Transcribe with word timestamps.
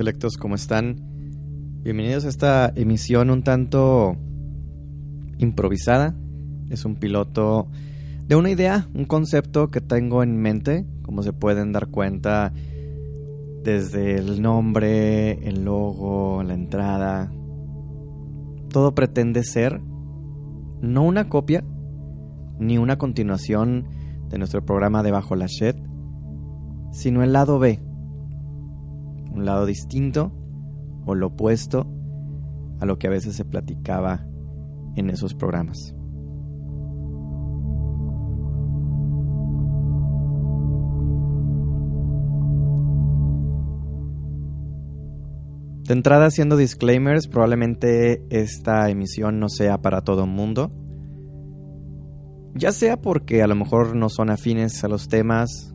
selectos, 0.00 0.38
¿cómo 0.38 0.54
están? 0.54 0.96
Bienvenidos 1.82 2.24
a 2.24 2.30
esta 2.30 2.72
emisión 2.74 3.28
un 3.28 3.42
tanto 3.42 4.16
improvisada. 5.36 6.14
Es 6.70 6.86
un 6.86 6.96
piloto 6.96 7.68
de 8.26 8.34
una 8.34 8.48
idea, 8.48 8.88
un 8.94 9.04
concepto 9.04 9.70
que 9.70 9.82
tengo 9.82 10.22
en 10.22 10.38
mente, 10.38 10.86
como 11.02 11.22
se 11.22 11.34
pueden 11.34 11.72
dar 11.72 11.88
cuenta 11.88 12.54
desde 13.62 14.16
el 14.16 14.40
nombre, 14.40 15.32
el 15.46 15.66
logo, 15.66 16.42
la 16.44 16.54
entrada. 16.54 17.30
Todo 18.70 18.94
pretende 18.94 19.44
ser 19.44 19.82
no 20.80 21.02
una 21.02 21.28
copia 21.28 21.62
ni 22.58 22.78
una 22.78 22.96
continuación 22.96 23.84
de 24.30 24.38
nuestro 24.38 24.64
programa 24.64 25.02
de 25.02 25.10
Bajo 25.10 25.36
la 25.36 25.46
Shed, 25.46 25.76
sino 26.90 27.22
el 27.22 27.34
lado 27.34 27.58
B 27.58 27.89
un 29.30 29.44
lado 29.44 29.66
distinto 29.66 30.32
o 31.06 31.14
lo 31.14 31.28
opuesto 31.28 31.86
a 32.80 32.86
lo 32.86 32.98
que 32.98 33.06
a 33.06 33.10
veces 33.10 33.36
se 33.36 33.44
platicaba 33.44 34.26
en 34.96 35.10
esos 35.10 35.34
programas. 35.34 35.94
De 45.90 45.94
entrada 45.94 46.26
haciendo 46.26 46.56
disclaimers, 46.56 47.26
probablemente 47.26 48.24
esta 48.30 48.88
emisión 48.90 49.40
no 49.40 49.48
sea 49.48 49.82
para 49.82 50.02
todo 50.02 50.24
mundo. 50.24 50.70
Ya 52.54 52.70
sea 52.70 53.00
porque 53.00 53.42
a 53.42 53.48
lo 53.48 53.56
mejor 53.56 53.96
no 53.96 54.08
son 54.08 54.30
afines 54.30 54.84
a 54.84 54.88
los 54.88 55.08
temas 55.08 55.69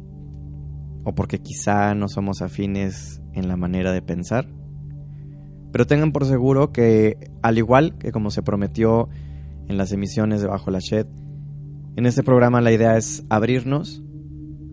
o 1.06 1.14
porque 1.14 1.40
quizá 1.40 1.94
no 1.96 2.10
somos 2.10 2.42
afines 2.42 3.22
en 3.34 3.48
la 3.48 3.56
manera 3.56 3.94
de 3.94 4.02
pensar. 4.02 4.48
Pero 5.72 5.86
tengan 5.86 6.12
por 6.12 6.26
seguro 6.26 6.72
que, 6.72 7.32
al 7.42 7.58
igual 7.58 7.98
que 7.98 8.12
como 8.12 8.32
se 8.32 8.42
prometió 8.42 9.08
en 9.68 9.78
las 9.78 9.92
emisiones 9.92 10.42
de 10.42 10.48
Bajo 10.48 10.72
la 10.72 10.80
Shed, 10.80 11.06
en 11.96 12.06
este 12.06 12.24
programa 12.24 12.60
la 12.60 12.72
idea 12.72 12.98
es 12.98 13.24
abrirnos, 13.30 14.04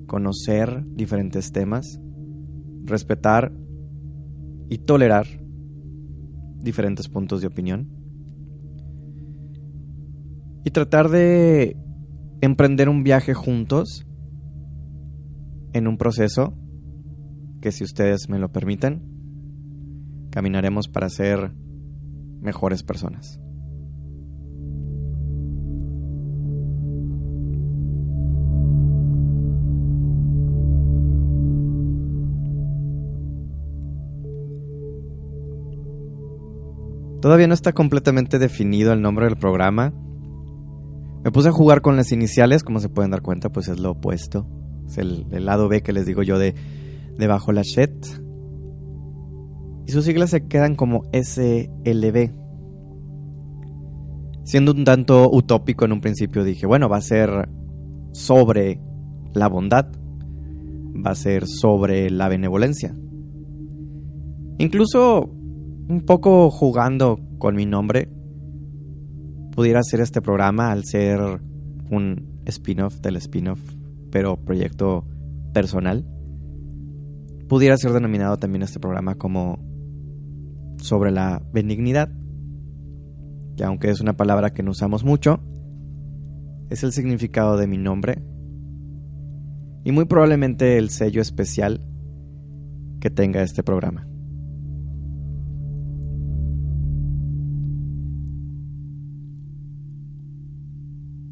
conocer 0.06 0.84
diferentes 0.86 1.52
temas, 1.52 2.00
respetar 2.84 3.52
y 4.68 4.78
tolerar 4.78 5.26
diferentes 6.56 7.08
puntos 7.08 7.42
de 7.42 7.46
opinión 7.48 7.90
y 10.64 10.70
tratar 10.70 11.10
de 11.10 11.76
emprender 12.40 12.88
un 12.88 13.02
viaje 13.02 13.34
juntos 13.34 14.06
en 15.72 15.88
un 15.88 15.96
proceso 15.96 16.54
que 17.60 17.72
si 17.72 17.84
ustedes 17.84 18.28
me 18.28 18.38
lo 18.38 18.50
permiten, 18.52 20.28
caminaremos 20.30 20.88
para 20.88 21.08
ser 21.08 21.52
mejores 22.40 22.82
personas. 22.82 23.38
Todavía 37.22 37.46
no 37.46 37.54
está 37.54 37.72
completamente 37.72 38.40
definido 38.40 38.92
el 38.92 39.00
nombre 39.00 39.26
del 39.26 39.36
programa. 39.36 39.92
Me 41.22 41.30
puse 41.30 41.50
a 41.50 41.52
jugar 41.52 41.80
con 41.80 41.96
las 41.96 42.10
iniciales, 42.10 42.64
como 42.64 42.80
se 42.80 42.88
pueden 42.88 43.12
dar 43.12 43.22
cuenta, 43.22 43.48
pues 43.48 43.68
es 43.68 43.78
lo 43.78 43.92
opuesto. 43.92 44.44
El, 44.98 45.26
lado 45.44 45.68
B 45.68 45.82
que 45.82 45.92
les 45.92 46.06
digo 46.06 46.22
yo 46.22 46.38
de 46.38 46.54
debajo 47.18 47.52
la 47.52 47.62
SHET. 47.62 47.92
Y 49.86 49.92
sus 49.92 50.04
siglas 50.04 50.30
se 50.30 50.46
quedan 50.46 50.76
como 50.76 51.04
SLB. 51.12 52.30
Siendo 54.44 54.72
un 54.72 54.84
tanto 54.84 55.30
utópico 55.32 55.84
en 55.84 55.92
un 55.92 56.00
principio, 56.00 56.44
dije, 56.44 56.66
bueno, 56.66 56.88
va 56.88 56.96
a 56.96 57.02
ser 57.02 57.48
sobre 58.12 58.80
la 59.34 59.48
bondad, 59.48 59.86
va 60.94 61.12
a 61.12 61.14
ser 61.14 61.46
sobre 61.46 62.10
la 62.10 62.28
benevolencia. 62.28 62.94
Incluso 64.58 65.30
un 65.88 66.02
poco 66.06 66.50
jugando 66.50 67.18
con 67.38 67.54
mi 67.54 67.66
nombre, 67.66 68.08
pudiera 69.54 69.82
ser 69.82 70.00
este 70.00 70.22
programa 70.22 70.70
al 70.70 70.84
ser 70.84 71.20
un 71.90 72.40
spin-off 72.46 73.00
del 73.00 73.16
spin-off, 73.16 73.60
pero 74.12 74.36
proyecto 74.36 75.04
personal 75.52 76.06
pudiera 77.48 77.76
ser 77.76 77.92
denominado 77.92 78.36
también 78.36 78.62
este 78.62 78.78
programa 78.78 79.16
como 79.16 79.58
sobre 80.76 81.10
la 81.10 81.42
benignidad, 81.52 82.10
que 83.56 83.64
aunque 83.64 83.90
es 83.90 84.00
una 84.00 84.16
palabra 84.16 84.52
que 84.52 84.62
no 84.62 84.70
usamos 84.70 85.04
mucho, 85.04 85.40
es 86.70 86.84
el 86.84 86.92
significado 86.92 87.56
de 87.56 87.66
mi 87.66 87.78
nombre 87.78 88.22
y 89.84 89.92
muy 89.92 90.04
probablemente 90.04 90.78
el 90.78 90.90
sello 90.90 91.20
especial 91.20 91.80
que 93.00 93.10
tenga 93.10 93.42
este 93.42 93.62
programa. 93.62 94.06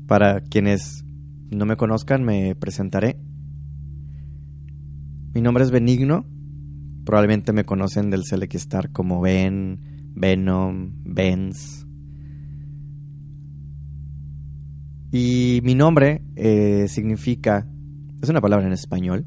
Para 0.07 0.41
quienes 0.41 1.05
no 1.51 1.67
me 1.67 1.77
conozcan, 1.77 2.23
me 2.23 2.55
presentaré. 2.55 3.19
Mi 5.35 5.41
nombre 5.41 5.65
es 5.65 5.71
Benigno. 5.71 6.25
Probablemente 7.05 7.53
me 7.53 7.65
conocen 7.65 8.11
del 8.11 8.23
Star 8.23 8.91
como 8.93 9.21
Ben, 9.21 9.81
Venom, 10.15 10.93
Benz. 11.05 11.87
Y 15.13 15.61
mi 15.65 15.75
nombre 15.75 16.23
eh, 16.37 16.87
significa, 16.89 17.67
es 18.23 18.29
una 18.29 18.41
palabra 18.41 18.67
en 18.67 18.73
español, 18.73 19.27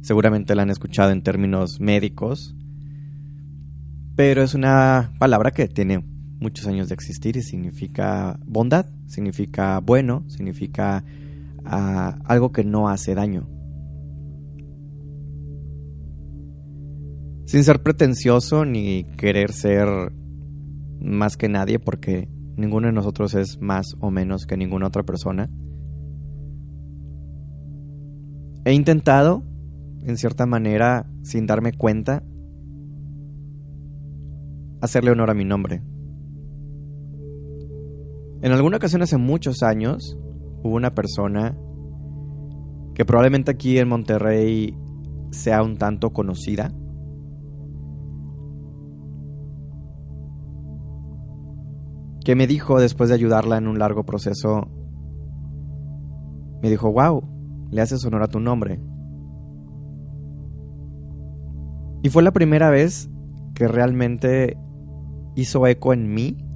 seguramente 0.00 0.54
la 0.54 0.62
han 0.62 0.70
escuchado 0.70 1.10
en 1.10 1.22
términos 1.22 1.78
médicos, 1.80 2.54
Pero 4.16 4.42
es 4.42 4.54
una 4.54 5.12
palabra 5.18 5.50
que 5.50 5.68
tiene 5.68 6.02
muchos 6.40 6.66
años 6.66 6.88
de 6.88 6.94
existir 6.94 7.36
y 7.36 7.42
significa 7.42 8.38
bondad, 8.46 8.86
significa 9.06 9.80
bueno, 9.80 10.24
significa 10.28 11.04
ah, 11.64 12.18
algo 12.24 12.52
que 12.52 12.64
no 12.64 12.88
hace 12.88 13.14
daño. 13.14 13.48
Sin 17.46 17.64
ser 17.64 17.82
pretencioso 17.82 18.64
ni 18.64 19.04
querer 19.16 19.52
ser 19.52 20.12
más 21.00 21.36
que 21.36 21.48
nadie, 21.48 21.78
porque 21.78 22.28
ninguno 22.56 22.88
de 22.88 22.92
nosotros 22.92 23.34
es 23.34 23.60
más 23.60 23.96
o 24.00 24.10
menos 24.10 24.46
que 24.46 24.56
ninguna 24.56 24.88
otra 24.88 25.02
persona. 25.02 25.48
He 28.64 28.74
intentado, 28.74 29.44
en 30.04 30.18
cierta 30.18 30.44
manera, 30.44 31.06
sin 31.22 31.46
darme 31.46 31.72
cuenta, 31.72 32.22
hacerle 34.82 35.12
honor 35.12 35.30
a 35.30 35.34
mi 35.34 35.44
nombre. 35.44 35.82
En 38.40 38.52
alguna 38.52 38.76
ocasión 38.76 39.02
hace 39.02 39.16
muchos 39.16 39.64
años 39.64 40.16
hubo 40.62 40.76
una 40.76 40.94
persona 40.94 41.56
que 42.94 43.04
probablemente 43.04 43.50
aquí 43.50 43.78
en 43.78 43.88
Monterrey 43.88 44.76
sea 45.30 45.62
un 45.62 45.76
tanto 45.76 46.10
conocida. 46.10 46.72
Que 52.24 52.36
me 52.36 52.46
dijo 52.46 52.78
después 52.78 53.08
de 53.08 53.16
ayudarla 53.16 53.56
en 53.56 53.66
un 53.66 53.78
largo 53.78 54.04
proceso, 54.04 54.68
me 56.62 56.70
dijo, 56.70 56.92
wow, 56.92 57.22
le 57.70 57.80
haces 57.80 58.04
honor 58.04 58.22
a 58.22 58.28
tu 58.28 58.38
nombre. 58.38 58.80
Y 62.02 62.10
fue 62.10 62.22
la 62.22 62.32
primera 62.32 62.70
vez 62.70 63.10
que 63.54 63.66
realmente 63.66 64.56
hizo 65.34 65.66
eco 65.66 65.92
en 65.92 66.12
mí 66.12 66.47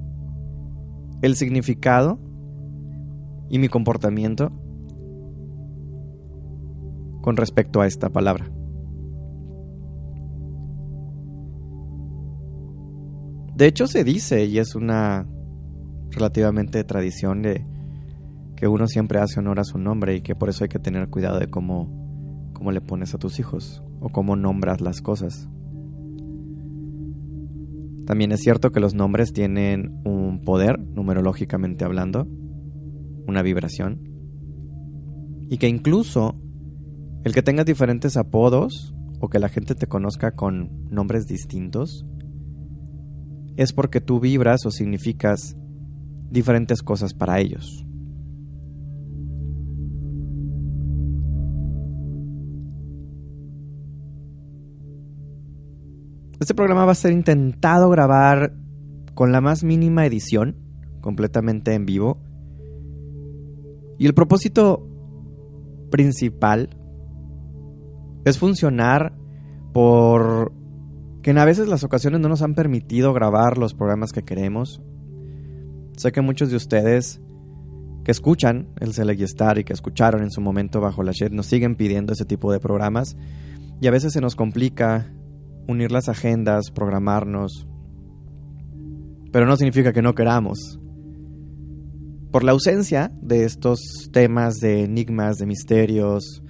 el 1.23 1.37
significado 1.37 2.19
y 3.49 3.57
mi 3.57 3.69
comportamiento 3.69 4.51
con 7.21 7.37
respecto 7.37 7.79
a 7.79 7.87
esta 7.87 8.09
palabra. 8.09 8.51
De 13.55 13.67
hecho 13.67 13.87
se 13.87 14.03
dice, 14.03 14.43
y 14.43 14.57
es 14.57 14.75
una 14.75 15.25
relativamente 16.11 16.83
tradición 16.83 17.41
de 17.41 17.65
que 18.57 18.67
uno 18.67 18.87
siempre 18.87 19.19
hace 19.19 19.39
honor 19.39 19.61
a 19.61 19.63
su 19.63 19.77
nombre 19.77 20.15
y 20.15 20.21
que 20.21 20.35
por 20.35 20.49
eso 20.49 20.65
hay 20.65 20.69
que 20.69 20.79
tener 20.79 21.07
cuidado 21.07 21.39
de 21.39 21.47
cómo, 21.47 22.51
cómo 22.51 22.73
le 22.73 22.81
pones 22.81 23.15
a 23.15 23.17
tus 23.17 23.39
hijos 23.39 23.81
o 24.01 24.09
cómo 24.09 24.35
nombras 24.35 24.81
las 24.81 25.01
cosas. 25.01 25.47
También 28.05 28.31
es 28.31 28.41
cierto 28.41 28.71
que 28.71 28.79
los 28.79 28.93
nombres 28.93 29.33
tienen 29.33 30.01
un 30.03 30.41
poder, 30.41 30.79
numerológicamente 30.79 31.85
hablando, 31.85 32.27
una 33.27 33.41
vibración, 33.41 34.01
y 35.49 35.57
que 35.57 35.67
incluso 35.67 36.35
el 37.23 37.33
que 37.33 37.41
tengas 37.41 37.65
diferentes 37.65 38.17
apodos 38.17 38.93
o 39.19 39.29
que 39.29 39.39
la 39.39 39.47
gente 39.47 39.75
te 39.75 39.87
conozca 39.87 40.31
con 40.31 40.89
nombres 40.89 41.27
distintos, 41.27 42.05
es 43.55 43.71
porque 43.71 44.01
tú 44.01 44.19
vibras 44.19 44.65
o 44.65 44.71
significas 44.71 45.55
diferentes 46.29 46.81
cosas 46.81 47.13
para 47.13 47.39
ellos. 47.39 47.85
Este 56.43 56.55
programa 56.55 56.83
va 56.83 56.91
a 56.91 56.95
ser 56.95 57.13
intentado 57.13 57.89
grabar 57.89 58.53
con 59.13 59.31
la 59.31 59.39
más 59.39 59.63
mínima 59.63 60.05
edición, 60.05 60.57
completamente 60.99 61.73
en 61.73 61.85
vivo. 61.85 62.17
Y 63.97 64.07
el 64.07 64.13
propósito 64.13 64.85
principal 65.89 66.71
es 68.25 68.37
funcionar 68.37 69.13
por 69.71 70.51
que 71.21 71.31
a 71.31 71.45
veces 71.45 71.69
las 71.69 71.85
ocasiones 71.85 72.19
no 72.19 72.27
nos 72.27 72.41
han 72.41 72.55
permitido 72.55 73.13
grabar 73.13 73.57
los 73.57 73.73
programas 73.73 74.11
que 74.11 74.23
queremos. 74.23 74.81
Sé 75.95 76.11
que 76.11 76.19
muchos 76.19 76.49
de 76.49 76.57
ustedes 76.57 77.21
que 78.03 78.11
escuchan 78.11 78.67
el 78.81 78.93
Select 78.93 79.21
Star 79.21 79.59
y 79.59 79.63
que 79.63 79.71
escucharon 79.71 80.21
en 80.21 80.29
su 80.29 80.41
momento 80.41 80.81
bajo 80.81 81.03
la 81.03 81.13
shed 81.13 81.31
nos 81.31 81.45
siguen 81.45 81.77
pidiendo 81.77 82.11
ese 82.11 82.25
tipo 82.25 82.51
de 82.51 82.59
programas 82.59 83.15
y 83.79 83.87
a 83.87 83.91
veces 83.91 84.11
se 84.11 84.19
nos 84.19 84.35
complica 84.35 85.09
unir 85.67 85.91
las 85.91 86.09
agendas, 86.09 86.71
programarnos, 86.71 87.67
pero 89.31 89.45
no 89.45 89.55
significa 89.57 89.93
que 89.93 90.01
no 90.01 90.13
queramos. 90.13 90.79
Por 92.31 92.43
la 92.43 92.51
ausencia 92.51 93.11
de 93.21 93.45
estos 93.45 93.79
temas 94.11 94.55
de 94.55 94.83
enigmas, 94.83 95.37
de 95.37 95.45
misterios, 95.45 96.43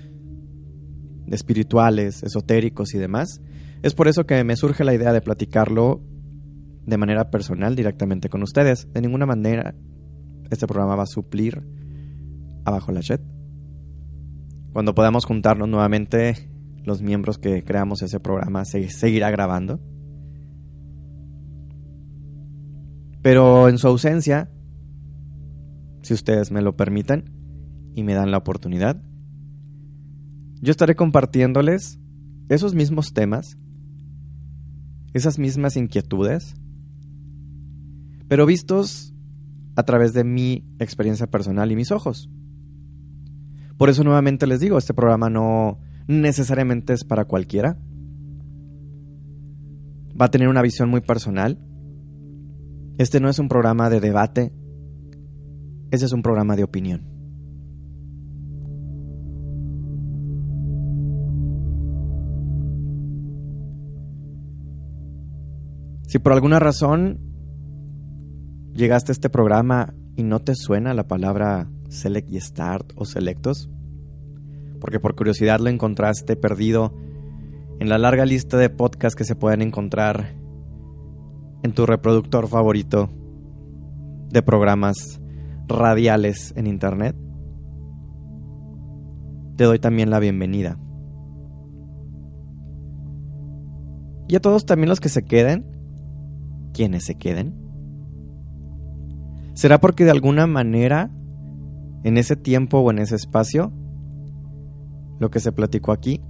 de 1.26 1.36
espirituales, 1.36 2.24
esotéricos 2.24 2.94
y 2.94 2.98
demás, 2.98 3.42
es 3.82 3.94
por 3.94 4.08
eso 4.08 4.26
que 4.26 4.44
me 4.44 4.56
surge 4.56 4.84
la 4.84 4.94
idea 4.94 5.12
de 5.12 5.22
platicarlo 5.22 6.02
de 6.86 6.98
manera 6.98 7.30
personal 7.30 7.76
directamente 7.76 8.30
con 8.30 8.44
ustedes. 8.44 8.88
De 8.94 9.02
ninguna 9.02 9.26
manera 9.26 9.76
este 10.50 10.68
programa 10.68 10.96
va 10.96 11.04
a 11.04 11.08
suplir 11.08 11.64
abajo 12.66 12.92
la 12.92 13.02
chat. 13.02 13.22
Cuando 14.72 14.96
podamos 14.96 15.26
juntarnos 15.26 15.68
nuevamente 15.68 16.50
los 16.84 17.02
miembros 17.02 17.38
que 17.38 17.64
creamos 17.64 18.02
ese 18.02 18.20
programa 18.20 18.66
se 18.66 18.90
seguirá 18.90 19.32
grabando. 19.32 19.80
Pero 23.22 23.70
en 23.70 23.78
su 23.78 23.88
ausencia, 23.88 24.52
si 26.02 26.14
ustedes 26.14 26.52
me 26.52 26.62
lo 26.62 26.76
permiten 26.76 27.32
y 27.96 28.04
me 28.04 28.14
dan 28.14 28.32
la 28.32 28.38
oportunidad, 28.38 29.02
yo 30.62 30.72
estaré 30.72 30.96
compartiéndoles 30.96 32.00
esos 32.50 32.76
mismos 32.76 33.14
temas, 33.14 33.58
esas 35.14 35.40
mismas 35.40 35.78
inquietudes, 35.78 36.56
pero 38.28 38.46
vistos 38.46 39.14
a 39.76 39.84
través 39.84 40.14
de 40.14 40.24
mi 40.24 40.66
experiencia 40.80 41.28
personal 41.28 41.72
y 41.72 41.76
mis 41.76 41.92
ojos. 41.92 42.30
Por 43.78 43.90
eso 43.90 44.04
nuevamente 44.04 44.48
les 44.48 44.60
digo, 44.60 44.78
este 44.78 44.94
programa 44.94 45.30
no, 45.30 45.80
necesariamente 46.08 46.94
es 46.94 47.04
para 47.04 47.26
cualquiera. 47.26 47.78
Va 50.20 50.26
a 50.26 50.32
tener 50.32 50.48
una 50.48 50.62
visión 50.62 50.90
muy 50.90 51.02
personal. 51.02 51.60
Este 52.98 53.20
no 53.20 53.30
es 53.30 53.40
un 53.40 53.48
programa 53.48 53.90
de 53.90 54.00
debate, 54.00 54.54
ese 55.92 56.06
es 56.06 56.14
un 56.14 56.22
programa 56.22 56.56
de 56.56 56.64
opinión. 56.64 57.14
Si 66.08 66.20
por 66.20 66.34
alguna 66.34 66.60
razón 66.60 67.20
llegaste 68.76 69.12
a 69.12 69.14
este 69.14 69.32
programa 69.32 69.96
y 70.16 70.22
no 70.22 70.42
te 70.42 70.54
suena 70.54 70.94
la 70.94 71.08
palabra 71.08 71.72
select 71.90 72.30
y 72.32 72.40
start 72.40 72.94
o 72.96 73.06
selectos, 73.06 73.72
porque 74.84 75.00
por 75.00 75.16
curiosidad 75.16 75.62
lo 75.62 75.70
encontraste 75.70 76.36
perdido 76.36 76.94
en 77.80 77.88
la 77.88 77.98
larga 77.98 78.26
lista 78.26 78.58
de 78.58 78.70
podcasts 78.70 79.16
que 79.16 79.24
se 79.24 79.34
pueden 79.34 79.62
encontrar 79.62 80.36
en 81.64 81.72
tu 81.72 81.86
reproductor 81.86 82.50
favorito 82.50 83.10
de 84.28 84.42
programas 84.42 85.22
radiales 85.70 86.54
en 86.58 86.68
Internet, 86.68 87.16
te 89.56 89.64
doy 89.64 89.80
también 89.80 90.10
la 90.10 90.20
bienvenida. 90.20 90.78
Y 94.28 94.36
a 94.36 94.42
todos 94.42 94.66
también 94.66 94.90
los 94.90 95.00
que 95.00 95.08
se 95.08 95.24
queden, 95.24 95.66
quienes 96.74 97.06
se 97.06 97.16
queden, 97.16 97.54
será 99.54 99.80
porque 99.80 100.04
de 100.04 100.12
alguna 100.12 100.46
manera, 100.46 101.10
en 102.04 102.18
ese 102.18 102.36
tiempo 102.36 102.80
o 102.80 102.92
en 102.92 103.00
ese 103.00 103.16
espacio, 103.16 103.72
lo 105.24 105.32
que 105.32 105.40
se 105.40 105.54
platicó 105.54 105.94
aquí 105.94 106.22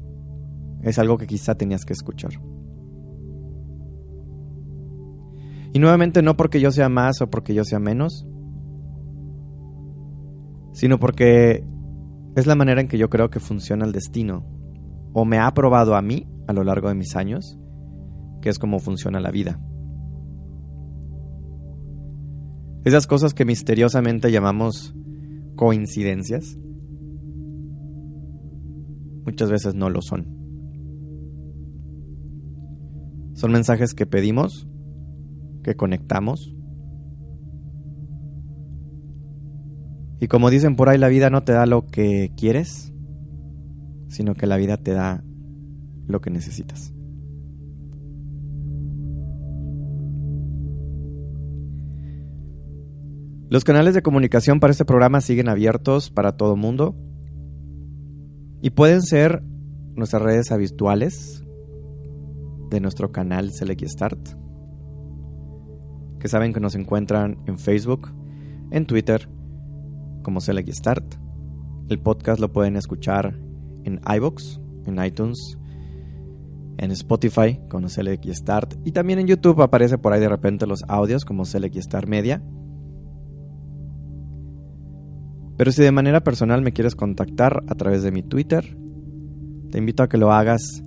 es 0.83 0.99
algo 0.99 1.17
que 1.17 1.25
quizá 1.25 1.55
tenías 1.55 1.83
que 1.83 1.93
escuchar. 1.93 2.33
Y 5.73 5.79
nuevamente 5.79 6.21
no 6.21 6.37
porque 6.37 6.61
yo 6.61 6.71
sea 6.71 6.89
más 6.89 7.19
o 7.19 7.27
porque 7.31 7.55
yo 7.55 7.63
sea 7.63 7.79
menos, 7.79 8.27
sino 10.73 10.99
porque 10.99 11.65
es 12.35 12.45
la 12.45 12.53
manera 12.53 12.81
en 12.81 12.87
que 12.87 12.99
yo 12.99 13.09
creo 13.09 13.31
que 13.31 13.39
funciona 13.39 13.83
el 13.83 13.93
destino, 13.93 14.45
o 15.11 15.25
me 15.25 15.39
ha 15.39 15.51
probado 15.55 15.95
a 15.95 16.03
mí 16.03 16.27
a 16.47 16.53
lo 16.53 16.63
largo 16.63 16.89
de 16.89 16.95
mis 16.95 17.15
años, 17.15 17.57
que 18.43 18.49
es 18.49 18.59
como 18.59 18.77
funciona 18.77 19.19
la 19.19 19.31
vida. 19.31 19.59
Esas 22.85 23.07
cosas 23.07 23.33
que 23.33 23.45
misteriosamente 23.45 24.31
llamamos 24.31 24.93
coincidencias, 25.55 26.59
muchas 29.25 29.49
veces 29.49 29.75
no 29.75 29.89
lo 29.89 30.01
son. 30.01 30.43
Son 33.33 33.51
mensajes 33.51 33.93
que 33.93 34.05
pedimos 34.05 34.67
que 35.63 35.75
conectamos. 35.75 36.53
Y 40.19 40.27
como 40.27 40.49
dicen 40.49 40.75
por 40.75 40.89
ahí, 40.89 40.97
la 40.97 41.07
vida 41.07 41.29
no 41.29 41.43
te 41.43 41.53
da 41.53 41.65
lo 41.65 41.87
que 41.87 42.31
quieres, 42.37 42.93
sino 44.09 44.35
que 44.35 44.45
la 44.45 44.57
vida 44.57 44.77
te 44.77 44.91
da 44.91 45.23
lo 46.07 46.21
que 46.21 46.29
necesitas. 46.29 46.93
Los 53.49 53.63
canales 53.63 53.93
de 53.93 54.01
comunicación 54.01 54.59
para 54.59 54.71
este 54.71 54.85
programa 54.85 55.21
siguen 55.21 55.47
abiertos 55.47 56.09
para 56.09 56.37
todo 56.37 56.55
mundo 56.55 56.95
y 58.63 58.69
pueden 58.69 59.01
ser 59.01 59.43
nuestras 59.93 60.21
redes 60.21 60.49
habituales 60.53 61.43
de 62.69 62.79
nuestro 62.79 63.11
canal 63.11 63.51
Select 63.51 63.83
Start, 63.83 64.29
que 66.17 66.29
saben 66.29 66.53
que 66.53 66.61
nos 66.61 66.73
encuentran 66.73 67.39
en 67.45 67.59
Facebook, 67.59 68.09
en 68.71 68.85
Twitter, 68.85 69.27
como 70.21 70.39
Select 70.39 70.69
Start. 70.69 71.15
El 71.89 71.99
podcast 71.99 72.39
lo 72.39 72.53
pueden 72.53 72.77
escuchar 72.77 73.37
en 73.83 73.99
iBox, 74.15 74.61
en 74.85 75.03
iTunes, 75.03 75.57
en 76.77 76.91
Spotify 76.91 77.59
como 77.69 77.89
Select 77.89 78.25
Start 78.29 78.75
y 78.85 78.93
también 78.93 79.19
en 79.19 79.27
YouTube 79.27 79.61
aparece 79.61 79.97
por 79.97 80.13
ahí 80.13 80.21
de 80.21 80.29
repente 80.29 80.67
los 80.67 80.83
audios 80.87 81.25
como 81.25 81.43
Select 81.43 81.75
Start 81.75 82.07
Media. 82.07 82.41
Pero 85.57 85.71
si 85.71 85.81
de 85.81 85.91
manera 85.91 86.23
personal 86.23 86.61
me 86.61 86.71
quieres 86.71 86.95
contactar 86.95 87.63
a 87.67 87.75
través 87.75 88.03
de 88.03 88.11
mi 88.11 88.23
Twitter, 88.23 88.77
te 89.71 89.77
invito 89.77 90.03
a 90.03 90.09
que 90.09 90.17
lo 90.17 90.31
hagas 90.31 90.83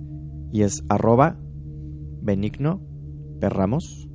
y 0.51 0.61
es 0.61 0.83
arroba 0.89 1.37
benigno 2.21 2.81
perramos 3.39 4.07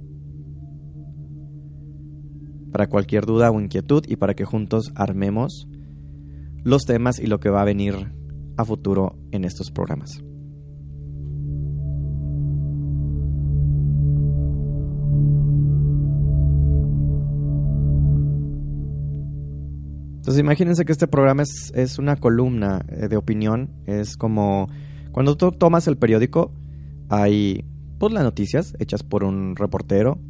para 2.73 2.88
cualquier 2.88 3.26
duda 3.26 3.50
o 3.50 3.61
inquietud 3.61 4.02
y 4.09 4.16
para 4.16 4.35
que 4.35 4.44
juntos 4.44 4.92
armemos 4.94 5.68
los 6.64 6.85
temas 6.85 7.18
y 7.18 7.26
lo 7.26 7.38
que 7.38 7.50
va 7.50 7.62
a 7.62 7.66
venir 7.66 7.94
a 8.56 8.64
futuro 8.64 9.18
en 9.30 9.44
estos 9.44 9.71
programas. 9.71 10.23
Entonces 20.23 20.38
imagínense 20.38 20.85
que 20.85 20.93
este 20.93 21.09
programa 21.09 21.43
es, 21.43 21.73
es 21.75 21.99
una 21.99 22.14
columna 22.14 22.87
eh, 22.87 23.09
de 23.09 23.17
opinión, 23.17 23.73
es 23.87 24.17
como 24.17 24.69
cuando 25.11 25.37
tú 25.37 25.50
tomas 25.50 25.88
el 25.88 25.97
periódico, 25.99 26.52
hay 27.09 27.64
pues 27.99 28.12
las 28.12 28.23
noticias 28.23 28.76
hechas 28.79 29.02
por 29.02 29.25
un 29.25 29.57
reportero, 29.57 30.21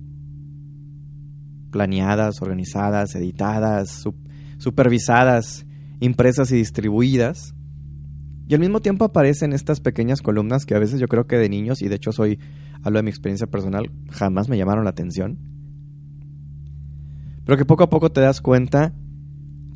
planeadas, 1.73 2.41
organizadas, 2.41 3.15
editadas, 3.17 4.03
supervisadas, 4.57 5.67
impresas 6.01 6.51
y 6.53 6.57
distribuidas. 6.57 7.55
Y 8.49 8.55
al 8.55 8.61
mismo 8.61 8.81
tiempo 8.81 9.05
aparecen 9.05 9.53
estas 9.53 9.81
pequeñas 9.81 10.23
columnas 10.23 10.65
que 10.65 10.75
a 10.75 10.79
veces 10.79 11.01
yo 11.01 11.09
creo 11.09 11.27
que 11.27 11.37
de 11.37 11.51
niños, 11.51 11.83
y 11.83 11.89
de 11.89 11.97
hecho 11.97 12.13
soy, 12.13 12.39
hablo 12.83 12.99
de 12.99 13.03
mi 13.03 13.11
experiencia 13.11 13.47
personal, 13.47 13.91
jamás 14.09 14.49
me 14.49 14.57
llamaron 14.57 14.85
la 14.85 14.91
atención. 14.91 15.37
Pero 17.45 17.59
que 17.59 17.67
poco 17.67 17.85
a 17.85 17.91
poco 17.91 18.11
te 18.11 18.23
das 18.23 18.41
cuenta 18.41 18.95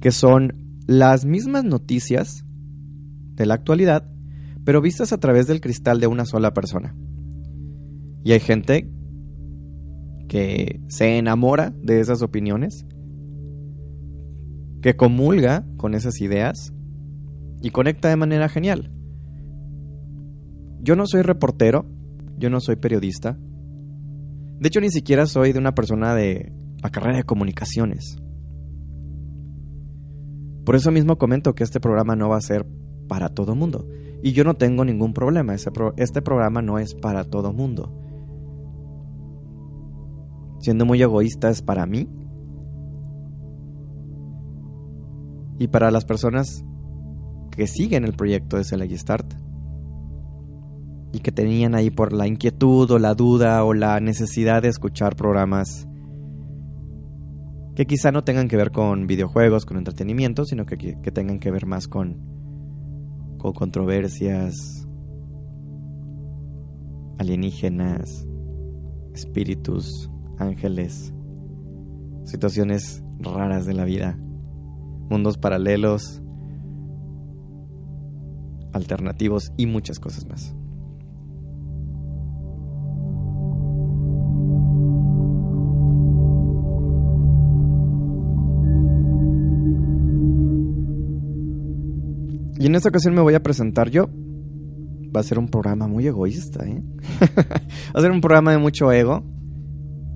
que 0.00 0.12
son 0.12 0.83
las 0.87 1.25
mismas 1.25 1.65
noticias 1.65 2.45
de 3.35 3.47
la 3.47 3.55
actualidad, 3.55 4.09
pero 4.65 4.81
vistas 4.81 5.12
a 5.12 5.19
través 5.19 5.47
del 5.47 5.61
cristal 5.61 6.00
de 6.00 6.07
una 6.07 6.25
sola 6.25 6.53
persona. 6.53 6.95
Y 8.25 8.33
hay 8.33 8.41
gente 8.41 8.91
que 10.29 10.81
se 10.88 11.19
enamora 11.19 11.71
de 11.71 12.00
esas 12.00 12.23
opiniones, 12.23 12.85
que 14.83 14.97
comulga 14.97 15.65
con 15.76 15.95
esas 15.95 16.21
ideas 16.21 16.73
y 17.62 17.71
conecta 17.71 18.09
de 18.09 18.17
manera 18.17 18.49
genial. 18.49 18.91
Yo 20.81 20.97
no 20.97 21.07
soy 21.07 21.23
reportero, 21.23 21.87
yo 22.38 22.50
no 22.50 22.61
soy 22.61 22.76
periodista. 22.76 23.38
De 24.59 24.69
hecho, 24.69 24.81
ni 24.81 24.91
siquiera 24.91 25.26
soy 25.26 25.53
de 25.53 25.59
una 25.59 25.75
persona 25.75 26.15
de 26.15 26.53
la 26.83 26.91
carrera 26.91 27.19
de 27.19 27.25
comunicaciones. 27.25 28.17
Por 30.67 30.77
eso 30.77 30.91
mismo 30.91 31.17
comento 31.17 31.55
que 31.55 31.65
este 31.65 31.81
programa 31.81 32.15
no 32.15 32.29
va 32.29 32.37
a 32.37 32.43
ser 32.43 32.67
para 33.09 33.31
todo 33.31 33.55
mundo. 33.55 33.89
Y 34.23 34.33
yo 34.33 34.45
no 34.45 34.55
tengo 34.55 34.85
ningún 34.85 35.15
problema. 35.15 35.55
Este, 35.55 36.21
programa 36.21 36.61
no 36.61 36.79
es 36.79 36.95
para 36.95 37.25
todo 37.25 37.55
mundo 37.55 38.03
siendo 40.67 40.85
muy 40.85 41.01
egoístas 41.01 41.63
para 41.63 41.87
mí 41.87 42.09
y 45.61 45.69
para 45.69 45.93
las 45.93 46.05
personas 46.05 46.65
que 47.53 47.69
siguen 47.69 48.05
el 48.05 48.15
proyecto 48.15 48.57
de 48.57 48.65
Select 48.65 48.93
Start 48.95 49.35
y 51.13 51.21
que 51.21 51.31
tenían 51.31 51.77
ahí 51.77 51.91
por 51.91 52.13
la 52.13 52.27
inquietud 52.27 52.91
o 52.91 52.99
la 52.99 53.15
duda 53.15 53.63
o 53.65 53.75
la 53.75 54.01
necesidad 54.01 54.63
de 54.63 54.69
escuchar 54.69 55.15
programas 55.15 55.87
que 57.76 57.87
quizá 57.87 58.11
no 58.11 58.25
tengan 58.25 58.49
que 58.49 58.56
ver 58.56 58.73
con 58.73 59.06
videojuegos, 59.06 59.66
con 59.66 59.76
entretenimiento, 59.76 60.47
sino 60.47 60.64
que, 60.64 60.76
que 60.78 61.11
tengan 61.12 61.38
que 61.38 61.50
ver 61.50 61.66
más 61.66 61.87
con, 61.87 62.16
con 63.37 63.52
controversias 63.52 64.54
alienígenas, 67.18 68.26
espíritus, 69.14 70.11
ángeles, 70.38 71.12
situaciones 72.25 73.04
raras 73.18 73.66
de 73.66 73.75
la 73.75 73.85
vida, 73.85 74.18
mundos 75.11 75.37
paralelos, 75.37 76.23
alternativos 78.73 79.52
y 79.59 79.66
muchas 79.66 80.00
cosas 80.00 80.26
más. 80.26 80.56
Y 92.59 92.67
en 92.67 92.75
esta 92.75 92.89
ocasión 92.89 93.15
me 93.15 93.21
voy 93.21 93.35
a 93.35 93.43
presentar 93.43 93.91
yo. 93.91 94.09
Va 95.15 95.21
a 95.21 95.23
ser 95.23 95.39
un 95.39 95.49
programa 95.49 95.87
muy 95.87 96.07
egoísta, 96.07 96.67
¿eh? 96.67 96.83
Va 97.95 97.99
a 97.99 98.01
ser 98.01 98.11
un 98.11 98.21
programa 98.21 98.53
de 98.53 98.59
mucho 98.59 98.91
ego. 98.93 99.25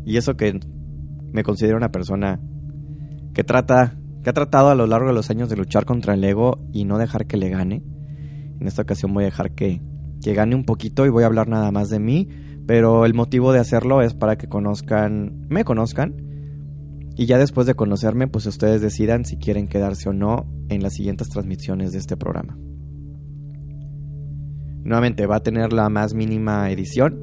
Y 0.04 0.16
eso 0.16 0.36
que 0.36 0.58
me 1.32 1.42
considero 1.42 1.76
una 1.76 1.90
persona 1.90 2.40
que 3.34 3.44
trata, 3.44 3.96
que 4.22 4.30
ha 4.30 4.32
tratado 4.32 4.70
a 4.70 4.74
lo 4.74 4.86
largo 4.86 5.08
de 5.08 5.14
los 5.14 5.30
años 5.30 5.48
de 5.48 5.56
luchar 5.56 5.84
contra 5.84 6.14
el 6.14 6.24
ego 6.24 6.58
y 6.72 6.84
no 6.84 6.98
dejar 6.98 7.26
que 7.26 7.36
le 7.36 7.50
gane. 7.50 7.82
En 8.58 8.66
esta 8.66 8.82
ocasión 8.82 9.12
voy 9.14 9.24
a 9.24 9.26
dejar 9.26 9.52
que, 9.52 9.80
que 10.22 10.34
gane 10.34 10.54
un 10.54 10.64
poquito 10.64 11.06
y 11.06 11.10
voy 11.10 11.22
a 11.22 11.26
hablar 11.26 11.48
nada 11.48 11.70
más 11.70 11.88
de 11.88 12.00
mí, 12.00 12.28
pero 12.66 13.04
el 13.06 13.14
motivo 13.14 13.52
de 13.52 13.60
hacerlo 13.60 14.02
es 14.02 14.14
para 14.14 14.36
que 14.36 14.48
conozcan, 14.48 15.46
me 15.48 15.64
conozcan 15.64 16.29
y 17.20 17.26
ya 17.26 17.36
después 17.36 17.66
de 17.66 17.74
conocerme, 17.74 18.28
pues 18.28 18.46
ustedes 18.46 18.80
decidan 18.80 19.26
si 19.26 19.36
quieren 19.36 19.68
quedarse 19.68 20.08
o 20.08 20.14
no 20.14 20.46
en 20.70 20.82
las 20.82 20.94
siguientes 20.94 21.28
transmisiones 21.28 21.92
de 21.92 21.98
este 21.98 22.16
programa. 22.16 22.56
Nuevamente 24.84 25.26
va 25.26 25.36
a 25.36 25.42
tener 25.42 25.74
la 25.74 25.90
más 25.90 26.14
mínima 26.14 26.70
edición, 26.70 27.20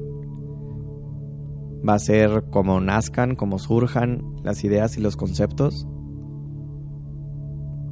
va 1.86 1.94
a 1.94 1.98
ser 1.98 2.44
como 2.48 2.80
nazcan, 2.80 3.34
como 3.34 3.58
surjan 3.58 4.22
las 4.44 4.62
ideas 4.62 4.96
y 4.96 5.00
los 5.00 5.16
conceptos. 5.16 5.88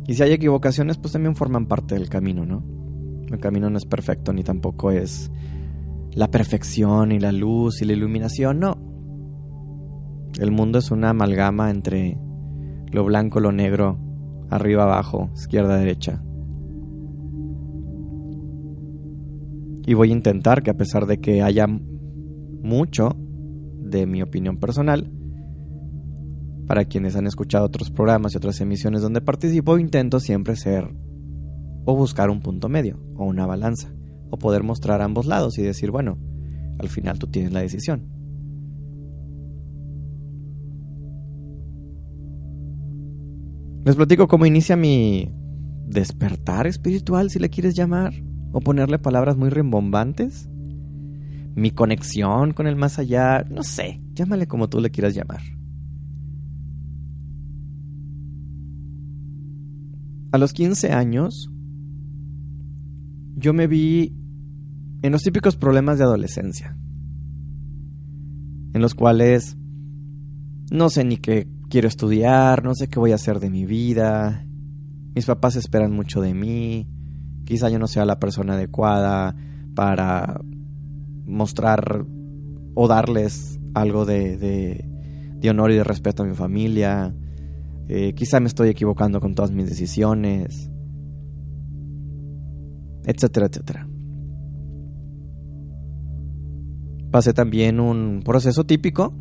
Y 0.06 0.14
si 0.14 0.22
hay 0.22 0.30
equivocaciones, 0.30 0.98
pues 0.98 1.12
también 1.12 1.34
forman 1.34 1.66
parte 1.66 1.96
del 1.96 2.08
camino, 2.08 2.46
¿no? 2.46 2.62
El 3.26 3.40
camino 3.40 3.68
no 3.68 3.78
es 3.78 3.84
perfecto 3.84 4.32
ni 4.32 4.44
tampoco 4.44 4.92
es 4.92 5.32
la 6.12 6.30
perfección 6.30 7.10
y 7.10 7.18
la 7.18 7.32
luz 7.32 7.82
y 7.82 7.84
la 7.84 7.94
iluminación, 7.94 8.60
no. 8.60 8.85
El 10.38 10.50
mundo 10.50 10.78
es 10.78 10.90
una 10.90 11.10
amalgama 11.10 11.70
entre 11.70 12.18
lo 12.92 13.04
blanco, 13.04 13.40
lo 13.40 13.52
negro, 13.52 13.98
arriba, 14.50 14.84
abajo, 14.84 15.30
izquierda, 15.34 15.78
derecha. 15.78 16.22
Y 19.86 19.94
voy 19.94 20.10
a 20.10 20.12
intentar 20.12 20.62
que 20.62 20.70
a 20.70 20.76
pesar 20.76 21.06
de 21.06 21.20
que 21.20 21.42
haya 21.42 21.66
mucho, 21.66 23.16
de 23.90 24.06
mi 24.06 24.22
opinión 24.22 24.58
personal. 24.58 25.10
Para 26.66 26.84
quienes 26.84 27.14
han 27.14 27.26
escuchado 27.26 27.64
otros 27.64 27.90
programas 27.90 28.34
y 28.34 28.38
otras 28.38 28.60
emisiones 28.60 29.02
donde 29.02 29.20
participo, 29.20 29.78
intento 29.78 30.18
siempre 30.18 30.56
ser 30.56 30.92
o 31.84 31.94
buscar 31.94 32.28
un 32.28 32.40
punto 32.40 32.68
medio 32.68 32.98
o 33.14 33.24
una 33.24 33.46
balanza 33.46 33.94
o 34.30 34.38
poder 34.38 34.64
mostrar 34.64 35.00
ambos 35.00 35.26
lados 35.26 35.56
y 35.58 35.62
decir, 35.62 35.92
bueno, 35.92 36.18
al 36.78 36.88
final 36.88 37.18
tú 37.18 37.28
tienes 37.28 37.52
la 37.52 37.60
decisión. 37.60 38.15
Les 43.86 43.94
platico 43.94 44.26
cómo 44.26 44.46
inicia 44.46 44.74
mi 44.74 45.30
despertar 45.86 46.66
espiritual, 46.66 47.30
si 47.30 47.38
le 47.38 47.50
quieres 47.50 47.76
llamar, 47.76 48.12
o 48.50 48.60
ponerle 48.60 48.98
palabras 48.98 49.36
muy 49.36 49.48
rimbombantes 49.48 50.48
mi 51.54 51.70
conexión 51.70 52.52
con 52.52 52.66
el 52.66 52.74
más 52.74 52.98
allá, 52.98 53.44
no 53.48 53.62
sé. 53.62 54.02
Llámale 54.12 54.48
como 54.48 54.68
tú 54.68 54.80
le 54.80 54.90
quieras 54.90 55.14
llamar. 55.14 55.40
A 60.32 60.38
los 60.38 60.52
15 60.52 60.92
años, 60.92 61.48
yo 63.36 63.54
me 63.54 63.68
vi 63.68 64.16
en 65.02 65.12
los 65.12 65.22
típicos 65.22 65.56
problemas 65.56 65.98
de 65.98 66.04
adolescencia, 66.04 66.76
en 68.74 68.82
los 68.82 68.96
cuales 68.96 69.56
no 70.72 70.90
sé 70.90 71.04
ni 71.04 71.18
qué 71.18 71.46
quiero 71.68 71.88
estudiar, 71.88 72.64
no 72.64 72.74
sé 72.74 72.88
qué 72.88 72.98
voy 72.98 73.12
a 73.12 73.16
hacer 73.16 73.40
de 73.40 73.50
mi 73.50 73.64
vida, 73.64 74.44
mis 75.14 75.26
papás 75.26 75.56
esperan 75.56 75.92
mucho 75.92 76.20
de 76.20 76.34
mí, 76.34 76.88
quizá 77.44 77.68
yo 77.68 77.78
no 77.78 77.86
sea 77.86 78.04
la 78.04 78.18
persona 78.18 78.54
adecuada 78.54 79.34
para 79.74 80.40
mostrar 81.24 82.04
o 82.74 82.88
darles 82.88 83.58
algo 83.74 84.04
de, 84.04 84.36
de, 84.36 85.50
honor 85.50 85.70
y 85.70 85.76
de 85.76 85.84
respeto 85.84 86.24
a 86.24 86.26
mi 86.26 86.34
familia, 86.34 87.14
eh, 87.88 88.14
quizá 88.14 88.40
me 88.40 88.48
estoy 88.48 88.68
equivocando 88.68 89.20
con 89.20 89.34
todas 89.34 89.52
mis 89.52 89.68
decisiones, 89.68 90.70
etcétera, 93.04 93.46
etcétera. 93.46 93.88
Pasé 97.12 97.32
también 97.32 97.78
un 97.78 98.22
proceso 98.24 98.64
típico 98.64 99.14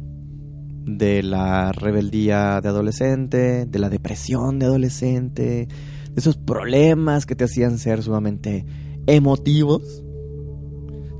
de 0.86 1.24
la 1.24 1.72
rebeldía 1.72 2.62
de 2.62 2.70
adolescente, 2.70 3.66
de 3.66 3.80
la 3.80 3.90
depresión 3.90 4.60
de 4.60 4.68
adolescente, 4.68 5.68
de 6.12 6.16
esos 6.16 6.38
problemas 6.38 7.26
que 7.26 7.36
te 7.36 7.46
hacían 7.46 7.78
ser 7.80 8.04
sumamente 8.04 8.66
emotivos. 9.08 10.04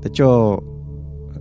De 0.02 0.08
hecho, 0.08 0.62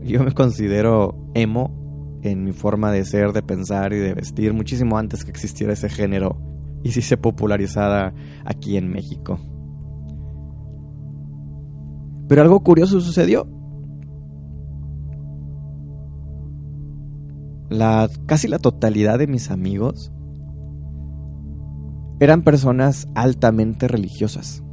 yo 0.03 0.23
me 0.23 0.33
considero 0.33 1.31
emo 1.35 2.19
en 2.23 2.43
mi 2.43 2.51
forma 2.51 2.91
de 2.91 3.05
ser, 3.05 3.31
de 3.31 3.43
pensar 3.43 3.93
y 3.93 3.97
de 3.97 4.13
vestir 4.13 4.53
muchísimo 4.53 4.97
antes 4.97 5.23
que 5.23 5.31
existiera 5.31 5.73
ese 5.73 5.89
género 5.89 6.37
y 6.83 6.91
si 6.91 7.01
se 7.01 7.17
popularizara 7.17 8.13
aquí 8.43 8.77
en 8.77 8.89
México. 8.89 9.39
Pero 12.27 12.41
algo 12.41 12.61
curioso 12.61 12.99
sucedió. 13.01 13.47
La, 17.69 18.09
casi 18.25 18.47
la 18.47 18.59
totalidad 18.59 19.19
de 19.19 19.27
mis 19.27 19.51
amigos 19.51 20.11
eran 22.19 22.43
personas 22.43 23.07
altamente 23.15 23.87
religiosas. 23.87 24.63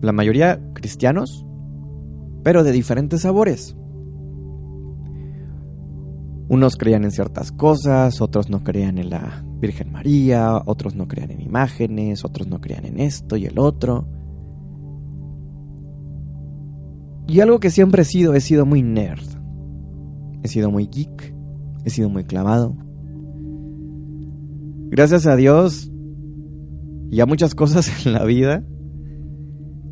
La 0.00 0.12
mayoría 0.12 0.60
cristianos, 0.74 1.46
pero 2.42 2.64
de 2.64 2.72
diferentes 2.72 3.22
sabores. 3.22 3.76
Unos 6.48 6.76
creían 6.76 7.04
en 7.04 7.10
ciertas 7.10 7.52
cosas, 7.52 8.20
otros 8.20 8.50
no 8.50 8.62
creían 8.62 8.98
en 8.98 9.08
la 9.10 9.44
Virgen 9.60 9.92
María, 9.92 10.60
otros 10.66 10.94
no 10.94 11.08
creían 11.08 11.30
en 11.30 11.40
imágenes, 11.40 12.24
otros 12.24 12.48
no 12.48 12.60
creían 12.60 12.84
en 12.84 13.00
esto 13.00 13.36
y 13.36 13.46
el 13.46 13.58
otro. 13.58 14.06
Y 17.26 17.40
algo 17.40 17.60
que 17.60 17.70
siempre 17.70 18.02
he 18.02 18.04
sido, 18.04 18.34
he 18.34 18.40
sido 18.40 18.66
muy 18.66 18.82
nerd. 18.82 19.24
He 20.42 20.48
sido 20.48 20.70
muy 20.70 20.86
geek. 20.86 21.34
He 21.84 21.90
sido 21.90 22.08
muy 22.08 22.24
clavado. 22.24 22.76
Gracias 24.90 25.26
a 25.26 25.36
Dios 25.36 25.90
y 27.10 27.20
a 27.20 27.26
muchas 27.26 27.54
cosas 27.54 27.90
en 28.06 28.12
la 28.12 28.24
vida, 28.24 28.64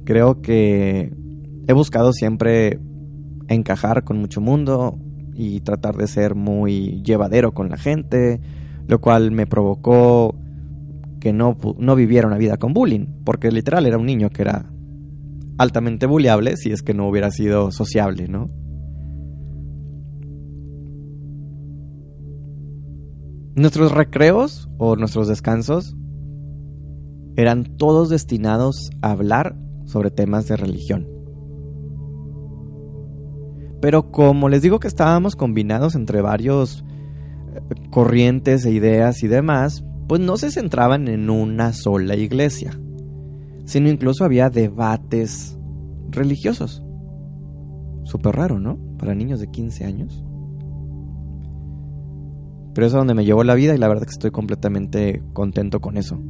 creo 0.05 0.43
que 0.43 1.13
he 1.67 1.73
buscado 1.73 2.13
siempre 2.13 2.81
encajar 3.49 4.05
con 4.05 4.19
mucho 4.19 4.41
mundo 4.41 4.99
y 5.35 5.61
tratar 5.61 5.97
de 5.97 6.07
ser 6.07 6.35
muy 6.35 7.03
llevadero 7.03 7.53
con 7.53 7.69
la 7.69 7.77
gente, 7.77 8.41
lo 8.87 9.01
cual 9.01 9.31
me 9.31 9.47
provocó 9.47 10.35
que 11.21 11.33
no, 11.33 11.57
no 11.79 11.95
viviera 11.95 12.27
una 12.27 12.39
vida 12.39 12.57
con 12.57 12.73
bullying, 12.73 13.07
porque 13.25 13.51
literal 13.51 13.87
era 13.87 13.99
un 13.99 14.07
niño 14.07 14.31
que 14.31 14.43
era 14.43 14.71
altamente 15.63 16.07
bulleable 16.07 16.57
si 16.57 16.73
es 16.73 16.83
que 16.83 16.95
no 16.95 17.09
hubiera 17.09 17.31
sido 17.31 17.71
sociable, 17.71 18.29
¿no? 18.29 18.51
Nuestros 23.55 23.93
recreos 23.93 24.69
o 24.79 24.97
nuestros 24.97 25.29
descansos 25.29 25.95
eran 27.37 27.77
todos 27.77 28.09
destinados 28.09 28.91
a 29.03 29.11
hablar 29.11 29.57
sobre 29.85 30.11
temas 30.11 30.49
de 30.49 30.57
religión. 30.57 31.09
Pero 33.81 34.11
como 34.11 34.49
les 34.49 34.63
digo 34.63 34.81
que 34.81 34.89
estábamos 34.89 35.37
combinados 35.37 35.95
entre 35.95 36.23
varios 36.23 36.85
eh, 37.55 37.61
corrientes 37.91 38.65
e 38.65 38.71
ideas 38.71 39.23
y 39.23 39.29
demás, 39.29 39.85
pues 40.09 40.21
no 40.21 40.37
se 40.37 40.51
centraban 40.51 41.09
en 41.09 41.31
una 41.31 41.73
sola 41.73 42.17
iglesia 42.17 42.79
sino 43.65 43.89
incluso 43.89 44.25
había 44.25 44.51
debates 44.51 45.59
religiosos. 46.11 46.83
Súper 48.05 48.37
raro, 48.37 48.59
¿no? 48.59 48.79
Para 48.99 49.15
niños 49.15 49.41
de 49.41 49.51
15 49.51 49.85
años. 49.85 50.25
Pero 52.75 52.87
es 52.87 52.95
a 52.95 52.99
donde 52.99 53.15
me 53.15 53.25
llevó 53.25 53.45
la 53.45 53.55
vida 53.55 53.75
y 53.75 53.79
la 53.79 53.89
verdad 53.89 54.05
que 54.05 54.13
estoy 54.13 54.31
completamente 54.31 55.23
contento 55.33 55.81
con 55.81 55.97
eso. 55.97 56.21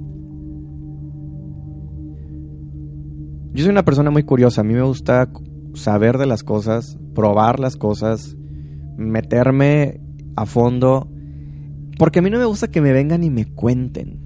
Yo 3.55 3.65
soy 3.65 3.71
una 3.71 3.85
persona 3.85 4.11
muy 4.11 4.23
curiosa, 4.23 4.63
a 4.63 4.65
mí 4.65 4.73
me 4.73 4.83
gusta 4.83 5.31
saber 5.75 6.19
de 6.19 6.27
las 6.27 6.43
cosas, 6.43 6.99
probar 7.15 7.61
las 7.61 7.77
cosas, 7.77 8.37
meterme 8.97 10.01
a 10.37 10.47
fondo, 10.47 11.11
porque 11.99 12.21
a 12.21 12.23
mí 12.23 12.31
no 12.31 12.39
me 12.39 12.47
gusta 12.47 12.71
que 12.71 12.81
me 12.81 12.93
vengan 12.93 13.23
y 13.25 13.31
me 13.31 13.45
cuenten, 13.45 14.21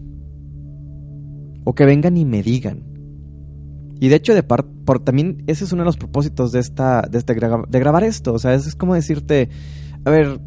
o 1.64 1.75
que 1.75 1.85
vengan 1.85 2.16
y 2.16 2.25
me 2.25 2.42
digan. 2.42 2.86
Y 3.99 4.09
de 4.09 4.17
hecho, 4.17 4.35
de 4.35 4.43
por 4.43 4.65
también 5.01 5.43
ese 5.47 5.65
es 5.65 5.73
uno 5.73 5.83
de 5.83 5.87
los 5.87 5.97
propósitos 5.97 6.53
de 6.53 6.61
esta, 6.61 7.03
de, 7.03 7.19
este, 7.19 7.35
de 7.35 7.81
grabar 7.81 8.05
esto. 8.05 8.35
O 8.35 8.39
sea, 8.39 8.55
es, 8.55 8.75
como 8.75 8.95
decirte, 8.95 9.49
a 10.05 10.11
ver, 10.11 10.39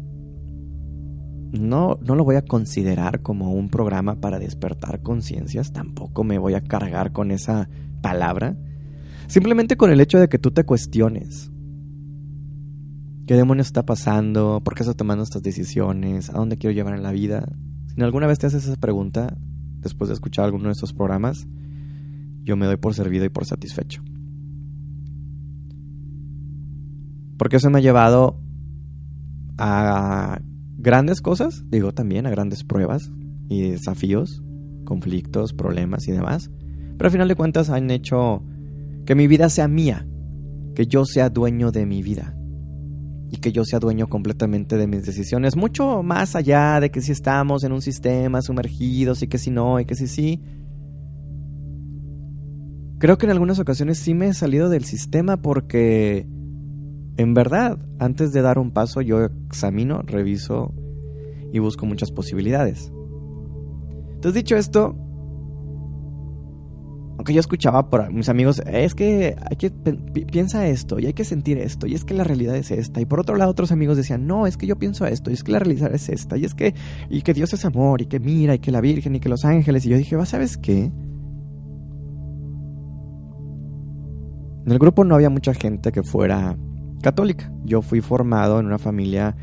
no, 1.52 1.98
no 2.00 2.14
lo 2.14 2.24
voy 2.24 2.36
a 2.36 2.42
considerar 2.42 3.22
como 3.22 3.52
un 3.52 3.68
programa 3.68 4.20
para 4.20 4.38
despertar 4.38 5.02
conciencias. 5.02 5.72
Tampoco 5.72 6.22
me 6.22 6.38
voy 6.38 6.54
a 6.54 6.62
cargar 6.62 7.12
con 7.12 7.32
esa 7.32 7.68
palabra. 8.02 8.56
Simplemente 9.26 9.76
con 9.76 9.90
el 9.90 10.00
hecho 10.00 10.18
de 10.18 10.28
que 10.28 10.38
tú 10.38 10.52
te 10.52 10.64
cuestiones. 10.64 11.50
¿Qué 13.26 13.34
demonios 13.34 13.68
está 13.68 13.84
pasando? 13.84 14.60
¿Por 14.64 14.74
qué 14.74 14.82
estoy 14.82 14.96
tomando 14.96 15.22
estas 15.24 15.42
decisiones? 15.42 16.30
¿A 16.30 16.34
dónde 16.34 16.56
quiero 16.56 16.74
llevar 16.74 16.94
en 16.94 17.02
la 17.02 17.12
vida? 17.12 17.46
Si 17.94 18.00
alguna 18.02 18.26
vez 18.26 18.38
te 18.38 18.46
haces 18.46 18.64
esa 18.64 18.76
pregunta, 18.76 19.36
después 19.80 20.08
de 20.08 20.14
escuchar 20.14 20.44
alguno 20.44 20.66
de 20.66 20.72
estos 20.72 20.92
programas, 20.92 21.46
yo 22.42 22.56
me 22.56 22.66
doy 22.66 22.76
por 22.76 22.94
servido 22.94 23.24
y 23.24 23.28
por 23.28 23.44
satisfecho. 23.44 24.02
Porque 27.38 27.56
eso 27.56 27.70
me 27.70 27.78
ha 27.78 27.82
llevado 27.82 28.40
a 29.56 30.40
grandes 30.76 31.20
cosas, 31.20 31.64
digo 31.70 31.92
también 31.92 32.26
a 32.26 32.30
grandes 32.30 32.64
pruebas 32.64 33.10
y 33.48 33.70
desafíos, 33.70 34.42
conflictos, 34.84 35.52
problemas 35.52 36.08
y 36.08 36.12
demás. 36.12 36.50
Pero 36.96 37.06
al 37.06 37.12
final 37.12 37.28
de 37.28 37.34
cuentas 37.34 37.70
han 37.70 37.90
hecho 37.90 38.42
que 39.06 39.14
mi 39.14 39.26
vida 39.26 39.48
sea 39.48 39.68
mía, 39.68 40.06
que 40.74 40.86
yo 40.86 41.04
sea 41.04 41.30
dueño 41.30 41.72
de 41.72 41.86
mi 41.86 42.02
vida 42.02 42.36
y 43.30 43.36
que 43.36 43.52
yo 43.52 43.64
sea 43.64 43.78
dueño 43.78 44.08
completamente 44.08 44.76
de 44.76 44.86
mis 44.86 45.06
decisiones, 45.06 45.56
mucho 45.56 46.02
más 46.02 46.34
allá 46.34 46.80
de 46.80 46.90
que 46.90 47.00
si 47.00 47.12
estamos 47.12 47.64
en 47.64 47.72
un 47.72 47.80
sistema 47.80 48.42
sumergidos 48.42 49.22
y 49.22 49.28
que 49.28 49.38
si 49.38 49.50
no 49.50 49.80
y 49.80 49.84
que 49.84 49.94
si 49.94 50.08
sí. 50.08 50.40
Creo 53.00 53.16
que 53.16 53.24
en 53.24 53.32
algunas 53.32 53.58
ocasiones 53.58 53.96
sí 53.96 54.12
me 54.12 54.28
he 54.28 54.34
salido 54.34 54.68
del 54.68 54.84
sistema 54.84 55.38
porque, 55.38 56.26
en 57.16 57.32
verdad, 57.32 57.78
antes 57.98 58.34
de 58.34 58.42
dar 58.42 58.58
un 58.58 58.72
paso 58.72 59.00
yo 59.00 59.24
examino, 59.24 60.02
reviso 60.02 60.74
y 61.50 61.60
busco 61.60 61.86
muchas 61.86 62.10
posibilidades. 62.10 62.92
Entonces, 64.12 64.34
dicho 64.34 64.54
esto, 64.54 64.94
aunque 67.16 67.32
yo 67.32 67.40
escuchaba 67.40 67.88
por 67.88 68.12
mis 68.12 68.28
amigos, 68.28 68.60
es 68.66 68.94
que 68.94 69.34
hay 69.48 69.56
que 69.56 69.70
piensa 69.70 70.66
esto 70.66 70.98
y 70.98 71.06
hay 71.06 71.14
que 71.14 71.24
sentir 71.24 71.56
esto 71.56 71.86
y 71.86 71.94
es 71.94 72.04
que 72.04 72.12
la 72.12 72.24
realidad 72.24 72.54
es 72.54 72.70
esta 72.70 73.00
y 73.00 73.06
por 73.06 73.18
otro 73.18 73.36
lado 73.36 73.50
otros 73.50 73.72
amigos 73.72 73.96
decían, 73.96 74.26
"No, 74.26 74.46
es 74.46 74.58
que 74.58 74.66
yo 74.66 74.78
pienso 74.78 75.06
esto 75.06 75.30
y 75.30 75.34
es 75.34 75.42
que 75.42 75.52
la 75.52 75.58
realidad 75.58 75.94
es 75.94 76.10
esta 76.10 76.36
y 76.36 76.44
es 76.44 76.52
que 76.54 76.74
y 77.08 77.22
que 77.22 77.32
Dios 77.32 77.54
es 77.54 77.64
amor 77.64 78.02
y 78.02 78.06
que 78.06 78.20
mira 78.20 78.54
y 78.54 78.58
que 78.58 78.70
la 78.70 78.82
Virgen 78.82 79.16
y 79.16 79.20
que 79.20 79.30
los 79.30 79.46
ángeles" 79.46 79.86
y 79.86 79.88
yo 79.88 79.96
dije, 79.96 80.22
"¿Sabes 80.26 80.58
qué?" 80.58 80.92
En 84.64 84.72
el 84.72 84.78
grupo 84.78 85.04
no 85.04 85.14
había 85.14 85.30
mucha 85.30 85.54
gente 85.54 85.92
que 85.92 86.02
fuera 86.02 86.56
católica. 87.02 87.52
Yo 87.64 87.82
fui 87.82 88.00
formado 88.00 88.60
en 88.60 88.66
una 88.66 88.78
familia 88.78 89.36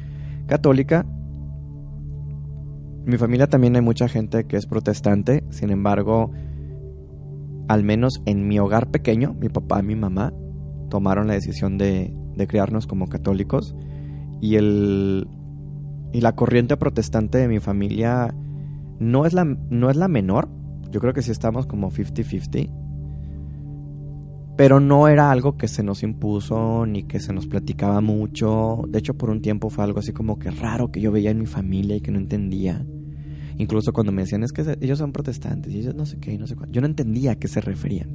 católica. 0.47 1.05
En 3.05 3.11
mi 3.11 3.17
familia 3.17 3.47
también 3.47 3.75
hay 3.75 3.81
mucha 3.81 4.07
gente 4.07 4.45
que 4.45 4.57
es 4.57 4.65
protestante. 4.65 5.43
Sin 5.49 5.71
embargo, 5.71 6.31
al 7.67 7.83
menos 7.83 8.21
en 8.25 8.47
mi 8.47 8.59
hogar 8.59 8.91
pequeño, 8.91 9.33
mi 9.33 9.49
papá 9.49 9.79
y 9.79 9.83
mi 9.83 9.95
mamá 9.95 10.33
tomaron 10.89 11.27
la 11.27 11.33
decisión 11.33 11.77
de, 11.77 12.13
de 12.35 12.47
criarnos 12.47 12.87
como 12.87 13.07
católicos 13.07 13.75
y 14.39 14.55
el 14.55 15.27
y 16.13 16.21
la 16.21 16.35
corriente 16.35 16.77
protestante 16.77 17.37
de 17.37 17.47
mi 17.47 17.59
familia 17.59 18.33
no 18.99 19.25
es 19.25 19.33
la 19.33 19.43
no 19.45 19.89
es 19.89 19.97
la 19.97 20.07
menor. 20.07 20.49
Yo 20.89 21.01
creo 21.01 21.13
que 21.13 21.21
sí 21.21 21.31
estamos 21.31 21.65
como 21.65 21.91
50-50. 21.91 22.86
Pero 24.57 24.79
no 24.79 25.07
era 25.07 25.29
algo 25.29 25.55
que 25.55 25.67
se 25.67 25.83
nos 25.83 26.01
impuso 26.01 26.85
ni 26.87 27.03
que 27.03 27.19
se 27.19 27.31
nos 27.31 27.45
platicaba 27.45 28.01
mucho. 28.01 28.81
De 28.89 28.97
hecho, 28.97 29.13
por 29.13 29.29
un 29.29 29.41
tiempo 29.41 29.69
fue 29.69 29.83
algo 29.83 29.99
así 29.99 30.11
como 30.13 30.39
que 30.39 30.49
raro 30.49 30.91
que 30.91 30.99
yo 30.99 31.11
veía 31.11 31.29
en 31.29 31.39
mi 31.39 31.45
familia 31.45 31.95
y 31.95 32.01
que 32.01 32.11
no 32.11 32.17
entendía. 32.17 32.83
Incluso 33.59 33.93
cuando 33.93 34.11
me 34.11 34.23
decían 34.23 34.43
es 34.43 34.51
que 34.51 34.77
ellos 34.81 34.97
son 34.97 35.11
protestantes 35.11 35.73
y 35.73 35.79
ellos 35.79 35.95
no 35.95 36.05
sé 36.05 36.17
qué 36.17 36.37
no 36.37 36.47
sé 36.47 36.55
cuál. 36.55 36.71
Yo 36.71 36.81
no 36.81 36.87
entendía 36.87 37.33
a 37.33 37.35
qué 37.35 37.47
se 37.47 37.61
referían. 37.61 38.09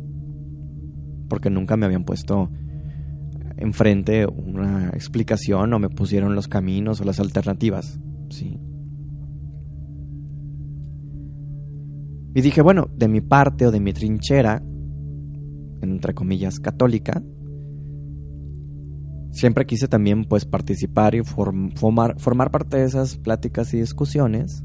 Porque 1.28 1.48
nunca 1.48 1.76
me 1.76 1.86
habían 1.86 2.04
puesto 2.04 2.50
enfrente 3.56 4.26
una 4.26 4.90
explicación 4.90 5.72
o 5.72 5.78
me 5.78 5.88
pusieron 5.88 6.34
los 6.34 6.48
caminos 6.48 7.00
o 7.00 7.04
las 7.04 7.20
alternativas. 7.20 8.00
Sí. 8.30 8.58
Y 12.34 12.40
dije, 12.40 12.62
bueno, 12.62 12.88
de 12.96 13.08
mi 13.08 13.20
parte 13.20 13.66
o 13.66 13.70
de 13.70 13.80
mi 13.80 13.92
trinchera, 13.92 14.62
entre 15.82 16.14
comillas, 16.14 16.60
católica, 16.60 17.22
siempre 19.32 19.66
quise 19.66 19.88
también 19.88 20.24
pues 20.24 20.44
participar 20.44 21.14
y 21.14 21.22
formar, 21.22 22.18
formar 22.18 22.50
parte 22.50 22.78
de 22.78 22.84
esas 22.84 23.16
pláticas 23.16 23.74
y 23.74 23.80
discusiones. 23.80 24.62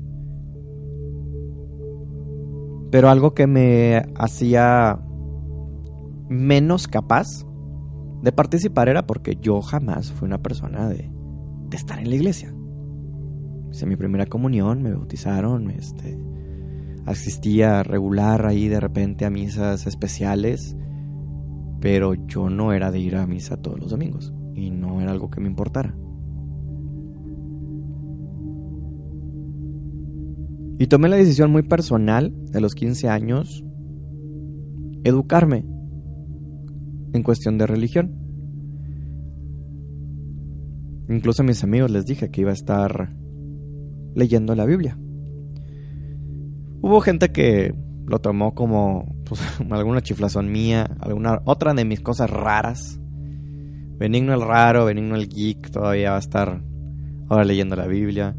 Pero 2.92 3.10
algo 3.10 3.34
que 3.34 3.48
me 3.48 4.06
hacía 4.16 5.00
menos 6.30 6.88
capaz 6.88 7.28
de 8.22 8.32
participar 8.32 8.90
era 8.90 9.06
porque 9.06 9.38
yo 9.42 9.62
jamás 9.62 10.12
fui 10.12 10.28
una 10.28 10.42
persona 10.42 10.88
de, 10.90 11.12
de 11.70 11.78
estar 11.78 12.00
en 12.00 12.10
la 12.10 12.16
iglesia. 12.16 12.54
Hice 13.72 13.86
mi 13.86 13.96
primera 13.96 14.26
comunión, 14.26 14.82
me 14.82 14.94
bautizaron, 14.94 15.70
este, 15.72 16.18
asistía 17.06 17.84
regular 17.84 18.46
ahí 18.46 18.68
de 18.68 18.80
repente 18.80 19.26
a 19.26 19.30
misas 19.30 19.86
especiales, 19.88 20.76
pero 21.80 22.14
yo 22.14 22.50
no 22.50 22.74
era 22.74 22.92
de 22.92 23.00
ir 23.00 23.16
a 23.16 23.28
misa 23.28 23.58
todos 23.58 23.80
los 23.80 23.92
domingos 23.92 24.34
y 24.54 24.72
no 24.72 25.02
era 25.02 25.12
algo 25.12 25.30
que 25.30 25.42
me 25.42 25.48
importara. 25.48 25.96
Y 30.80 30.88
tomé 30.88 31.10
la 31.10 31.16
decisión 31.16 31.52
muy 31.52 31.64
personal 31.64 32.34
de 32.52 32.62
los 32.62 32.76
15 32.76 33.10
años 33.10 33.64
educarme 35.04 35.66
en 37.14 37.24
cuestión 37.24 37.58
de 37.58 37.66
religión. 37.66 38.12
Incluso 41.10 41.42
a 41.42 41.46
mis 41.46 41.64
amigos 41.64 41.90
les 41.90 42.06
dije 42.06 42.30
que 42.30 42.42
iba 42.42 42.52
a 42.52 42.54
estar 42.54 43.16
leyendo 44.14 44.54
la 44.56 44.66
Biblia. 44.66 45.00
Hubo 46.82 47.02
gente 47.02 47.30
que 47.30 47.74
lo 48.08 48.20
tomó 48.20 48.56
como 48.56 49.16
pues, 49.26 49.42
alguna 49.72 50.02
chiflazón 50.02 50.52
mía, 50.52 50.90
alguna 51.00 51.42
otra 51.46 51.74
de 51.74 51.86
mis 51.86 52.00
cosas 52.00 52.30
raras. 52.30 53.00
Benigno 54.00 54.34
el 54.34 54.42
raro, 54.42 54.86
benigno 54.86 55.16
el 55.16 55.28
geek, 55.28 55.70
todavía 55.72 56.12
va 56.12 56.18
a 56.18 56.20
estar 56.20 56.64
ahora 57.30 57.44
leyendo 57.44 57.76
la 57.76 57.88
Biblia. 57.88 58.36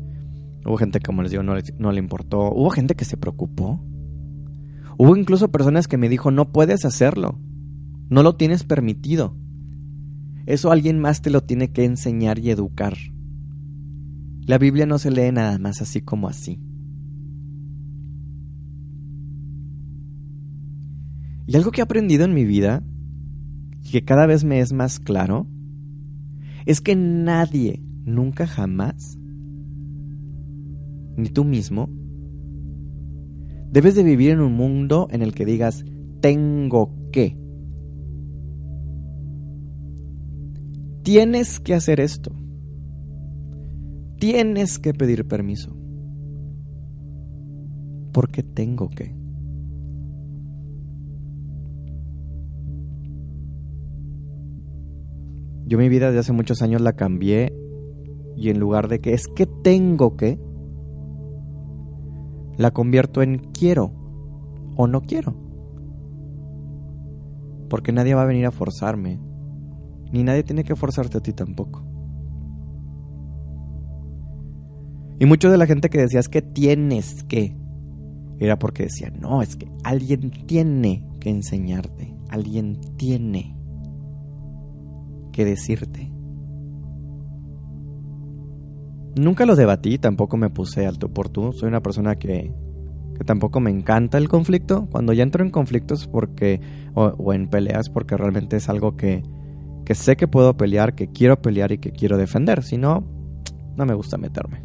Hubo 0.64 0.76
gente, 0.76 1.00
como 1.00 1.22
les 1.22 1.30
digo, 1.30 1.42
no, 1.42 1.54
no 1.78 1.92
le 1.92 1.98
importó. 1.98 2.52
Hubo 2.52 2.70
gente 2.70 2.94
que 2.94 3.04
se 3.04 3.16
preocupó. 3.16 3.84
Hubo 4.96 5.16
incluso 5.16 5.48
personas 5.48 5.88
que 5.88 5.96
me 5.96 6.08
dijo, 6.08 6.30
no 6.30 6.52
puedes 6.52 6.84
hacerlo. 6.84 7.38
No 8.08 8.22
lo 8.22 8.36
tienes 8.36 8.64
permitido. 8.64 9.36
Eso 10.46 10.70
alguien 10.70 10.98
más 10.98 11.22
te 11.22 11.30
lo 11.30 11.42
tiene 11.42 11.72
que 11.72 11.84
enseñar 11.84 12.38
y 12.38 12.50
educar. 12.50 12.96
La 14.46 14.58
Biblia 14.58 14.86
no 14.86 14.98
se 14.98 15.10
lee 15.10 15.30
nada 15.30 15.58
más 15.58 15.82
así 15.82 16.00
como 16.00 16.28
así. 16.28 16.60
Y 21.48 21.56
algo 21.56 21.70
que 21.70 21.80
he 21.80 21.82
aprendido 21.82 22.26
en 22.26 22.34
mi 22.34 22.44
vida, 22.44 22.82
y 23.82 23.90
que 23.90 24.04
cada 24.04 24.26
vez 24.26 24.44
me 24.44 24.60
es 24.60 24.74
más 24.74 25.00
claro, 25.00 25.46
es 26.66 26.82
que 26.82 26.94
nadie, 26.94 27.82
nunca 28.04 28.46
jamás, 28.46 29.16
ni 31.16 31.30
tú 31.30 31.44
mismo, 31.44 31.88
debes 33.72 33.94
de 33.94 34.02
vivir 34.02 34.32
en 34.32 34.40
un 34.40 34.52
mundo 34.52 35.08
en 35.10 35.22
el 35.22 35.32
que 35.32 35.46
digas, 35.46 35.86
tengo 36.20 36.94
que. 37.12 37.38
Tienes 41.02 41.60
que 41.60 41.72
hacer 41.72 41.98
esto. 42.00 42.30
Tienes 44.18 44.78
que 44.78 44.92
pedir 44.92 45.26
permiso. 45.26 45.74
Porque 48.12 48.42
tengo 48.42 48.90
que. 48.90 49.17
Yo 55.68 55.76
mi 55.76 55.90
vida 55.90 56.06
desde 56.06 56.20
hace 56.20 56.32
muchos 56.32 56.62
años 56.62 56.80
la 56.80 56.94
cambié 56.94 57.52
y 58.34 58.48
en 58.48 58.58
lugar 58.58 58.88
de 58.88 59.00
que 59.00 59.12
es 59.12 59.26
que 59.28 59.44
tengo 59.44 60.16
que, 60.16 60.40
la 62.56 62.70
convierto 62.70 63.20
en 63.20 63.38
quiero 63.52 63.92
o 64.76 64.86
no 64.86 65.02
quiero. 65.02 65.36
Porque 67.68 67.92
nadie 67.92 68.14
va 68.14 68.22
a 68.22 68.26
venir 68.26 68.46
a 68.46 68.50
forzarme, 68.50 69.20
ni 70.10 70.24
nadie 70.24 70.42
tiene 70.42 70.64
que 70.64 70.74
forzarte 70.74 71.18
a 71.18 71.20
ti 71.20 71.34
tampoco. 71.34 71.84
Y 75.20 75.26
mucho 75.26 75.50
de 75.50 75.58
la 75.58 75.66
gente 75.66 75.90
que 75.90 75.98
decía 75.98 76.20
es 76.20 76.30
que 76.30 76.40
tienes 76.40 77.24
que, 77.24 77.54
era 78.38 78.58
porque 78.58 78.84
decía, 78.84 79.10
no, 79.10 79.42
es 79.42 79.54
que 79.56 79.70
alguien 79.84 80.30
tiene 80.46 81.06
que 81.20 81.28
enseñarte, 81.28 82.16
alguien 82.30 82.80
tiene 82.96 83.57
que 85.38 85.44
decirte. 85.44 86.10
Nunca 89.14 89.46
lo 89.46 89.54
debatí, 89.54 89.96
tampoco 89.96 90.36
me 90.36 90.50
puse 90.50 90.84
alto 90.84 91.14
por 91.14 91.28
tú, 91.28 91.52
soy 91.52 91.68
una 91.68 91.80
persona 91.80 92.16
que, 92.16 92.52
que 93.16 93.22
tampoco 93.24 93.60
me 93.60 93.70
encanta 93.70 94.18
el 94.18 94.28
conflicto. 94.28 94.88
Cuando 94.90 95.12
ya 95.12 95.22
entro 95.22 95.44
en 95.44 95.50
conflictos 95.50 96.08
porque, 96.08 96.60
o, 96.94 97.04
o 97.04 97.32
en 97.34 97.46
peleas 97.46 97.88
porque 97.88 98.16
realmente 98.16 98.56
es 98.56 98.68
algo 98.68 98.96
que, 98.96 99.22
que 99.84 99.94
sé 99.94 100.16
que 100.16 100.26
puedo 100.26 100.56
pelear, 100.56 100.96
que 100.96 101.06
quiero 101.06 101.40
pelear 101.40 101.70
y 101.70 101.78
que 101.78 101.92
quiero 101.92 102.16
defender. 102.16 102.64
Si 102.64 102.76
no, 102.76 103.04
no 103.76 103.86
me 103.86 103.94
gusta 103.94 104.18
meterme. 104.18 104.64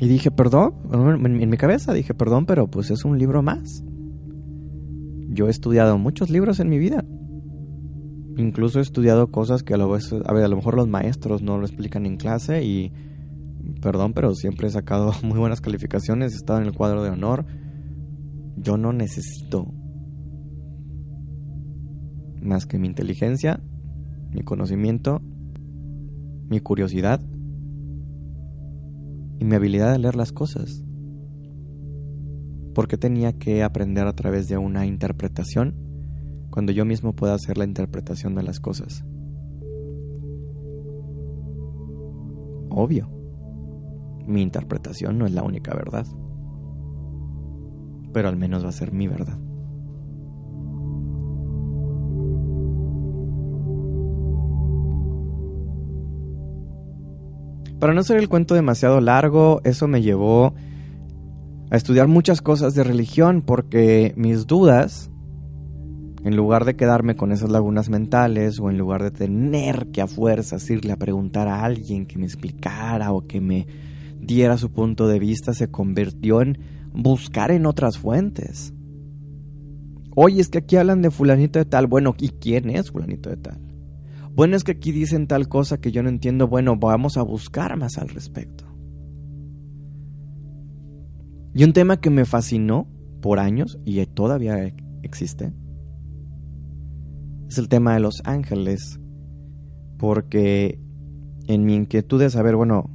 Y 0.00 0.08
dije, 0.08 0.32
perdón, 0.32 0.74
en, 0.92 1.48
mi 1.48 1.56
cabeza 1.56 1.92
dije, 1.92 2.12
perdón, 2.12 2.44
pero 2.44 2.66
pues 2.66 2.90
es 2.90 3.04
un 3.04 3.20
libro 3.20 3.40
más. 3.44 3.84
Yo 5.28 5.48
he 5.48 5.50
estudiado 5.50 5.98
muchos 5.98 6.30
libros 6.30 6.60
en 6.60 6.68
mi 6.68 6.78
vida. 6.78 7.04
Incluso 8.36 8.78
he 8.78 8.82
estudiado 8.82 9.30
cosas 9.30 9.62
que 9.62 9.74
a 9.74 9.76
lo, 9.76 9.92
a, 9.94 10.32
ver, 10.32 10.44
a 10.44 10.48
lo 10.48 10.56
mejor 10.56 10.76
los 10.76 10.88
maestros 10.88 11.42
no 11.42 11.58
lo 11.58 11.66
explican 11.66 12.04
en 12.06 12.16
clase 12.16 12.64
y, 12.64 12.92
perdón, 13.80 14.12
pero 14.12 14.34
siempre 14.34 14.68
he 14.68 14.70
sacado 14.70 15.12
muy 15.22 15.38
buenas 15.38 15.60
calificaciones, 15.60 16.32
he 16.32 16.36
estado 16.36 16.60
en 16.60 16.66
el 16.66 16.74
cuadro 16.74 17.02
de 17.02 17.10
honor. 17.10 17.46
Yo 18.56 18.76
no 18.76 18.92
necesito 18.92 19.72
más 22.42 22.66
que 22.66 22.78
mi 22.78 22.86
inteligencia, 22.86 23.60
mi 24.32 24.42
conocimiento, 24.42 25.20
mi 26.48 26.60
curiosidad 26.60 27.20
y 29.38 29.44
mi 29.44 29.54
habilidad 29.54 29.92
de 29.92 29.98
leer 29.98 30.16
las 30.16 30.32
cosas. 30.32 30.85
¿Por 32.76 32.88
qué 32.88 32.98
tenía 32.98 33.32
que 33.32 33.62
aprender 33.62 34.06
a 34.06 34.12
través 34.12 34.48
de 34.48 34.58
una 34.58 34.84
interpretación 34.84 35.74
cuando 36.50 36.72
yo 36.72 36.84
mismo 36.84 37.14
puedo 37.14 37.32
hacer 37.32 37.56
la 37.56 37.64
interpretación 37.64 38.34
de 38.34 38.42
las 38.42 38.60
cosas? 38.60 39.02
Obvio, 42.68 43.08
mi 44.26 44.42
interpretación 44.42 45.16
no 45.16 45.24
es 45.24 45.32
la 45.32 45.42
única 45.42 45.72
verdad, 45.72 46.06
pero 48.12 48.28
al 48.28 48.36
menos 48.36 48.62
va 48.62 48.68
a 48.68 48.72
ser 48.72 48.92
mi 48.92 49.08
verdad. 49.08 49.38
Para 57.80 57.94
no 57.94 58.00
hacer 58.00 58.18
el 58.18 58.28
cuento 58.28 58.54
demasiado 58.54 59.00
largo, 59.00 59.62
eso 59.64 59.88
me 59.88 60.02
llevó 60.02 60.52
a 61.70 61.76
estudiar 61.76 62.08
muchas 62.08 62.40
cosas 62.40 62.74
de 62.74 62.84
religión 62.84 63.42
porque 63.42 64.12
mis 64.16 64.46
dudas, 64.46 65.10
en 66.24 66.36
lugar 66.36 66.64
de 66.64 66.76
quedarme 66.76 67.16
con 67.16 67.32
esas 67.32 67.50
lagunas 67.50 67.88
mentales 67.88 68.60
o 68.60 68.70
en 68.70 68.78
lugar 68.78 69.02
de 69.02 69.10
tener 69.10 69.88
que 69.92 70.02
a 70.02 70.06
fuerzas 70.06 70.68
irle 70.70 70.92
a 70.92 70.96
preguntar 70.96 71.48
a 71.48 71.64
alguien 71.64 72.06
que 72.06 72.18
me 72.18 72.26
explicara 72.26 73.12
o 73.12 73.26
que 73.26 73.40
me 73.40 73.66
diera 74.20 74.58
su 74.58 74.70
punto 74.70 75.08
de 75.08 75.18
vista, 75.18 75.54
se 75.54 75.70
convirtió 75.70 76.42
en 76.42 76.58
buscar 76.92 77.50
en 77.50 77.66
otras 77.66 77.98
fuentes. 77.98 78.72
Oye, 80.14 80.40
es 80.40 80.48
que 80.48 80.58
aquí 80.58 80.76
hablan 80.76 81.02
de 81.02 81.10
fulanito 81.10 81.58
de 81.58 81.66
tal. 81.66 81.86
Bueno, 81.86 82.14
¿y 82.18 82.30
quién 82.30 82.70
es 82.70 82.90
fulanito 82.90 83.28
de 83.28 83.36
tal? 83.36 83.60
Bueno, 84.34 84.56
es 84.56 84.64
que 84.64 84.72
aquí 84.72 84.92
dicen 84.92 85.26
tal 85.26 85.48
cosa 85.48 85.78
que 85.78 85.92
yo 85.92 86.02
no 86.02 86.08
entiendo. 86.08 86.48
Bueno, 86.48 86.76
vamos 86.76 87.16
a 87.16 87.22
buscar 87.22 87.76
más 87.76 87.98
al 87.98 88.08
respecto. 88.08 88.75
Y 91.56 91.64
un 91.64 91.72
tema 91.72 91.96
que 91.96 92.10
me 92.10 92.26
fascinó 92.26 92.86
por 93.22 93.38
años 93.38 93.78
y 93.86 94.04
todavía 94.04 94.74
existe 95.02 95.54
es 97.48 97.56
el 97.56 97.70
tema 97.70 97.94
de 97.94 98.00
los 98.00 98.20
ángeles. 98.24 99.00
Porque 99.96 100.78
en 101.46 101.64
mi 101.64 101.74
inquietud 101.74 102.20
de 102.20 102.28
saber, 102.28 102.56
bueno, 102.56 102.90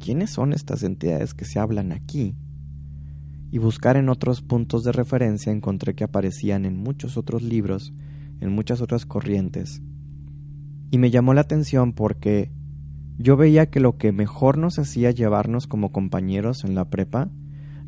¿quiénes 0.00 0.30
son 0.30 0.52
estas 0.52 0.82
entidades 0.82 1.34
que 1.34 1.44
se 1.44 1.60
hablan 1.60 1.92
aquí? 1.92 2.34
Y 3.52 3.58
buscar 3.58 3.96
en 3.96 4.08
otros 4.08 4.42
puntos 4.42 4.82
de 4.82 4.90
referencia 4.90 5.52
encontré 5.52 5.94
que 5.94 6.02
aparecían 6.02 6.64
en 6.64 6.76
muchos 6.76 7.16
otros 7.16 7.44
libros, 7.44 7.94
en 8.40 8.50
muchas 8.50 8.80
otras 8.80 9.06
corrientes. 9.06 9.82
Y 10.90 10.98
me 10.98 11.12
llamó 11.12 11.32
la 11.32 11.42
atención 11.42 11.92
porque 11.92 12.50
yo 13.18 13.36
veía 13.36 13.70
que 13.70 13.78
lo 13.78 13.98
que 13.98 14.10
mejor 14.10 14.58
nos 14.58 14.80
hacía 14.80 15.12
llevarnos 15.12 15.68
como 15.68 15.92
compañeros 15.92 16.64
en 16.64 16.74
la 16.74 16.90
prepa 16.90 17.30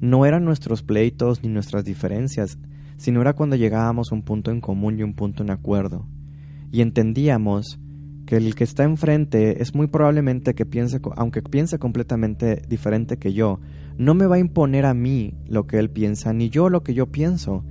no 0.00 0.26
eran 0.26 0.44
nuestros 0.44 0.82
pleitos 0.82 1.42
ni 1.42 1.48
nuestras 1.48 1.84
diferencias, 1.84 2.58
sino 2.96 3.20
era 3.20 3.32
cuando 3.32 3.56
llegábamos 3.56 4.10
a 4.10 4.14
un 4.14 4.22
punto 4.22 4.50
en 4.50 4.60
común 4.60 4.98
y 4.98 5.02
un 5.02 5.14
punto 5.14 5.42
en 5.42 5.50
acuerdo. 5.50 6.06
Y 6.70 6.80
entendíamos 6.80 7.78
que 8.26 8.36
el 8.36 8.54
que 8.54 8.64
está 8.64 8.84
enfrente 8.84 9.62
es 9.62 9.74
muy 9.74 9.86
probablemente 9.86 10.54
que 10.54 10.66
piense, 10.66 11.00
aunque 11.16 11.42
piense 11.42 11.78
completamente 11.78 12.62
diferente 12.68 13.18
que 13.18 13.32
yo, 13.32 13.60
no 13.98 14.14
me 14.14 14.26
va 14.26 14.36
a 14.36 14.40
imponer 14.40 14.86
a 14.86 14.94
mí 14.94 15.34
lo 15.46 15.66
que 15.66 15.78
él 15.78 15.90
piensa, 15.90 16.32
ni 16.32 16.48
yo 16.48 16.68
lo 16.68 16.82
que 16.82 16.94
yo 16.94 17.06
pienso. 17.06 17.64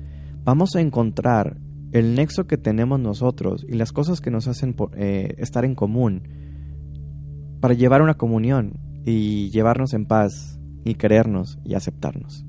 Vamos 0.43 0.75
a 0.75 0.81
encontrar 0.81 1.57
el 1.91 2.15
nexo 2.15 2.47
que 2.47 2.57
tenemos 2.57 2.99
nosotros 2.99 3.65
y 3.67 3.73
las 3.73 3.91
cosas 3.91 4.21
que 4.21 4.31
nos 4.31 4.47
hacen 4.47 4.75
eh, 4.95 5.36
estar 5.38 5.65
en 5.65 5.75
común 5.75 6.23
para 7.59 7.73
llevar 7.73 8.01
una 8.01 8.15
comunión 8.15 8.73
y 9.05 9.49
llevarnos 9.51 9.93
en 9.93 10.05
paz 10.05 10.59
y 10.84 10.96
querernos 10.96 11.60
y 11.63 11.76
aceptarnos. 11.76 12.46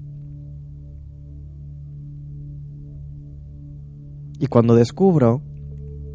Y 4.38 4.46
cuando 4.46 4.74
descubro 4.74 5.42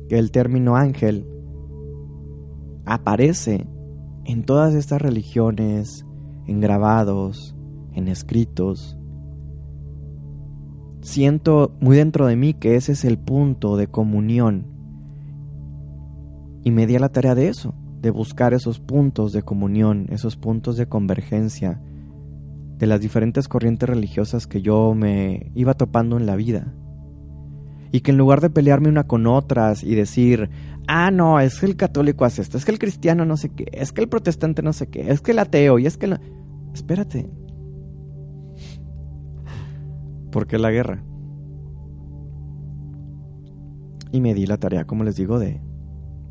que 0.10 0.20
el 0.20 0.32
término 0.32 0.76
ángel 0.76 1.26
aparece 2.86 3.68
en 4.26 4.44
todas 4.44 4.76
estas 4.76 5.02
religiones, 5.02 6.06
en 6.46 6.60
grabados, 6.60 7.56
en 7.94 8.08
escritos, 8.08 8.98
siento 11.02 11.76
muy 11.80 11.96
dentro 11.96 12.28
de 12.28 12.36
mí 12.36 12.54
que 12.54 12.76
ese 12.76 12.92
es 12.92 13.06
el 13.06 13.18
punto 13.18 13.78
de 13.78 13.88
comunión. 13.88 14.68
Y 16.64 16.72
me 16.72 16.86
di 16.86 16.96
a 16.98 17.00
la 17.00 17.10
tarea 17.10 17.36
de 17.36 17.48
eso, 17.48 17.74
de 18.02 18.12
buscar 18.12 18.54
esos 18.54 18.80
puntos 18.80 19.32
de 19.32 19.44
comunión, 19.44 20.08
esos 20.10 20.36
puntos 20.36 20.76
de 20.76 20.88
convergencia 20.88 21.82
de 22.80 22.88
las 22.88 23.02
diferentes 23.02 23.48
corrientes 23.48 23.88
religiosas 23.88 24.48
que 24.48 24.62
yo 24.62 24.96
me 24.96 25.52
iba 25.54 25.74
topando 25.74 26.18
en 26.18 26.26
la 26.26 26.38
vida 26.38 26.74
y 27.92 28.00
que 28.02 28.12
en 28.12 28.18
lugar 28.18 28.40
de 28.40 28.50
pelearme 28.50 28.88
una 28.88 29.06
con 29.06 29.28
otras 29.28 29.84
y 29.84 29.96
decir, 29.96 30.50
ah, 30.88 31.12
no, 31.12 31.40
es 31.40 31.60
que 31.60 31.66
el 31.66 31.76
católico 31.76 32.24
hace 32.24 32.42
esto, 32.42 32.58
es 32.58 32.64
que 32.64 32.72
el 32.72 32.80
cristiano 32.80 33.26
no 33.26 33.36
sé 33.36 33.50
qué, 33.50 33.66
es 33.74 33.92
que 33.92 34.02
el 34.02 34.08
protestante 34.10 34.62
no 34.62 34.72
sé 34.72 34.88
qué, 34.88 35.12
es 35.12 35.22
que 35.22 35.32
el 35.32 35.40
ateo 35.40 35.78
y 35.78 35.86
es 35.86 35.98
que... 35.98 36.08
La... 36.08 36.22
Espérate. 36.74 37.30
¿Por 40.32 40.48
qué 40.48 40.58
la 40.58 40.72
guerra? 40.72 41.04
Y 44.12 44.22
me 44.22 44.34
di 44.34 44.46
la 44.46 44.58
tarea, 44.58 44.86
como 44.86 45.04
les 45.04 45.16
digo, 45.16 45.38
de 45.38 45.60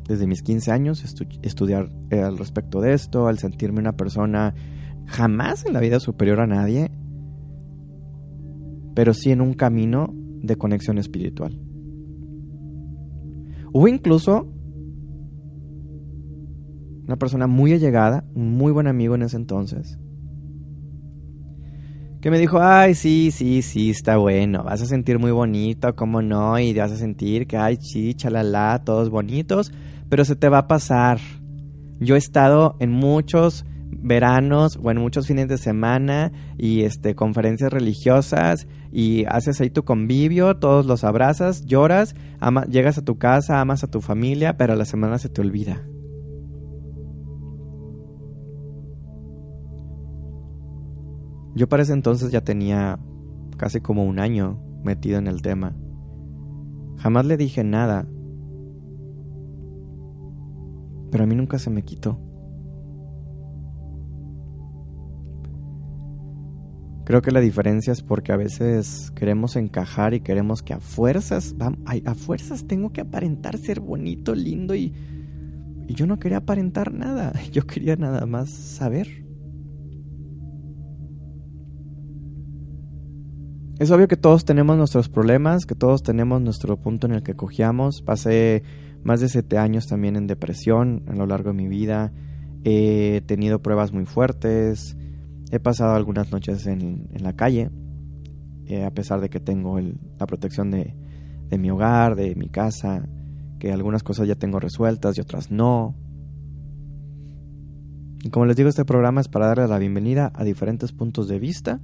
desde 0.07 0.25
mis 0.25 0.41
15 0.41 0.71
años 0.71 1.05
estudiar 1.43 1.91
eh, 2.09 2.21
al 2.21 2.39
respecto 2.39 2.81
de 2.81 2.93
esto, 2.93 3.27
al 3.27 3.37
sentirme 3.37 3.79
una 3.79 3.95
persona 3.95 4.55
jamás 5.09 5.65
en 5.65 5.73
la 5.73 5.79
vida 5.79 5.99
superior 5.99 6.39
a 6.39 6.47
nadie, 6.47 6.91
pero 8.95 9.13
sí 9.13 9.31
en 9.31 9.41
un 9.41 9.53
camino 9.53 10.13
de 10.41 10.55
conexión 10.55 10.97
espiritual. 10.97 11.59
Hubo 13.73 13.87
incluso 13.87 14.47
una 17.05 17.17
persona 17.17 17.47
muy 17.47 17.73
allegada, 17.73 18.23
un 18.35 18.55
muy 18.55 18.71
buen 18.71 18.87
amigo 18.87 19.15
en 19.15 19.23
ese 19.23 19.37
entonces, 19.37 19.99
que 22.21 22.29
me 22.29 22.37
dijo, 22.37 22.59
ay, 22.61 22.95
sí, 22.95 23.31
sí, 23.31 23.61
sí, 23.61 23.89
está 23.89 24.17
bueno, 24.17 24.63
vas 24.63 24.81
a 24.81 24.85
sentir 24.85 25.19
muy 25.19 25.31
bonito, 25.31 25.95
cómo 25.95 26.21
no, 26.21 26.59
y 26.59 26.73
vas 26.73 26.91
a 26.91 26.97
sentir 26.97 27.47
que, 27.47 27.57
ay, 27.57 27.77
sí, 27.79 28.13
chalala, 28.13 28.81
todos 28.83 29.09
bonitos, 29.09 29.71
pero 30.09 30.25
se 30.25 30.35
te 30.35 30.49
va 30.49 30.59
a 30.59 30.67
pasar. 30.67 31.19
Yo 31.99 32.15
he 32.15 32.17
estado 32.17 32.75
en 32.79 32.91
muchos 32.91 33.65
veranos 34.01 34.79
o 34.81 34.91
en 34.91 34.97
muchos 34.97 35.27
fines 35.27 35.47
de 35.47 35.57
semana 35.57 36.31
y 36.57 36.81
este 36.81 37.15
conferencias 37.15 37.71
religiosas 37.71 38.67
y 38.91 39.25
haces 39.25 39.59
ahí 39.61 39.69
tu 39.69 39.83
convivio, 39.83 40.57
todos 40.57 40.85
los 40.85 41.03
abrazas, 41.03 41.65
lloras, 41.65 42.15
llegas 42.69 42.97
a 42.97 43.03
tu 43.03 43.17
casa, 43.17 43.61
amas 43.61 43.83
a 43.83 43.91
tu 43.91 44.01
familia, 44.01 44.57
pero 44.57 44.75
la 44.75 44.85
semana 44.85 45.17
se 45.17 45.29
te 45.29 45.41
olvida. 45.41 45.83
Yo 51.55 51.67
para 51.67 51.83
ese 51.83 51.93
entonces 51.93 52.31
ya 52.31 52.41
tenía 52.41 52.99
casi 53.57 53.81
como 53.81 54.05
un 54.05 54.19
año 54.19 54.61
metido 54.83 55.17
en 55.17 55.27
el 55.27 55.41
tema. 55.41 55.75
Jamás 56.97 57.25
le 57.25 57.37
dije 57.37 57.63
nada, 57.63 58.07
pero 61.11 61.23
a 61.23 61.27
mí 61.27 61.35
nunca 61.35 61.59
se 61.59 61.69
me 61.69 61.83
quitó. 61.83 62.28
Creo 67.09 67.23
que 67.23 67.31
la 67.31 67.39
diferencia 67.39 67.91
es 67.91 68.03
porque 68.03 68.31
a 68.31 68.37
veces 68.37 69.09
queremos 69.15 69.55
encajar 69.55 70.13
y 70.13 70.19
queremos 70.19 70.61
que 70.61 70.73
a 70.73 70.79
fuerzas, 70.79 71.55
a 71.59 72.13
fuerzas 72.13 72.67
tengo 72.67 72.93
que 72.93 73.01
aparentar 73.01 73.57
ser 73.57 73.79
bonito, 73.79 74.35
lindo 74.35 74.75
y, 74.75 74.93
yo 75.87 76.05
no 76.05 76.19
quería 76.19 76.37
aparentar 76.37 76.93
nada, 76.93 77.33
yo 77.51 77.65
quería 77.65 77.95
nada 77.95 78.27
más 78.27 78.51
saber. 78.51 79.25
Es 83.79 83.89
obvio 83.89 84.07
que 84.07 84.15
todos 84.15 84.45
tenemos 84.45 84.77
nuestros 84.77 85.09
problemas, 85.09 85.65
que 85.65 85.73
todos 85.73 86.03
tenemos 86.03 86.39
nuestro 86.43 86.77
punto 86.77 87.07
en 87.07 87.13
el 87.13 87.23
que 87.23 87.33
cojeamos. 87.33 88.03
Pasé 88.03 88.61
más 89.01 89.19
de 89.19 89.29
siete 89.29 89.57
años 89.57 89.87
también 89.87 90.15
en 90.15 90.27
depresión 90.27 91.01
a 91.07 91.15
lo 91.15 91.25
largo 91.25 91.49
de 91.49 91.57
mi 91.57 91.67
vida. 91.67 92.13
He 92.63 93.23
tenido 93.25 93.63
pruebas 93.63 93.93
muy 93.93 94.05
fuertes, 94.05 94.95
He 95.51 95.59
pasado 95.59 95.95
algunas 95.95 96.31
noches 96.31 96.67
en, 96.67 97.09
la 97.19 97.33
calle, 97.33 97.71
eh, 98.65 98.85
a 98.85 98.91
pesar 98.91 99.19
de 99.19 99.29
que 99.29 99.39
tengo 99.39 99.79
la 99.79 100.27
protección 100.27 100.69
de, 100.69 100.95
de 101.49 101.57
mi 101.57 101.71
hogar, 101.71 102.15
de 102.15 102.35
mi 102.35 102.49
casa, 102.49 103.07
que 103.57 103.71
algunas 103.71 104.03
cosas 104.03 104.27
ya 104.27 104.35
tengo 104.35 104.59
resueltas 104.59 105.17
y 105.17 105.21
otras 105.21 105.49
no. 105.49 105.95
Y 108.23 108.29
como 108.29 108.45
les 108.45 108.55
digo, 108.55 108.69
este 108.69 108.85
programa 108.85 109.21
es 109.21 109.27
para 109.27 109.47
darle 109.47 109.67
la 109.67 109.79
bienvenida 109.79 110.31
a 110.35 110.43
diferentes 110.43 110.91
puntos 110.91 111.27
de 111.27 111.39
vista, 111.39 111.81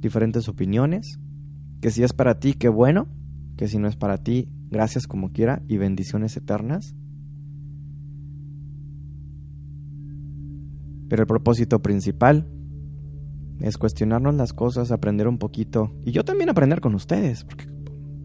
diferentes 0.00 0.48
opiniones, 0.48 1.20
que 1.80 1.90
si 1.90 2.02
es 2.02 2.12
para 2.12 2.38
ti, 2.40 2.54
qué 2.54 2.68
bueno, 2.68 3.06
que 3.56 3.68
si 3.68 3.78
no 3.78 3.86
es 3.86 3.96
para 3.96 4.18
ti, 4.18 4.48
gracias 4.70 5.06
como 5.06 5.30
quiera 5.30 5.62
y 5.68 5.76
bendiciones 5.76 6.36
eternas. 6.36 6.96
Pero 11.08 11.22
el 11.22 11.28
propósito 11.28 11.80
principal 11.80 12.48
es 13.60 13.78
cuestionarnos 13.78 14.34
las 14.34 14.52
cosas, 14.52 14.90
aprender 14.90 15.28
un 15.28 15.38
poquito. 15.38 15.92
Y 16.04 16.12
yo 16.12 16.24
también 16.24 16.50
aprender 16.50 16.80
con 16.80 16.94
ustedes, 16.94 17.44
porque 17.44 17.66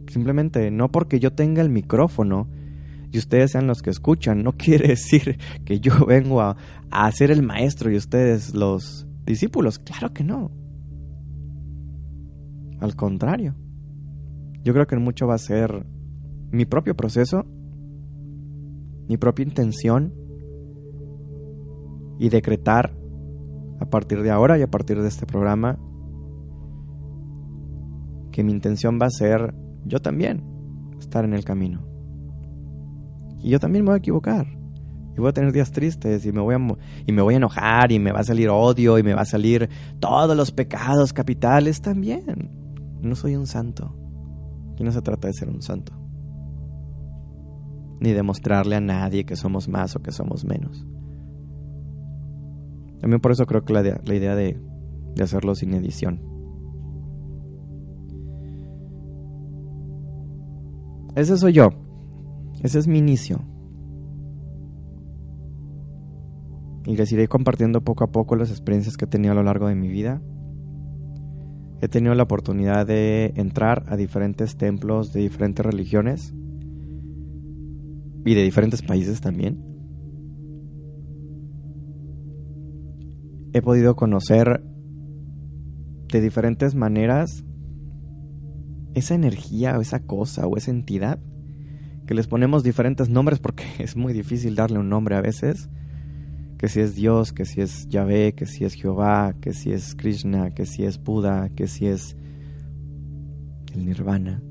simplemente 0.08 0.72
no 0.72 0.92
porque 0.92 1.20
yo 1.20 1.34
tenga 1.34 1.62
el 1.62 1.70
micrófono 1.70 2.50
y 3.12 3.18
ustedes 3.18 3.52
sean 3.52 3.68
los 3.68 3.82
que 3.82 3.90
escuchan, 3.90 4.44
no 4.44 4.52
quiere 4.58 4.90
decir 4.90 5.38
que 5.66 5.80
yo 5.80 6.06
vengo 6.06 6.42
a, 6.42 6.58
a 6.90 7.12
ser 7.12 7.32
el 7.32 7.44
maestro 7.44 7.92
y 7.92 7.96
ustedes 7.96 8.54
los 8.54 9.08
discípulos. 9.26 9.80
Claro 9.80 10.14
que 10.14 10.24
no. 10.24 10.52
Al 12.80 12.96
contrario. 12.96 13.56
Yo 14.64 14.74
creo 14.74 14.86
que 14.86 14.98
mucho 14.98 15.28
va 15.28 15.36
a 15.36 15.40
ser 15.40 15.86
mi 16.52 16.66
propio 16.66 16.96
proceso, 16.96 17.46
mi 19.08 19.18
propia 19.18 19.44
intención 19.44 20.14
y 22.20 22.30
decretar 22.30 22.94
a 23.82 23.90
partir 23.90 24.22
de 24.22 24.30
ahora 24.30 24.58
y 24.60 24.62
a 24.62 24.70
partir 24.70 25.02
de 25.02 25.08
este 25.08 25.26
programa 25.26 25.80
que 28.32 28.44
mi 28.44 28.52
intención 28.52 29.00
va 29.02 29.08
a 29.08 29.10
ser 29.10 29.54
yo 29.86 30.00
también 30.00 30.44
estar 31.00 31.26
en 31.26 31.34
el 31.34 31.44
camino. 31.44 31.82
Y 33.40 33.50
yo 33.50 33.60
también 33.60 33.84
me 33.84 33.90
voy 33.90 33.96
a 33.96 33.98
equivocar. 33.98 34.48
Y 35.16 35.20
voy 35.20 35.30
a 35.30 35.34
tener 35.34 35.52
días 35.52 35.72
tristes 35.72 36.26
y 36.26 36.32
me 36.32 36.40
voy 36.40 36.56
a, 36.56 36.60
y 37.06 37.12
me 37.12 37.22
voy 37.22 37.34
a 37.34 37.38
enojar 37.38 37.92
y 37.92 38.00
me 38.00 38.12
va 38.12 38.20
a 38.20 38.24
salir 38.24 38.50
odio 38.50 38.98
y 39.00 39.04
me 39.04 39.14
va 39.14 39.22
a 39.22 39.26
salir 39.26 39.68
todos 40.00 40.38
los 40.38 40.52
pecados 40.52 41.12
capitales 41.12 41.82
también. 41.82 42.52
No 43.02 43.16
soy 43.16 43.36
un 43.36 43.48
santo. 43.48 43.96
Y 44.78 44.84
no 44.84 44.92
se 44.92 45.02
trata 45.02 45.28
de 45.28 45.34
ser 45.34 45.50
un 45.50 45.62
santo. 45.62 45.92
Ni 48.00 48.12
demostrarle 48.12 48.76
a 48.76 48.82
nadie 48.82 49.26
que 49.26 49.36
somos 49.36 49.68
más 49.68 49.96
o 49.96 50.02
que 50.02 50.12
somos 50.12 50.46
menos. 50.46 50.86
También 53.02 53.20
por 53.20 53.32
eso 53.32 53.48
creo 53.48 53.66
que 53.66 53.74
la, 53.74 53.82
idea 54.14 54.36
de, 54.36 54.60
de 55.16 55.24
hacerlo 55.24 55.56
sin 55.56 55.74
edición. 55.74 56.22
Ese 61.16 61.36
soy 61.38 61.54
yo. 61.54 61.70
Ese 62.62 62.78
es 62.78 62.88
mi 62.88 63.00
inicio. 63.00 63.42
Y 66.86 66.96
les 66.96 67.12
iré 67.12 67.28
compartiendo 67.28 67.82
poco 67.82 68.04
a 68.04 68.12
poco 68.12 68.36
las 68.36 68.52
experiencias 68.52 68.98
que 68.98 69.06
he 69.06 69.08
tenido 69.08 69.34
a 69.34 69.36
lo 69.36 69.44
largo 69.44 69.68
de 69.68 69.76
mi 69.76 69.88
vida. 69.88 70.22
He 71.82 71.88
tenido 71.88 72.14
la 72.14 72.24
oportunidad 72.24 72.86
de 72.86 73.34
entrar 73.36 73.86
a 73.88 73.98
diferentes 73.98 74.56
templos 74.58 75.12
de 75.12 75.22
diferentes 75.22 75.66
religiones 75.66 76.36
y 78.24 78.36
de 78.36 78.44
diferentes 78.44 78.84
países 78.84 79.22
también. 79.22 79.71
He 83.54 83.62
podido 83.62 83.96
conocer 83.96 84.64
de 86.08 86.22
diferentes 86.22 86.76
maneras 86.76 87.44
esa 88.94 89.16
energía 89.16 89.78
o 89.78 89.82
esa 89.82 90.00
cosa 90.00 90.48
o 90.48 90.58
esa 90.58 90.72
entidad 90.72 91.20
que 92.06 92.14
les 92.14 92.28
ponemos 92.28 92.64
diferentes 92.64 93.10
nombres 93.10 93.40
porque 93.40 93.64
es 93.80 93.96
muy 93.96 94.14
difícil 94.14 94.56
darle 94.56 94.80
un 94.80 94.90
nombre 94.90 95.16
a 95.16 95.22
veces. 95.22 95.70
Que 96.58 96.68
si 96.68 96.80
es 96.80 96.94
Dios, 96.94 97.34
que 97.34 97.46
si 97.46 97.62
es 97.62 97.88
Yahvé, 97.88 98.36
que 98.36 98.46
si 98.46 98.66
es 98.66 98.76
Jehová, 98.76 99.34
que 99.42 99.54
si 99.54 99.72
es 99.72 99.96
Krishna, 99.96 100.52
que 100.52 100.66
si 100.66 100.84
es 100.84 101.02
Buda, 101.02 101.50
que 101.56 101.68
si 101.68 101.88
es 101.88 102.16
el 103.74 103.86
Nirvana. 103.86 104.44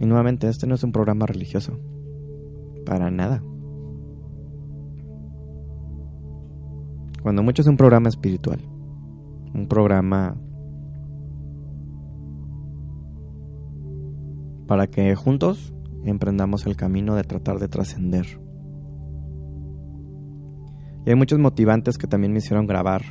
Y 0.00 0.06
nuevamente, 0.06 0.48
este 0.48 0.66
no 0.66 0.74
es 0.74 0.82
un 0.82 0.90
programa 0.90 1.26
religioso. 1.26 1.78
Para 2.88 3.10
nada. 3.10 3.42
Cuando 7.22 7.42
mucho 7.42 7.60
es 7.60 7.68
un 7.68 7.76
programa 7.76 8.08
espiritual. 8.08 8.60
Un 9.54 9.68
programa 9.68 10.36
para 14.66 14.86
que 14.86 15.14
juntos 15.14 15.74
emprendamos 16.04 16.66
el 16.66 16.76
camino 16.76 17.14
de 17.14 17.24
tratar 17.24 17.58
de 17.58 17.68
trascender. 17.68 18.40
Y 21.04 21.10
hay 21.10 21.16
muchos 21.16 21.38
motivantes 21.38 21.98
que 21.98 22.06
también 22.06 22.32
me 22.32 22.38
hicieron 22.38 22.66
grabar. 22.66 23.02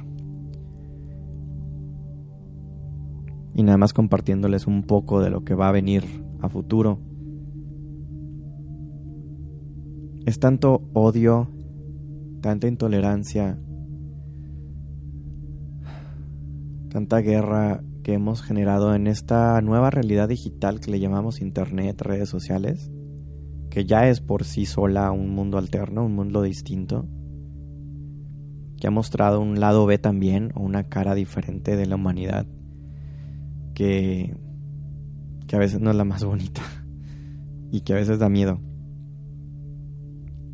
Y 3.54 3.62
nada 3.62 3.78
más 3.78 3.94
compartiéndoles 3.94 4.66
un 4.66 4.84
poco 4.84 5.22
de 5.22 5.30
lo 5.30 5.44
que 5.44 5.54
va 5.54 5.70
a 5.70 5.72
venir 5.72 6.04
a 6.42 6.50
futuro. 6.50 7.00
Es 10.28 10.40
tanto 10.40 10.82
odio, 10.92 11.48
tanta 12.42 12.68
intolerancia, 12.68 13.58
tanta 16.90 17.20
guerra 17.20 17.82
que 18.04 18.16
hemos 18.16 18.42
generado 18.42 18.94
en 18.94 19.08
esta 19.08 19.62
nueva 19.62 19.90
realidad 19.90 20.28
digital 20.28 20.82
que 20.82 20.92
le 20.92 21.00
llamamos 21.00 21.40
Internet, 21.40 22.02
redes 22.02 22.28
sociales, 22.28 22.92
que 23.70 23.86
ya 23.86 24.10
es 24.10 24.20
por 24.20 24.44
sí 24.44 24.66
sola 24.66 25.13
un 25.13 25.34
mundo 25.34 25.58
alterno, 25.58 26.06
un 26.06 26.16
mundo 26.16 26.42
distinto, 26.42 27.08
que 28.82 28.88
ha 28.88 28.92
mostrado 28.92 29.40
un 29.40 29.62
lado 29.62 29.86
B 29.86 29.98
también, 29.98 30.52
o 30.56 30.62
una 30.62 30.90
cara 30.90 31.16
diferente 31.16 31.78
de 31.78 31.86
la 31.86 31.96
humanidad, 31.96 32.46
que, 33.74 34.36
que 35.48 35.56
a 35.56 35.60
veces 35.60 35.80
no 35.80 35.90
es 35.90 35.96
la 35.96 36.04
más 36.04 36.26
bonita 36.26 36.63
y 37.72 37.80
que 37.80 37.94
a 37.94 37.96
veces 37.96 38.20
da 38.20 38.28
miedo. 38.28 38.66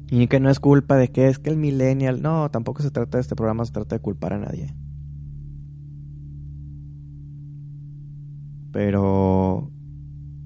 Y 0.09 0.27
que 0.27 0.39
no 0.39 0.49
es 0.49 0.59
culpa 0.59 0.95
de 0.95 1.11
que 1.11 1.27
es 1.27 1.39
que 1.39 1.49
el 1.49 1.57
millennial, 1.57 2.21
no, 2.21 2.49
tampoco 2.51 2.83
se 2.83 2.91
trata 2.91 3.17
de 3.17 3.21
este 3.21 3.35
programa, 3.35 3.65
se 3.65 3.71
trata 3.71 3.95
de 3.95 4.01
culpar 4.01 4.33
a 4.33 4.39
nadie. 4.39 4.75
Pero 8.71 9.71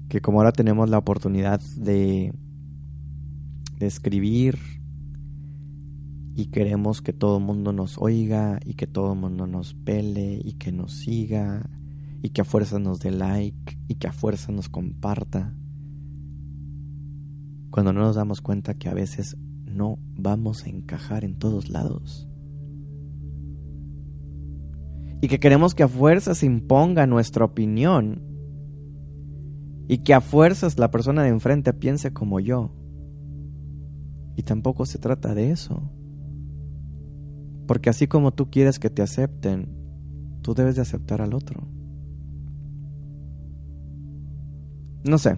que 0.08 0.20
como 0.20 0.38
ahora 0.38 0.52
tenemos 0.52 0.88
la 0.88 0.98
oportunidad 0.98 1.60
de, 1.76 2.32
de 3.78 3.86
escribir 3.86 4.58
y 6.34 6.46
queremos 6.46 7.02
que 7.02 7.12
todo 7.12 7.38
el 7.38 7.44
mundo 7.44 7.72
nos 7.72 7.98
oiga 7.98 8.60
y 8.64 8.74
que 8.74 8.86
todo 8.86 9.14
mundo 9.14 9.46
nos 9.46 9.74
pele 9.74 10.40
y 10.42 10.52
que 10.54 10.72
nos 10.72 10.92
siga 10.92 11.68
y 12.22 12.30
que 12.30 12.42
a 12.42 12.44
fuerza 12.44 12.78
nos 12.78 13.00
dé 13.00 13.10
like 13.10 13.78
y 13.88 13.96
que 13.96 14.08
a 14.08 14.12
fuerza 14.12 14.52
nos 14.52 14.68
comparta. 14.68 15.54
Cuando 17.70 17.92
no 17.92 18.00
nos 18.00 18.16
damos 18.16 18.40
cuenta 18.40 18.74
que 18.74 18.88
a 18.88 18.94
veces 18.94 19.36
no 19.78 19.98
vamos 20.16 20.64
a 20.64 20.68
encajar 20.68 21.24
en 21.24 21.38
todos 21.38 21.70
lados. 21.70 22.28
Y 25.20 25.28
que 25.28 25.40
queremos 25.40 25.74
que 25.74 25.82
a 25.82 25.88
fuerzas 25.88 26.42
imponga 26.42 27.06
nuestra 27.06 27.44
opinión. 27.44 28.22
Y 29.88 29.98
que 29.98 30.14
a 30.14 30.20
fuerzas 30.20 30.78
la 30.78 30.90
persona 30.90 31.22
de 31.22 31.30
enfrente 31.30 31.72
piense 31.72 32.12
como 32.12 32.40
yo. 32.40 32.72
Y 34.36 34.42
tampoco 34.42 34.86
se 34.86 34.98
trata 34.98 35.34
de 35.34 35.50
eso. 35.50 35.90
Porque 37.66 37.90
así 37.90 38.06
como 38.06 38.32
tú 38.32 38.50
quieres 38.50 38.78
que 38.78 38.90
te 38.90 39.02
acepten, 39.02 39.68
tú 40.42 40.54
debes 40.54 40.76
de 40.76 40.82
aceptar 40.82 41.20
al 41.20 41.34
otro. 41.34 41.66
No 45.04 45.18
sé. 45.18 45.36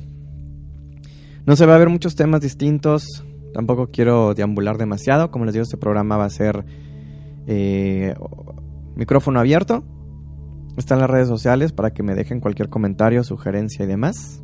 No 1.46 1.57
se 1.57 1.64
va 1.64 1.74
a 1.74 1.79
ver 1.79 1.88
muchos 1.88 2.14
temas 2.14 2.40
distintos. 2.40 3.24
Tampoco 3.52 3.88
quiero 3.88 4.34
deambular 4.34 4.78
demasiado. 4.78 5.30
Como 5.30 5.44
les 5.44 5.54
digo, 5.54 5.64
este 5.64 5.76
programa 5.76 6.16
va 6.16 6.24
a 6.24 6.30
ser 6.30 6.64
eh, 7.46 8.14
micrófono 8.94 9.40
abierto. 9.40 9.84
Está 10.76 10.94
en 10.94 11.00
las 11.00 11.10
redes 11.10 11.28
sociales 11.28 11.72
para 11.72 11.92
que 11.92 12.02
me 12.02 12.14
dejen 12.14 12.40
cualquier 12.40 12.68
comentario, 12.68 13.24
sugerencia 13.24 13.84
y 13.84 13.88
demás. 13.88 14.42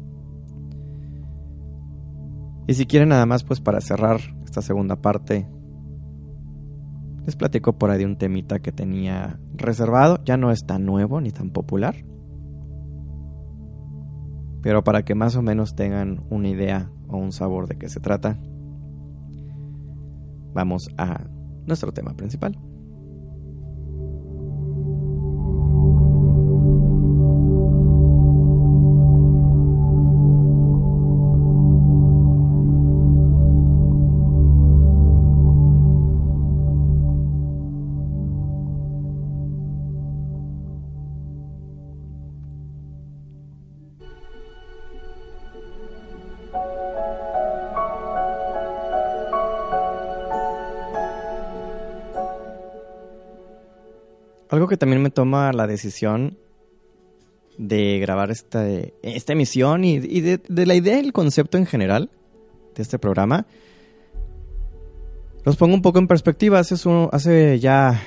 Y 2.67 2.75
si 2.75 2.87
quieren 2.87 3.11
nada 3.11 3.27
más, 3.27 3.45
pues 3.45 3.61
para 3.61 3.81
cerrar 3.81 4.21
esta 4.45 4.61
segunda 4.61 4.97
parte, 4.97 5.49
les 7.25 7.37
platico 7.37 7.79
por 7.79 7.91
ahí 7.91 8.05
un 8.05 8.17
temita 8.17 8.59
que 8.59 8.73
tenía 8.73 9.39
reservado. 9.55 10.19
Ya 10.25 10.37
no 10.37 10.51
es 10.51 10.67
tan 10.67 10.85
nuevo 10.85 11.21
ni 11.21 11.31
tan 11.31 11.51
popular. 11.51 11.95
Pero 14.63 14.83
para 14.83 15.05
que 15.05 15.15
más 15.15 15.37
o 15.37 15.43
menos 15.43 15.77
tengan 15.77 16.25
una 16.29 16.49
idea 16.49 16.91
o 17.07 17.19
un 17.19 17.31
sabor 17.31 17.69
de 17.69 17.79
qué 17.79 17.89
se 17.89 18.01
trata, 18.01 18.37
vamos 20.57 20.89
a 20.97 21.23
nuestro 21.67 21.93
tema 21.93 22.17
principal. 22.17 22.59
Algo 54.57 54.69
que 54.69 54.79
también 54.79 55.03
me 55.03 55.11
toma 55.11 55.53
la 55.53 55.67
decisión 55.67 56.39
de 57.59 57.99
grabar 57.99 58.31
esta, 58.31 58.67
esta 59.03 59.35
emisión 59.35 59.85
y, 59.85 59.99
de, 59.99 60.41
la 60.49 60.75
idea 60.75 60.97
y 60.97 61.05
el 61.05 61.13
concepto 61.13 61.59
en 61.59 61.67
general 61.67 62.09
de 62.75 62.83
este 62.83 62.99
programa, 62.99 63.45
los 65.45 65.59
pongo 65.59 65.75
un 65.75 65.83
poco 65.83 65.99
en 65.99 66.09
perspectiva. 66.09 66.59
Hace, 66.59 66.77
hace 67.13 67.59
ya 67.59 68.01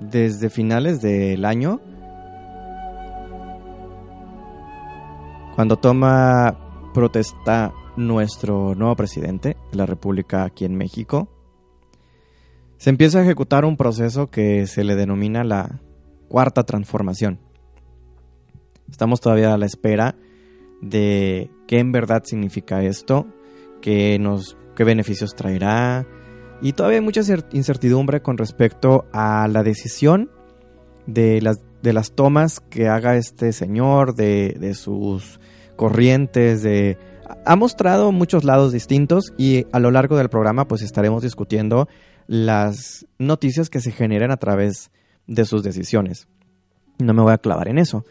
desde 0.00 0.50
finales 0.50 1.00
del 1.00 1.46
año, 1.46 1.80
cuando 5.54 5.78
toma 5.78 6.90
protesta 6.92 7.72
nuestro 7.96 8.74
nuevo 8.74 8.94
presidente 8.96 9.56
de 9.70 9.78
la 9.78 9.86
República 9.86 10.44
aquí 10.44 10.66
en 10.66 10.76
México, 10.76 11.35
se 12.78 12.90
empieza 12.90 13.18
a 13.18 13.22
ejecutar 13.22 13.64
un 13.64 13.76
proceso 13.76 14.30
que 14.30 14.66
se 14.66 14.84
le 14.84 14.96
denomina 14.96 15.44
la 15.44 15.80
cuarta 16.28 16.64
transformación. 16.64 17.38
Estamos 18.90 19.20
todavía 19.20 19.54
a 19.54 19.58
la 19.58 19.66
espera 19.66 20.16
de 20.82 21.50
qué 21.66 21.78
en 21.78 21.92
verdad 21.92 22.22
significa 22.24 22.82
esto, 22.82 23.26
qué, 23.80 24.18
nos, 24.18 24.56
qué 24.74 24.84
beneficios 24.84 25.34
traerá, 25.34 26.06
y 26.62 26.72
todavía 26.72 26.98
hay 26.98 27.04
mucha 27.04 27.20
incertidumbre 27.52 28.22
con 28.22 28.38
respecto 28.38 29.04
a 29.12 29.46
la 29.48 29.62
decisión 29.62 30.30
de 31.06 31.40
las, 31.42 31.60
de 31.82 31.92
las 31.92 32.12
tomas 32.12 32.60
que 32.60 32.88
haga 32.88 33.16
este 33.16 33.52
señor, 33.52 34.14
de, 34.14 34.56
de 34.58 34.74
sus 34.74 35.40
corrientes, 35.76 36.62
de... 36.62 36.98
Ha 37.44 37.56
mostrado 37.56 38.12
muchos 38.12 38.44
lados 38.44 38.72
distintos 38.72 39.32
y 39.36 39.66
a 39.72 39.80
lo 39.80 39.90
largo 39.90 40.16
del 40.16 40.28
programa 40.28 40.68
pues 40.68 40.82
estaremos 40.82 41.22
discutiendo 41.22 41.88
las 42.26 43.06
noticias 43.18 43.70
que 43.70 43.80
se 43.80 43.92
generan 43.92 44.30
a 44.30 44.36
través 44.36 44.90
de 45.26 45.44
sus 45.44 45.62
decisiones. 45.62 46.28
No 46.98 47.14
me 47.14 47.22
voy 47.22 47.32
a 47.32 47.38
clavar 47.38 47.68
en 47.68 47.78
eso. 47.78 48.04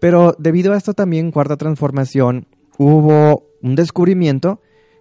Pero 0.00 0.34
debido 0.38 0.72
a 0.72 0.76
esto 0.76 0.94
también, 0.94 1.30
cuarta 1.30 1.56
transformación, 1.56 2.46
hubo 2.78 3.46
un 3.62 3.74
descubrimiento 3.74 4.60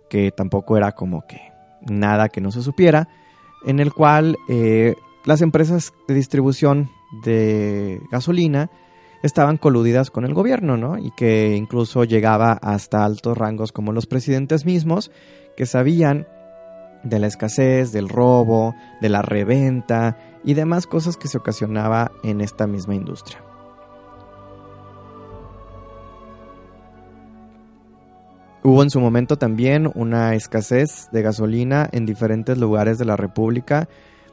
que 0.09 0.32
tampoco 0.32 0.78
era 0.78 0.91
como 0.91 1.26
que 1.28 1.39
nada 1.89 2.30
que 2.30 2.41
no 2.41 2.51
se 2.51 2.61
supiera, 2.61 3.09
en 3.65 3.80
el 3.80 3.93
cual 3.93 4.36
eh, 4.49 4.95
las 5.26 5.41
empresas 5.41 5.93
de 6.07 6.13
distribución 6.13 6.89
de 7.24 7.99
gasolina 8.11 8.69
estaban 9.24 9.57
coludidas 9.57 10.09
con 10.09 10.26
el 10.26 10.34
gobierno, 10.34 10.78
¿no? 10.78 10.97
Y 10.97 11.11
que 11.11 11.55
incluso 11.55 12.03
llegaba 12.03 12.53
hasta 12.53 13.05
altos 13.05 13.38
rangos 13.38 13.72
como 13.72 13.91
los 13.91 14.07
presidentes 14.07 14.65
mismos, 14.65 15.11
que 15.55 15.65
sabían 15.65 16.28
de 17.03 17.19
la 17.19 17.27
escasez, 17.27 17.91
del 17.91 18.09
robo, 18.09 18.75
de 19.01 19.09
la 19.09 19.21
reventa 19.21 20.17
y 20.43 20.53
demás 20.53 20.87
cosas 20.87 21.17
que 21.17 21.27
se 21.27 21.37
ocasionaba 21.37 22.11
en 22.23 22.41
esta 22.41 22.67
misma 22.67 22.95
industria. 22.95 23.43
Hubo 28.63 28.83
en 28.83 28.91
su 28.91 28.99
momento 28.99 29.37
también 29.37 29.91
una 29.95 30.35
escasez 30.35 31.09
de 31.11 31.23
gasolina 31.23 31.89
en 31.91 32.05
diferentes 32.05 32.59
lugares 32.59 32.99
de 32.99 33.05
la 33.05 33.17
República 33.17 33.89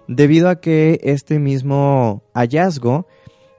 debido 0.07 0.51
a 0.51 0.57
que 0.57 1.01
este 1.03 1.39
mismo 1.39 2.23
hallazgo 2.35 3.07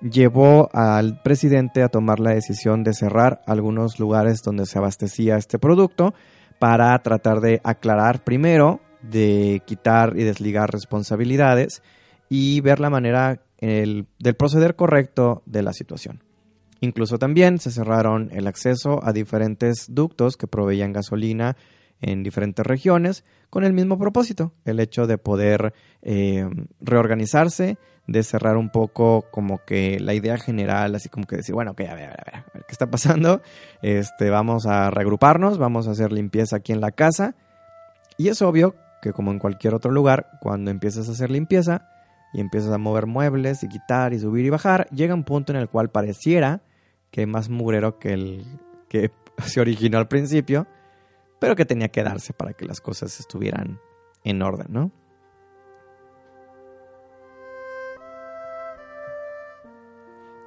llevó 0.01 0.69
al 0.73 1.21
presidente 1.23 1.81
a 1.81 1.89
tomar 1.89 2.19
la 2.19 2.31
decisión 2.31 2.83
de 2.83 2.93
cerrar 2.93 3.41
algunos 3.47 3.99
lugares 3.99 4.41
donde 4.43 4.65
se 4.65 4.77
abastecía 4.77 5.37
este 5.37 5.57
producto 5.57 6.13
para 6.59 6.97
tratar 6.99 7.41
de 7.41 7.61
aclarar 7.63 8.23
primero, 8.23 8.79
de 9.01 9.61
quitar 9.65 10.13
y 10.15 10.23
desligar 10.23 10.71
responsabilidades 10.71 11.81
y 12.29 12.61
ver 12.61 12.79
la 12.79 12.89
manera 12.89 13.41
del 13.59 14.05
proceder 14.37 14.75
correcto 14.75 15.43
de 15.45 15.63
la 15.63 15.73
situación. 15.73 16.23
Incluso 16.81 17.19
también 17.19 17.59
se 17.59 17.71
cerraron 17.71 18.29
el 18.31 18.47
acceso 18.47 19.03
a 19.03 19.11
diferentes 19.11 19.87
ductos 19.89 20.37
que 20.37 20.47
proveían 20.47 20.93
gasolina 20.93 21.57
en 22.01 22.23
diferentes 22.23 22.65
regiones 22.65 23.25
con 23.49 23.65
el 23.65 23.73
mismo 23.73 23.97
propósito, 23.97 24.53
el 24.63 24.79
hecho 24.79 25.05
de 25.05 25.17
poder 25.17 25.73
eh, 26.01 26.47
reorganizarse, 26.79 27.77
de 28.07 28.23
cerrar 28.23 28.55
un 28.55 28.69
poco 28.69 29.25
como 29.31 29.59
que 29.65 29.99
la 29.99 30.13
idea 30.13 30.37
general, 30.37 30.95
así 30.95 31.09
como 31.09 31.27
que 31.27 31.35
decir, 31.35 31.53
bueno, 31.53 31.71
ok, 31.71 31.81
a 31.81 31.95
ver, 31.95 32.05
a 32.05 32.23
ver, 32.25 32.35
a 32.35 32.45
ver, 32.53 32.65
¿qué 32.65 32.71
está 32.71 32.89
pasando? 32.89 33.41
Este, 33.81 34.29
vamos 34.29 34.65
a 34.65 34.89
reagruparnos, 34.89 35.57
vamos 35.57 35.87
a 35.87 35.91
hacer 35.91 36.13
limpieza 36.13 36.57
aquí 36.57 36.71
en 36.71 36.79
la 36.79 36.91
casa. 36.91 37.35
Y 38.17 38.29
es 38.29 38.41
obvio 38.41 38.75
que 39.01 39.13
como 39.13 39.31
en 39.31 39.39
cualquier 39.39 39.73
otro 39.73 39.91
lugar, 39.91 40.31
cuando 40.41 40.71
empiezas 40.71 41.09
a 41.09 41.11
hacer 41.11 41.31
limpieza 41.31 41.89
y 42.33 42.41
empiezas 42.41 42.71
a 42.71 42.77
mover 42.77 43.05
muebles 43.05 43.63
y 43.63 43.69
quitar 43.69 44.13
y 44.13 44.19
subir 44.19 44.45
y 44.45 44.49
bajar, 44.49 44.87
llega 44.91 45.13
un 45.13 45.23
punto 45.23 45.53
en 45.53 45.59
el 45.59 45.69
cual 45.69 45.89
pareciera 45.89 46.61
que 47.11 47.25
más 47.25 47.49
mugrero 47.49 47.97
que 47.99 48.13
el 48.13 48.45
que 48.87 49.11
se 49.45 49.61
originó 49.61 49.97
al 49.97 50.07
principio, 50.07 50.67
pero 51.39 51.55
que 51.55 51.65
tenía 51.65 51.89
que 51.89 52.03
darse 52.03 52.33
para 52.33 52.53
que 52.53 52.65
las 52.65 52.81
cosas 52.81 53.19
estuvieran 53.19 53.79
en 54.23 54.41
orden, 54.41 54.67
¿no? 54.69 54.91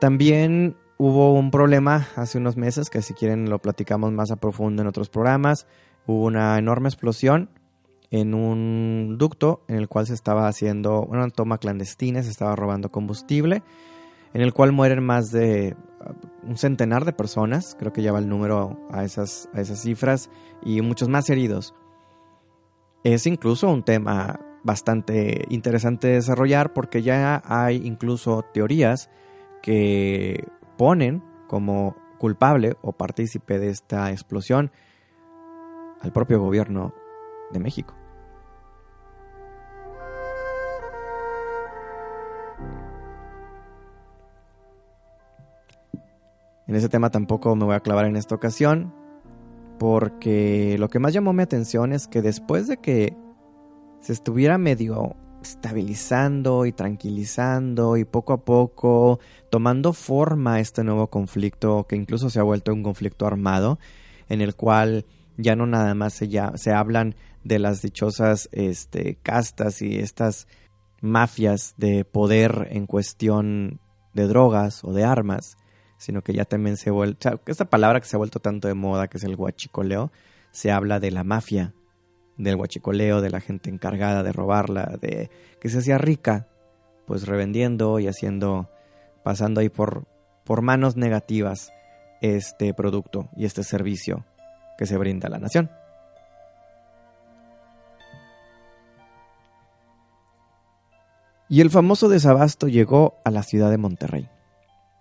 También 0.02 0.76
hubo 0.98 1.32
un 1.32 1.52
problema 1.52 2.08
hace 2.16 2.36
unos 2.36 2.56
meses, 2.56 2.90
que 2.90 3.02
si 3.02 3.14
quieren 3.14 3.48
lo 3.48 3.60
platicamos 3.60 4.10
más 4.10 4.32
a 4.32 4.36
profundo 4.36 4.82
en 4.82 4.88
otros 4.88 5.08
programas. 5.08 5.68
Hubo 6.06 6.24
una 6.24 6.58
enorme 6.58 6.88
explosión 6.88 7.50
en 8.12 8.34
un 8.34 9.16
ducto 9.18 9.62
en 9.68 9.76
el 9.76 9.88
cual 9.88 10.06
se 10.06 10.12
estaba 10.12 10.46
haciendo 10.46 11.00
una 11.00 11.28
toma 11.30 11.56
clandestina, 11.56 12.22
se 12.22 12.30
estaba 12.30 12.54
robando 12.54 12.90
combustible, 12.90 13.62
en 14.34 14.42
el 14.42 14.52
cual 14.52 14.70
mueren 14.70 15.02
más 15.02 15.32
de 15.32 15.74
un 16.42 16.58
centenar 16.58 17.06
de 17.06 17.14
personas, 17.14 17.74
creo 17.78 17.92
que 17.92 18.02
lleva 18.02 18.18
el 18.18 18.28
número 18.28 18.78
a 18.90 19.04
esas, 19.04 19.48
a 19.54 19.62
esas 19.62 19.80
cifras, 19.80 20.28
y 20.62 20.82
muchos 20.82 21.08
más 21.08 21.30
heridos. 21.30 21.74
Es 23.02 23.26
incluso 23.26 23.70
un 23.70 23.82
tema 23.82 24.38
bastante 24.62 25.46
interesante 25.48 26.08
de 26.08 26.14
desarrollar 26.14 26.74
porque 26.74 27.02
ya 27.02 27.42
hay 27.46 27.80
incluso 27.82 28.44
teorías 28.52 29.08
que 29.62 30.46
ponen 30.76 31.24
como 31.48 31.96
culpable 32.18 32.76
o 32.82 32.92
partícipe 32.92 33.58
de 33.58 33.70
esta 33.70 34.10
explosión 34.10 34.70
al 36.00 36.12
propio 36.12 36.40
gobierno 36.40 36.92
de 37.52 37.58
México. 37.58 38.01
En 46.72 46.76
ese 46.76 46.88
tema 46.88 47.10
tampoco 47.10 47.54
me 47.54 47.66
voy 47.66 47.74
a 47.74 47.80
clavar 47.80 48.06
en 48.06 48.16
esta 48.16 48.34
ocasión, 48.34 48.94
porque 49.78 50.76
lo 50.78 50.88
que 50.88 51.00
más 51.00 51.12
llamó 51.12 51.34
mi 51.34 51.42
atención 51.42 51.92
es 51.92 52.08
que 52.08 52.22
después 52.22 52.66
de 52.66 52.78
que 52.78 53.14
se 54.00 54.14
estuviera 54.14 54.56
medio 54.56 55.14
estabilizando 55.42 56.64
y 56.64 56.72
tranquilizando 56.72 57.98
y 57.98 58.06
poco 58.06 58.32
a 58.32 58.46
poco 58.46 59.20
tomando 59.50 59.92
forma 59.92 60.60
este 60.60 60.82
nuevo 60.82 61.08
conflicto 61.08 61.86
que 61.86 61.96
incluso 61.96 62.30
se 62.30 62.40
ha 62.40 62.42
vuelto 62.42 62.72
un 62.72 62.82
conflicto 62.82 63.26
armado 63.26 63.78
en 64.30 64.40
el 64.40 64.56
cual 64.56 65.04
ya 65.36 65.54
no 65.56 65.66
nada 65.66 65.94
más 65.94 66.14
se, 66.14 66.28
ya, 66.28 66.52
se 66.54 66.72
hablan 66.72 67.16
de 67.44 67.58
las 67.58 67.82
dichosas 67.82 68.48
este, 68.50 69.18
castas 69.22 69.82
y 69.82 69.98
estas 69.98 70.48
mafias 71.02 71.74
de 71.76 72.06
poder 72.06 72.68
en 72.70 72.86
cuestión 72.86 73.78
de 74.14 74.26
drogas 74.26 74.84
o 74.84 74.94
de 74.94 75.04
armas, 75.04 75.58
sino 76.02 76.22
que 76.22 76.32
ya 76.32 76.44
también 76.44 76.76
se 76.76 76.90
vuelve, 76.90 77.16
esta 77.46 77.64
palabra 77.66 78.00
que 78.00 78.06
se 78.06 78.16
ha 78.16 78.18
vuelto 78.18 78.40
tanto 78.40 78.66
de 78.66 78.74
moda, 78.74 79.06
que 79.06 79.18
es 79.18 79.24
el 79.24 79.36
guachicoleo, 79.36 80.10
se 80.50 80.72
habla 80.72 80.98
de 80.98 81.12
la 81.12 81.22
mafia, 81.22 81.74
del 82.36 82.56
guachicoleo, 82.56 83.20
de 83.20 83.30
la 83.30 83.38
gente 83.38 83.70
encargada 83.70 84.24
de 84.24 84.32
robarla, 84.32 84.98
de 85.00 85.30
que 85.60 85.68
se 85.68 85.78
hacía 85.78 85.98
rica, 85.98 86.48
pues 87.06 87.28
revendiendo 87.28 88.00
y 88.00 88.08
haciendo, 88.08 88.68
pasando 89.22 89.60
ahí 89.60 89.68
por, 89.68 90.08
por 90.44 90.60
manos 90.60 90.96
negativas 90.96 91.72
este 92.20 92.74
producto 92.74 93.28
y 93.36 93.44
este 93.44 93.62
servicio 93.62 94.24
que 94.78 94.86
se 94.86 94.98
brinda 94.98 95.28
a 95.28 95.30
la 95.30 95.38
nación. 95.38 95.70
Y 101.48 101.60
el 101.60 101.70
famoso 101.70 102.08
desabasto 102.08 102.66
llegó 102.66 103.20
a 103.24 103.30
la 103.30 103.44
ciudad 103.44 103.70
de 103.70 103.78
Monterrey. 103.78 104.28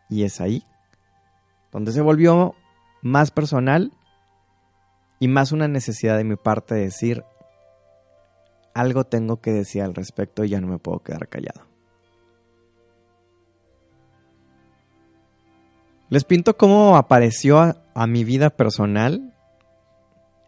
Y 0.09 0.23
es 0.23 0.41
ahí 0.41 0.63
donde 1.71 1.91
se 1.91 2.01
volvió 2.01 2.55
más 3.01 3.31
personal 3.31 3.91
y 5.19 5.27
más 5.27 5.51
una 5.51 5.67
necesidad 5.67 6.17
de 6.17 6.23
mi 6.23 6.35
parte 6.35 6.75
de 6.75 6.81
decir, 6.81 7.23
algo 8.73 9.03
tengo 9.03 9.41
que 9.41 9.51
decir 9.51 9.83
al 9.83 9.95
respecto 9.95 10.43
y 10.43 10.49
ya 10.49 10.61
no 10.61 10.67
me 10.67 10.79
puedo 10.79 10.99
quedar 10.99 11.27
callado. 11.27 11.67
Les 16.09 16.25
pinto 16.25 16.57
cómo 16.57 16.97
apareció 16.97 17.59
a, 17.59 18.07
mi 18.07 18.25
vida 18.25 18.49
personal 18.49 19.33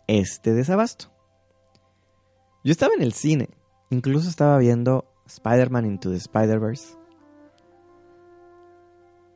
este 0.08 0.54
desabasto. 0.54 1.12
Yo 2.66 2.72
estaba 2.72 2.94
en 2.96 3.02
el 3.02 3.14
cine, 3.14 3.50
incluso 3.90 4.28
estaba 4.28 4.58
viendo 4.58 5.06
Spider-Man 5.26 5.86
Into 5.86 6.10
the 6.10 6.18
Spider-Verse 6.18 7.03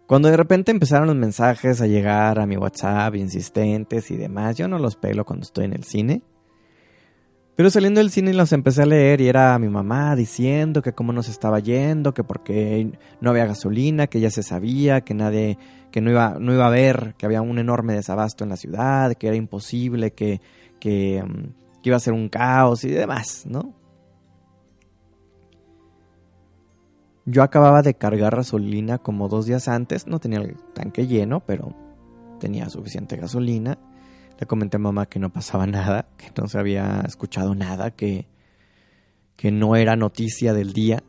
cuando 0.07 0.29
de 0.29 0.37
repente 0.37 0.71
empezaron 0.71 1.07
los 1.07 1.17
mensajes 1.17 1.81
a 1.81 1.85
llegar 1.85 2.39
a 2.39 2.45
mi 2.45 2.55
WhatsApp 2.55 3.15
insistentes 3.15 4.09
y 4.09 4.15
demás, 4.15 4.55
yo 4.55 4.69
no 4.69 4.79
los 4.79 4.95
pelo 4.95 5.25
cuando 5.25 5.43
estoy 5.43 5.65
en 5.65 5.73
el 5.73 5.83
cine. 5.83 6.21
Pero 7.57 7.69
saliendo 7.69 7.99
del 7.99 8.09
cine 8.09 8.33
los 8.33 8.53
empecé 8.53 8.83
a 8.83 8.85
leer 8.85 9.19
y 9.19 9.27
era 9.27 9.57
mi 9.59 9.67
mamá 9.67 10.15
diciendo 10.15 10.81
que 10.81 10.93
cómo 10.93 11.11
nos 11.11 11.27
estaba 11.27 11.59
yendo, 11.59 12.13
que 12.13 12.23
porque 12.23 12.97
no 13.19 13.31
había 13.31 13.47
gasolina, 13.47 14.07
que 14.07 14.21
ya 14.21 14.29
se 14.29 14.43
sabía, 14.43 15.01
que 15.01 15.13
nadie, 15.13 15.57
que 15.91 15.99
no 15.99 16.09
iba, 16.09 16.37
no 16.39 16.53
iba 16.53 16.63
a 16.63 16.67
haber, 16.67 17.15
que 17.17 17.25
había 17.25 17.41
un 17.41 17.57
enorme 17.57 17.93
desabasto 17.93 18.45
en 18.45 18.51
la 18.51 18.57
ciudad, 18.57 19.13
que 19.15 19.27
era 19.27 19.35
imposible, 19.35 20.11
que, 20.11 20.39
que, 20.79 21.21
mm, 21.21 21.81
que 21.81 21.89
iba 21.89 21.97
a 21.97 21.99
ser 21.99 22.13
un 22.13 22.29
caos 22.29 22.85
y 22.85 22.91
demás, 22.91 23.45
¿no? 23.45 23.73
Yo 27.29 27.43
acababa 27.43 27.81
de 27.81 27.93
cargar 27.93 28.37
gasolina 28.37 28.99
como 28.99 29.27
dos 29.27 29.45
días 29.45 29.67
antes, 29.67 30.07
no 30.07 30.19
tenía 30.19 30.39
el 30.39 30.55
tanque 30.73 31.07
lleno, 31.07 31.41
pero 31.41 31.75
tenía 32.39 32.69
suficiente 32.69 33.17
gasolina. 33.17 33.77
Le 34.39 34.47
comenté 34.47 34.77
a 34.77 34.79
mamá 34.79 35.07
que 35.07 35.19
no 35.19 35.29
pasaba 35.29 35.67
nada, 35.67 36.07
que 36.15 36.27
no 36.41 36.47
se 36.47 36.57
había 36.57 37.01
escuchado 37.05 37.53
nada, 37.53 37.91
que, 37.91 38.27
que 39.35 39.51
no 39.51 39.75
era 39.75 39.97
noticia 39.97 40.53
del 40.53 40.71
día. 40.71 41.03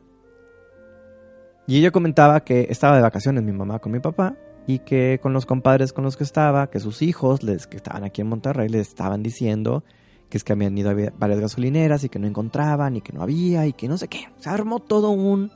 Y 1.67 1.77
ella 1.77 1.91
comentaba 1.91 2.43
que 2.43 2.67
estaba 2.69 2.97
de 2.97 3.01
vacaciones 3.01 3.41
mi 3.41 3.53
mamá 3.53 3.79
con 3.79 3.93
mi 3.93 4.01
papá 4.01 4.35
y 4.67 4.79
que 4.79 5.21
con 5.23 5.31
los 5.31 5.45
compadres 5.45 5.93
con 5.93 6.03
los 6.03 6.17
que 6.17 6.25
estaba, 6.25 6.69
que 6.69 6.81
sus 6.81 7.01
hijos, 7.01 7.43
les, 7.43 7.65
que 7.65 7.77
estaban 7.77 8.03
aquí 8.03 8.19
en 8.19 8.27
Monterrey, 8.27 8.67
les 8.67 8.89
estaban 8.89 9.23
diciendo 9.23 9.85
que 10.29 10.37
es 10.37 10.43
que 10.43 10.51
habían 10.51 10.77
ido 10.77 10.89
a 10.89 10.95
varias 11.17 11.39
gasolineras 11.39 12.03
y 12.03 12.09
que 12.09 12.19
no 12.19 12.27
encontraban 12.27 12.97
y 12.97 13.01
que 13.01 13.13
no 13.13 13.23
había 13.23 13.67
y 13.67 13.71
que 13.71 13.87
no 13.87 13.97
sé 13.97 14.09
qué. 14.09 14.27
Se 14.39 14.49
armó 14.49 14.81
todo 14.81 15.11
un 15.11 15.49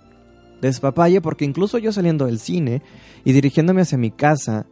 despapalle 0.67 1.21
porque 1.21 1.45
incluso 1.45 1.77
yo 1.77 1.91
saliendo 1.91 2.25
del 2.25 2.39
cine 2.39 2.81
y 3.23 3.33
dirigiéndome 3.33 3.81
hacia 3.81 3.97
mi 3.97 4.11
casa 4.11 4.65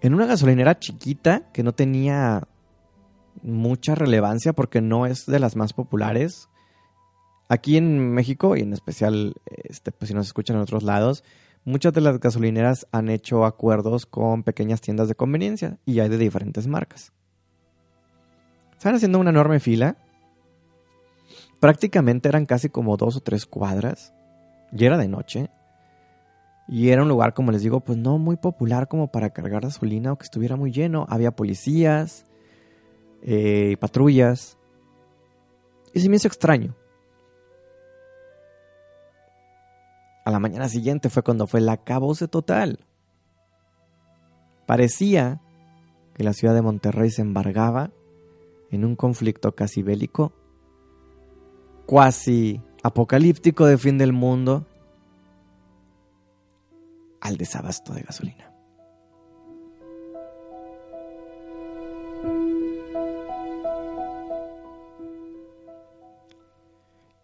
en 0.00 0.14
una 0.14 0.26
gasolinera 0.26 0.78
chiquita 0.78 1.50
que 1.52 1.62
no 1.62 1.72
tenía 1.72 2.46
mucha 3.42 3.94
relevancia 3.94 4.52
porque 4.52 4.80
no 4.80 5.06
es 5.06 5.26
de 5.26 5.38
las 5.38 5.56
más 5.56 5.72
populares. 5.72 6.48
Aquí 7.48 7.76
en 7.76 8.12
México 8.12 8.56
y 8.56 8.60
en 8.60 8.72
especial 8.72 9.34
este, 9.46 9.92
pues 9.92 10.08
si 10.08 10.14
nos 10.14 10.26
escuchan 10.26 10.56
en 10.56 10.62
otros 10.62 10.82
lados, 10.82 11.24
muchas 11.64 11.92
de 11.92 12.00
las 12.00 12.20
gasolineras 12.20 12.86
han 12.92 13.08
hecho 13.08 13.44
acuerdos 13.44 14.06
con 14.06 14.42
pequeñas 14.42 14.80
tiendas 14.80 15.08
de 15.08 15.14
conveniencia 15.14 15.78
y 15.84 16.00
hay 16.00 16.08
de 16.08 16.18
diferentes 16.18 16.66
marcas. 16.66 17.12
Estaban 18.72 18.96
haciendo 18.96 19.18
una 19.18 19.30
enorme 19.30 19.60
fila. 19.60 19.96
Prácticamente 21.60 22.28
eran 22.28 22.44
casi 22.44 22.68
como 22.68 22.98
dos 22.98 23.16
o 23.16 23.20
tres 23.20 23.46
cuadras. 23.46 24.12
Y 24.74 24.84
era 24.84 24.98
de 24.98 25.08
noche. 25.08 25.50
Y 26.66 26.88
era 26.88 27.02
un 27.02 27.08
lugar, 27.08 27.32
como 27.32 27.52
les 27.52 27.62
digo, 27.62 27.80
pues 27.80 27.96
no 27.96 28.18
muy 28.18 28.36
popular 28.36 28.88
como 28.88 29.08
para 29.08 29.30
cargar 29.30 29.62
gasolina 29.62 30.12
o 30.12 30.18
que 30.18 30.24
estuviera 30.24 30.56
muy 30.56 30.72
lleno. 30.72 31.06
Había 31.08 31.30
policías, 31.30 32.26
eh, 33.22 33.76
patrullas. 33.78 34.58
Y 35.92 36.00
se 36.00 36.08
me 36.08 36.16
hizo 36.16 36.26
extraño. 36.26 36.74
A 40.24 40.30
la 40.30 40.40
mañana 40.40 40.68
siguiente 40.68 41.10
fue 41.10 41.22
cuando 41.22 41.46
fue 41.46 41.60
la 41.60 41.76
cabose 41.76 42.28
total. 42.28 42.80
Parecía 44.66 45.40
que 46.14 46.24
la 46.24 46.32
ciudad 46.32 46.54
de 46.54 46.62
Monterrey 46.62 47.10
se 47.10 47.22
embargaba 47.22 47.90
en 48.70 48.84
un 48.84 48.96
conflicto 48.96 49.54
casi 49.54 49.82
bélico, 49.82 50.32
cuasi 51.86 52.62
apocalíptico 52.84 53.64
de 53.64 53.78
fin 53.78 53.96
del 53.96 54.12
mundo, 54.12 54.66
al 57.22 57.38
desabasto 57.38 57.94
de 57.94 58.02
gasolina. 58.02 58.50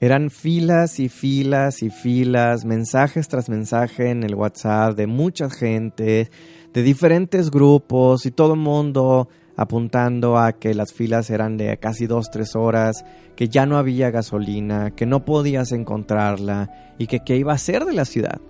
Eran 0.01 0.31
filas 0.31 0.99
y 0.99 1.11
filas 1.11 1.83
y 1.83 1.91
filas, 1.91 2.65
mensajes 2.65 3.29
tras 3.29 3.51
mensaje 3.51 4.09
en 4.09 4.23
el 4.23 4.35
WhatsApp 4.35 4.97
de 4.97 5.07
mucha 5.07 5.51
gente, 5.51 6.31
de 6.73 6.83
diferentes 6.83 7.51
grupos 7.51 8.25
y 8.25 8.31
todo 8.31 8.55
el 8.55 8.61
mundo 8.61 9.29
apuntando 9.61 10.39
a 10.39 10.55
que 10.55 10.73
las 10.73 10.95
filas 10.95 11.29
eran 11.29 11.59
de 11.59 11.77
casi 11.77 12.07
dos, 12.07 12.31
tres 12.31 12.57
horas, 12.57 13.05
que 13.37 13.51
ya 13.51 13.67
no 13.67 13.77
había 13.77 14.11
gasolina, 14.11 14.93
que 14.93 15.05
no 15.05 15.27
podías 15.27 15.73
encontrarla 15.73 16.95
y 16.97 17.09
que 17.09 17.21
qué 17.21 17.37
iba 17.37 17.53
a 17.53 17.59
ser 17.59 17.85
de 17.85 17.93
la 17.93 18.07
ciudad. 18.07 18.41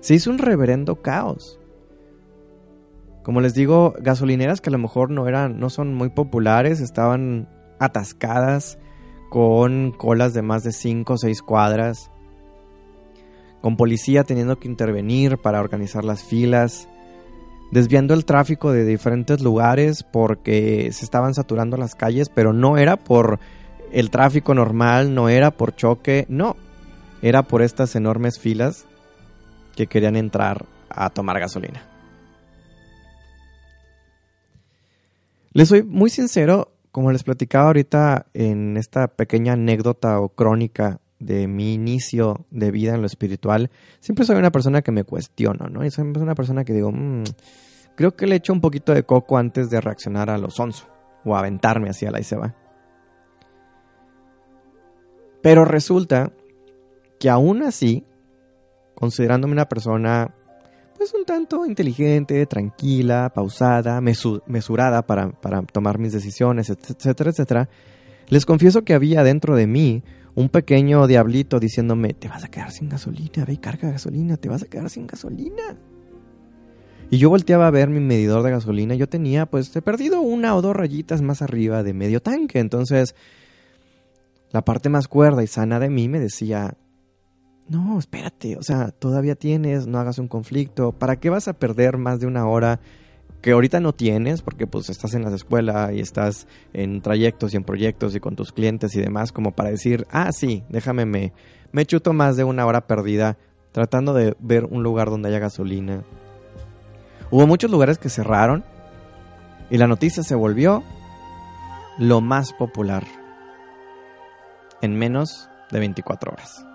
Se 0.00 0.14
hizo 0.14 0.28
un 0.28 0.36
reverendo 0.36 0.96
caos. 0.96 1.58
Como 3.22 3.40
les 3.40 3.54
digo, 3.54 3.94
gasolineras 3.98 4.60
que 4.60 4.68
a 4.68 4.72
lo 4.72 4.78
mejor 4.78 5.10
no 5.10 5.28
eran, 5.28 5.58
no 5.58 5.70
son 5.70 5.94
muy 5.94 6.10
populares, 6.10 6.80
estaban 6.80 7.48
atascadas 7.78 8.78
con 9.30 9.92
colas 9.92 10.34
de 10.34 10.42
más 10.42 10.62
de 10.62 10.72
5 10.72 11.14
o 11.14 11.16
6 11.16 11.40
cuadras, 11.40 12.10
con 13.62 13.78
policía 13.78 14.24
teniendo 14.24 14.58
que 14.58 14.68
intervenir 14.68 15.38
para 15.38 15.58
organizar 15.60 16.04
las 16.04 16.22
filas, 16.22 16.86
desviando 17.72 18.14
el 18.14 18.24
tráfico 18.24 18.72
de 18.72 18.84
diferentes 18.84 19.40
lugares 19.40 20.02
porque 20.02 20.90
se 20.92 21.04
estaban 21.04 21.34
saturando 21.34 21.76
las 21.76 21.94
calles, 21.94 22.28
pero 22.28 22.52
no 22.52 22.78
era 22.78 22.96
por 22.96 23.38
el 23.92 24.10
tráfico 24.10 24.54
normal, 24.54 25.14
no 25.14 25.28
era 25.28 25.50
por 25.50 25.74
choque, 25.74 26.26
no, 26.28 26.56
era 27.22 27.42
por 27.42 27.62
estas 27.62 27.94
enormes 27.96 28.38
filas 28.38 28.86
que 29.74 29.86
querían 29.86 30.16
entrar 30.16 30.66
a 30.88 31.10
tomar 31.10 31.38
gasolina. 31.38 31.82
Les 35.52 35.68
soy 35.68 35.82
muy 35.82 36.10
sincero, 36.10 36.72
como 36.92 37.12
les 37.12 37.24
platicaba 37.24 37.66
ahorita 37.66 38.26
en 38.34 38.76
esta 38.76 39.08
pequeña 39.08 39.54
anécdota 39.54 40.20
o 40.20 40.28
crónica 40.28 41.00
de 41.18 41.48
mi 41.48 41.74
inicio 41.74 42.46
de 42.50 42.70
vida 42.70 42.94
en 42.94 43.00
lo 43.00 43.06
espiritual, 43.06 43.70
siempre 44.00 44.24
soy 44.24 44.36
una 44.36 44.50
persona 44.50 44.82
que 44.82 44.92
me 44.92 45.04
cuestiono, 45.04 45.68
¿no? 45.68 45.84
Y 45.84 45.90
soy 45.90 46.04
una 46.04 46.34
persona 46.34 46.64
que 46.64 46.72
digo, 46.72 46.92
mm, 46.92 47.24
creo 47.94 48.14
que 48.16 48.26
le 48.26 48.36
echo 48.36 48.52
un 48.52 48.60
poquito 48.60 48.92
de 48.92 49.04
coco 49.04 49.38
antes 49.38 49.70
de 49.70 49.80
reaccionar 49.80 50.30
a 50.30 50.38
lo 50.38 50.50
sonso 50.50 50.86
o 51.24 51.36
aventarme 51.36 51.88
hacia 51.88 52.10
la 52.10 52.20
y 52.20 52.24
se 52.24 52.36
va. 52.36 52.54
Pero 55.42 55.64
resulta 55.64 56.32
que 57.18 57.30
aún 57.30 57.62
así, 57.62 58.04
considerándome 58.94 59.52
una 59.52 59.68
persona 59.68 60.34
pues 60.96 61.12
un 61.12 61.24
tanto 61.24 61.66
inteligente, 61.66 62.46
tranquila, 62.46 63.30
pausada, 63.34 64.00
mesurada 64.00 65.06
para, 65.06 65.30
para 65.30 65.62
tomar 65.62 65.98
mis 65.98 66.12
decisiones, 66.12 66.70
etcétera, 66.70 67.30
etcétera, 67.30 67.68
les 68.28 68.46
confieso 68.46 68.82
que 68.82 68.94
había 68.94 69.22
dentro 69.22 69.56
de 69.56 69.66
mí 69.66 70.02
un 70.36 70.50
pequeño 70.50 71.06
diablito 71.06 71.58
diciéndome, 71.58 72.12
te 72.12 72.28
vas 72.28 72.44
a 72.44 72.48
quedar 72.48 72.70
sin 72.70 72.90
gasolina, 72.90 73.44
ve 73.46 73.54
y 73.54 73.56
carga 73.56 73.90
gasolina, 73.90 74.36
te 74.36 74.50
vas 74.50 74.62
a 74.62 74.66
quedar 74.66 74.90
sin 74.90 75.06
gasolina. 75.06 75.76
Y 77.10 77.18
yo 77.18 77.30
volteaba 77.30 77.66
a 77.66 77.70
ver 77.70 77.88
mi 77.88 78.00
medidor 78.00 78.42
de 78.42 78.50
gasolina, 78.50 78.94
yo 78.94 79.08
tenía 79.08 79.46
pues 79.46 79.74
he 79.74 79.80
perdido 79.80 80.20
una 80.20 80.54
o 80.54 80.60
dos 80.60 80.76
rayitas 80.76 81.22
más 81.22 81.40
arriba 81.40 81.82
de 81.82 81.94
medio 81.94 82.20
tanque, 82.20 82.58
entonces 82.58 83.14
la 84.52 84.62
parte 84.62 84.90
más 84.90 85.08
cuerda 85.08 85.42
y 85.42 85.46
sana 85.46 85.80
de 85.80 85.88
mí 85.88 86.06
me 86.08 86.20
decía, 86.20 86.76
no, 87.68 87.98
espérate, 87.98 88.56
o 88.56 88.62
sea, 88.62 88.90
todavía 88.90 89.36
tienes, 89.36 89.86
no 89.86 89.98
hagas 89.98 90.18
un 90.18 90.28
conflicto, 90.28 90.92
¿para 90.92 91.16
qué 91.16 91.30
vas 91.30 91.48
a 91.48 91.54
perder 91.54 91.96
más 91.96 92.20
de 92.20 92.26
una 92.26 92.46
hora 92.46 92.80
que 93.46 93.52
ahorita 93.52 93.78
no 93.78 93.92
tienes, 93.92 94.42
porque 94.42 94.66
pues 94.66 94.90
estás 94.90 95.14
en 95.14 95.22
la 95.22 95.32
escuela 95.32 95.92
y 95.92 96.00
estás 96.00 96.48
en 96.72 97.00
trayectos 97.00 97.54
y 97.54 97.56
en 97.56 97.62
proyectos 97.62 98.16
y 98.16 98.18
con 98.18 98.34
tus 98.34 98.50
clientes 98.50 98.96
y 98.96 99.00
demás, 99.00 99.30
como 99.30 99.52
para 99.52 99.70
decir, 99.70 100.04
ah, 100.10 100.32
sí, 100.32 100.64
déjame, 100.68 101.06
me, 101.06 101.32
me 101.70 101.86
chuto 101.86 102.12
más 102.12 102.36
de 102.36 102.42
una 102.42 102.66
hora 102.66 102.88
perdida 102.88 103.38
tratando 103.70 104.14
de 104.14 104.36
ver 104.40 104.64
un 104.64 104.82
lugar 104.82 105.10
donde 105.10 105.28
haya 105.28 105.38
gasolina. 105.38 106.02
Hubo 107.30 107.46
muchos 107.46 107.70
lugares 107.70 107.98
que 107.98 108.08
cerraron 108.08 108.64
y 109.70 109.78
la 109.78 109.86
noticia 109.86 110.24
se 110.24 110.34
volvió 110.34 110.82
lo 111.98 112.20
más 112.20 112.52
popular 112.52 113.04
en 114.82 114.98
menos 114.98 115.48
de 115.70 115.78
24 115.78 116.32
horas. 116.32 116.65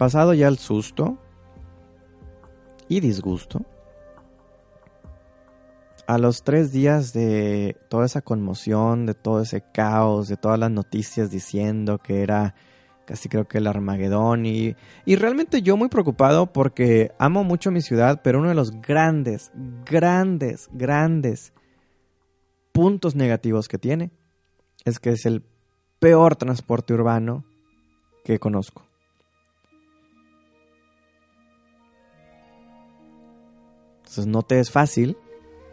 Pasado 0.00 0.32
ya 0.32 0.48
el 0.48 0.56
susto 0.56 1.18
y 2.88 3.00
disgusto, 3.00 3.66
a 6.06 6.16
los 6.16 6.42
tres 6.42 6.72
días 6.72 7.12
de 7.12 7.76
toda 7.90 8.06
esa 8.06 8.22
conmoción, 8.22 9.04
de 9.04 9.12
todo 9.12 9.42
ese 9.42 9.60
caos, 9.60 10.28
de 10.28 10.38
todas 10.38 10.58
las 10.58 10.70
noticias 10.70 11.30
diciendo 11.30 11.98
que 11.98 12.22
era 12.22 12.54
casi 13.04 13.28
creo 13.28 13.46
que 13.46 13.58
el 13.58 13.66
Armagedón 13.66 14.46
y, 14.46 14.74
y 15.04 15.16
realmente 15.16 15.60
yo 15.60 15.76
muy 15.76 15.90
preocupado 15.90 16.50
porque 16.50 17.12
amo 17.18 17.44
mucho 17.44 17.70
mi 17.70 17.82
ciudad, 17.82 18.22
pero 18.24 18.38
uno 18.38 18.48
de 18.48 18.54
los 18.54 18.80
grandes, 18.80 19.52
grandes, 19.84 20.70
grandes 20.72 21.52
puntos 22.72 23.14
negativos 23.14 23.68
que 23.68 23.76
tiene 23.76 24.12
es 24.86 24.98
que 24.98 25.10
es 25.10 25.26
el 25.26 25.42
peor 25.98 26.36
transporte 26.36 26.94
urbano 26.94 27.44
que 28.24 28.38
conozco. 28.38 28.89
Entonces 34.10 34.26
no 34.26 34.42
te 34.42 34.58
es 34.58 34.72
fácil 34.72 35.16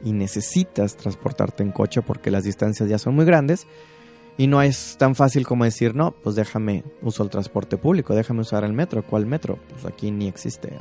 y 0.04 0.12
necesitas 0.12 0.96
transportarte 0.96 1.64
en 1.64 1.72
coche 1.72 2.04
porque 2.04 2.30
las 2.30 2.44
distancias 2.44 2.88
ya 2.88 3.00
son 3.00 3.16
muy 3.16 3.26
grandes 3.26 3.66
y 4.38 4.46
no 4.46 4.62
es 4.62 4.96
tan 5.00 5.16
fácil 5.16 5.48
como 5.48 5.64
decir, 5.64 5.96
no, 5.96 6.12
pues 6.12 6.36
déjame, 6.36 6.84
uso 7.02 7.24
el 7.24 7.32
transporte 7.32 7.78
público, 7.78 8.14
déjame 8.14 8.42
usar 8.42 8.64
el 8.64 8.74
metro. 8.74 9.04
¿Cuál 9.04 9.26
metro? 9.26 9.58
Pues 9.72 9.86
aquí 9.86 10.12
ni 10.12 10.28
existe. 10.28 10.78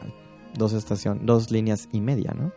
Dos 0.53 0.75
estaciones, 0.75 1.25
dos 1.25 1.51
líneas 1.51 1.89
y 1.93 2.03
media, 2.03 2.35
¿no? 2.35 2.53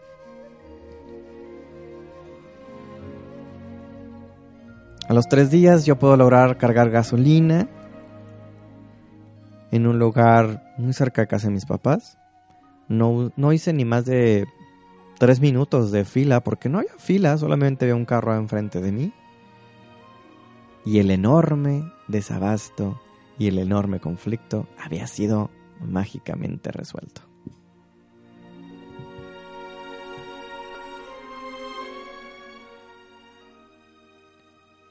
A 5.08 5.14
los 5.14 5.30
tres 5.30 5.50
días 5.50 5.86
yo 5.86 5.97
puedo 5.97 6.18
lograr 6.18 6.58
cargar 6.58 6.89
gasolina 6.89 7.70
en 9.72 9.88
un 9.88 9.97
lugar 9.97 10.74
muy 10.78 10.91
cerca 10.91 11.22
de 11.22 11.28
casa 11.28 11.47
de 11.47 11.54
mis 11.54 11.66
papás. 11.66 12.18
No, 12.89 13.32
no 13.38 13.54
hice 13.54 13.72
ni 13.72 13.86
más 13.86 14.04
de 14.04 14.45
tres 15.20 15.42
minutos 15.42 15.92
de 15.92 16.06
fila, 16.06 16.44
porque 16.44 16.70
no 16.70 16.80
había 16.80 16.98
fila, 16.98 17.38
solamente 17.38 17.86
había 17.86 17.96
un 17.96 18.06
carro 18.06 18.36
enfrente 18.36 18.82
de 18.82 18.92
mí. 18.92 19.14
Y 20.86 21.00
el 21.00 21.12
enorme 21.12 21.92
desabasto 22.08 23.00
y 23.38 23.48
el 23.48 23.60
enorme 23.60 24.00
conflicto 24.00 24.68
había 24.78 25.06
sido 25.08 25.52
mágicamente 25.82 26.72
resuelto. 26.72 27.22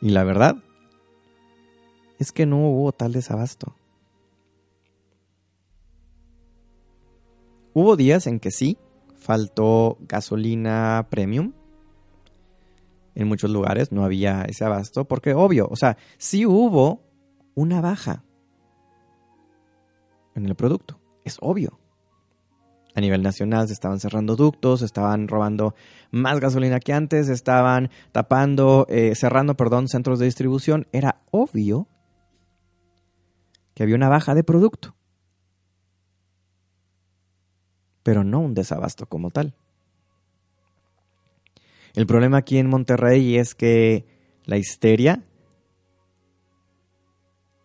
Y 0.01 0.11
la 0.11 0.22
verdad 0.24 0.57
es 2.18 2.33
que 2.33 2.47
no 2.47 2.59
hubo 2.59 2.93
tal 2.93 3.12
desabasto. 3.12 3.74
Hubo 7.72 7.97
días 7.97 8.26
en 8.26 8.41
que 8.41 8.51
sí, 8.51 8.76
faltó 9.29 9.99
gasolina 10.01 11.07
premium. 11.11 11.53
En 13.14 13.29
muchos 13.29 13.51
lugares 13.51 13.93
no 13.93 14.03
había 14.03 14.41
ese 14.45 14.64
abasto, 14.64 15.05
porque 15.05 15.35
obvio, 15.35 15.68
o 15.70 15.76
sea, 15.76 15.99
sí 16.16 16.47
hubo 16.47 17.03
una 17.55 17.83
baja 17.83 18.24
en 20.35 20.47
el 20.47 20.55
producto, 20.55 20.99
es 21.26 21.37
obvio. 21.43 21.79
A 22.95 23.03
nivel 23.03 23.22
nacional 23.22 23.66
se 23.66 23.74
estaban 23.74 24.01
cerrando 24.01 24.35
ductos, 24.35 24.81
estaban 24.81 25.29
robando 25.29 25.74
más 26.11 26.41
gasolina 26.41 26.81
que 26.81 26.95
antes, 26.95 27.29
estaban 27.29 27.91
tapando, 28.12 28.87
eh, 28.89 29.14
cerrando, 29.14 29.59
perdón, 29.59 29.89
centros 29.89 30.18
de 30.18 30.24
distribución. 30.24 30.87
Era 30.91 31.20
obvio 31.31 31.87
que 33.74 33.83
había 33.83 33.95
una 33.95 34.09
baja 34.09 34.35
de 34.35 34.43
producto. 34.43 34.97
Pero 38.09 38.24
no 38.24 38.40
un 38.40 38.54
desabasto 38.54 39.04
como 39.04 39.28
tal. 39.28 39.52
El 41.92 42.06
problema 42.06 42.38
aquí 42.38 42.56
en 42.56 42.66
Monterrey 42.66 43.36
es 43.36 43.54
que 43.54 44.06
la 44.46 44.56
histeria, 44.56 45.24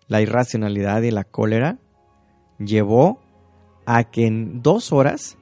la 0.10 0.22
irracionalidad 0.22 1.02
y 1.04 1.12
la 1.12 1.24
cólera 1.24 1.78
llevó 2.60 3.22
a 3.86 4.04
que 4.04 4.28
en 4.28 4.62
dos 4.62 4.92
horas 4.92 5.38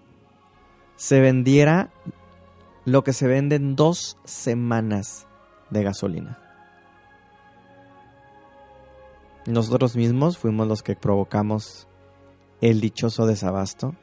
se 0.97 1.19
vendiera 1.19 1.89
lo 2.85 3.03
que 3.03 3.13
se 3.13 3.25
vende 3.25 3.55
en 3.55 3.75
dos 3.75 4.19
semanas 4.23 5.25
de 5.71 5.81
gasolina. 5.81 6.37
Nosotros 9.47 9.95
mismos 9.95 10.37
fuimos 10.37 10.67
los 10.67 10.83
que 10.83 10.95
provocamos 10.95 11.87
el 12.61 12.81
dichoso 12.81 13.25
desabasto 13.25 13.95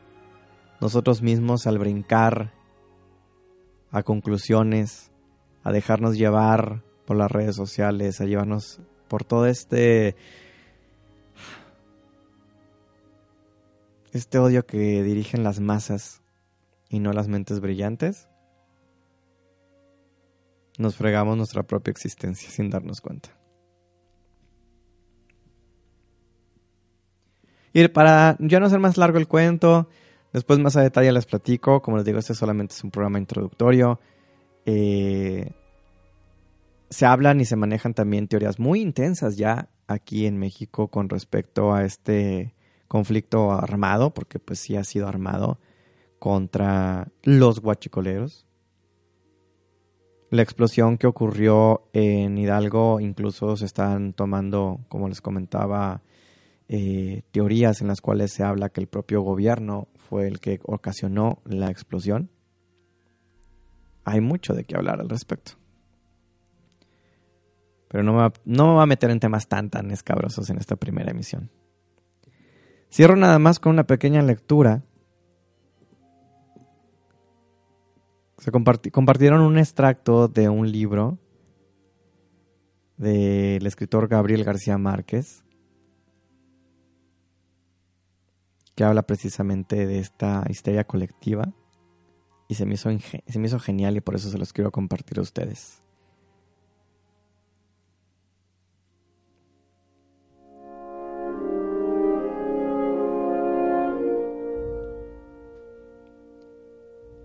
nosotros 0.81 1.23
mismos 1.23 1.67
al 1.67 1.79
brincar 1.79 2.53
a 3.91 4.03
conclusiones, 4.03 5.11
a 5.63 5.73
dejarnos 5.73 6.17
llevar 6.17 6.83
por 7.07 7.17
las 7.17 7.31
redes 7.31 7.57
sociales, 7.57 8.21
a 8.21 8.27
llevarnos 8.27 8.81
por 9.09 9.25
todo 9.25 9.47
este 9.47 10.17
este 14.13 14.39
odio 14.39 14.67
que 14.67 15.03
dirigen 15.03 15.43
las 15.43 15.61
masas 15.61 16.23
y 16.89 17.01
no 17.01 17.13
las 17.13 17.29
mentes 17.29 17.61
brillantes, 17.61 18.29
nos 20.79 20.97
fregamos 20.97 21.37
nuestra 21.37 21.63
propia 21.63 21.91
existencia 21.91 22.51
sin 22.51 22.71
darnos 22.71 23.01
cuenta. 23.01 23.31
Y 27.73 27.87
para 27.89 28.37
ya 28.41 28.61
no 28.61 28.67
hacer 28.67 28.81
más 28.81 28.97
largo 28.97 29.19
el 29.19 29.29
cuento, 29.29 29.89
Después 30.33 30.59
más 30.59 30.77
a 30.77 30.83
detalle 30.83 31.13
les 31.13 31.27
platico. 31.27 31.83
Como 31.83 31.97
les 31.97 32.07
digo, 32.07 32.19
este 32.19 32.35
solamente 32.35 32.75
es 32.75 32.85
un 32.85 32.91
programa 32.91 33.19
introductorio. 33.19 34.01
Eh, 34.67 35.53
se 36.91 37.07
hablan 37.07 37.41
y 37.41 37.45
se 37.45 37.57
manejan 37.57 37.95
también 37.95 38.29
teorías 38.29 38.59
muy 38.59 38.81
intensas 38.81 39.37
ya 39.37 39.69
aquí 39.87 40.27
en 40.27 40.39
México 40.39 40.89
con 40.89 41.09
respecto 41.09 41.73
a 41.73 41.85
este 41.85 42.55
conflicto 42.89 43.53
armado, 43.53 44.15
porque 44.15 44.39
pues 44.39 44.59
sí 44.59 44.77
ha 44.77 44.85
sido 44.85 45.09
armado 45.09 45.59
contra 46.19 47.09
los 47.23 47.61
guachicoleros. 47.61 48.47
La 50.31 50.43
explosión 50.43 50.99
que 50.99 51.07
ocurrió 51.07 51.89
en 51.93 52.37
Hidalgo, 52.37 53.01
incluso 53.01 53.57
se 53.57 53.65
están 53.65 54.13
tomando, 54.13 54.81
como 54.89 55.09
les 55.09 55.23
comentaba, 55.23 56.03
eh, 56.71 57.23
teorías 57.31 57.81
en 57.81 57.89
las 57.89 58.03
cuales 58.03 58.33
se 58.33 58.45
habla 58.45 58.69
que 58.69 58.81
el 58.83 58.89
propio 58.89 59.23
gobierno 59.23 59.89
fue 59.97 60.27
el 60.27 60.39
que 60.39 60.61
ocasionó 60.65 61.41
la 61.47 61.71
explosión. 61.71 62.31
Hay 64.05 64.21
mucho 64.21 64.53
de 64.53 64.65
qué 64.65 64.77
hablar 64.77 65.01
al 65.01 65.09
respecto. 65.09 65.53
Pero 67.89 68.05
no 68.05 68.13
me, 68.13 68.19
va, 68.19 68.33
no 68.45 68.67
me 68.69 68.75
va 68.75 68.83
a 68.83 68.87
meter 68.87 69.11
en 69.11 69.19
temas 69.19 69.49
tan 69.49 69.71
tan 69.71 69.91
escabrosos 69.91 70.51
en 70.51 70.59
esta 70.59 70.77
primera 70.77 71.11
emisión. 71.11 71.51
Cierro 72.91 73.17
nada 73.17 73.39
más 73.39 73.61
con 73.61 73.73
una 73.73 73.85
pequeña 73.85 74.21
lectura. 74.23 74.83
Se 78.37 78.51
compartieron 78.51 79.41
un 79.41 79.59
extracto 79.59 80.29
de 80.29 80.51
un 80.51 80.71
libro 80.71 81.19
del 82.99 83.67
escritor 83.67 84.09
Gabriel 84.09 84.45
García 84.45 84.77
Márquez 84.77 85.45
que 88.79 88.85
habla 88.85 89.03
precisamente 89.03 89.89
de 89.89 89.99
esta 89.99 90.45
histeria 90.49 90.85
colectiva 90.85 91.53
y 92.47 92.55
se 92.55 92.65
me, 92.65 92.75
hizo 92.75 92.89
se 93.27 93.39
me 93.41 93.49
hizo 93.49 93.59
genial 93.59 93.97
y 93.97 94.01
por 94.01 94.15
eso 94.15 94.31
se 94.31 94.39
los 94.39 94.53
quiero 94.53 94.71
compartir 94.71 95.19
a 95.19 95.23
ustedes. 95.23 95.83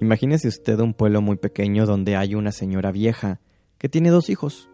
Imagínese 0.01 0.47
usted 0.47 0.80
un 0.80 0.95
pueblo 0.95 1.22
muy 1.22 1.36
pequeño 1.36 1.86
donde 1.86 2.16
hay 2.16 2.34
una 2.34 2.51
señora 2.51 2.91
vieja 2.91 3.41
que 3.78 3.89
tiene 3.89 4.10
dos 4.10 4.32
hijos, 4.32 4.72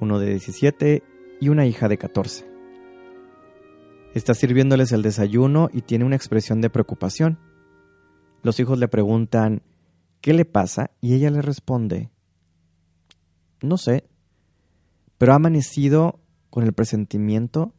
uno 0.00 0.18
de 0.18 0.30
17 0.30 1.02
y 1.38 1.48
una 1.50 1.66
hija 1.66 1.90
de 1.90 1.98
14. 1.98 2.51
Está 4.14 4.34
sirviéndoles 4.34 4.92
el 4.92 5.02
desayuno 5.02 5.70
y 5.72 5.82
tiene 5.82 6.04
una 6.04 6.16
expresión 6.16 6.60
de 6.60 6.68
preocupación. 6.68 7.38
Los 8.42 8.60
hijos 8.60 8.78
le 8.78 8.88
preguntan, 8.88 9.62
¿qué 10.20 10.34
le 10.34 10.44
pasa? 10.44 10.90
Y 11.00 11.14
ella 11.14 11.30
le 11.30 11.40
responde, 11.40 12.10
no 13.62 13.78
sé, 13.78 14.04
pero 15.16 15.32
ha 15.32 15.36
amanecido 15.36 16.20
con 16.50 16.64
el 16.64 16.72
presentimiento 16.72 17.72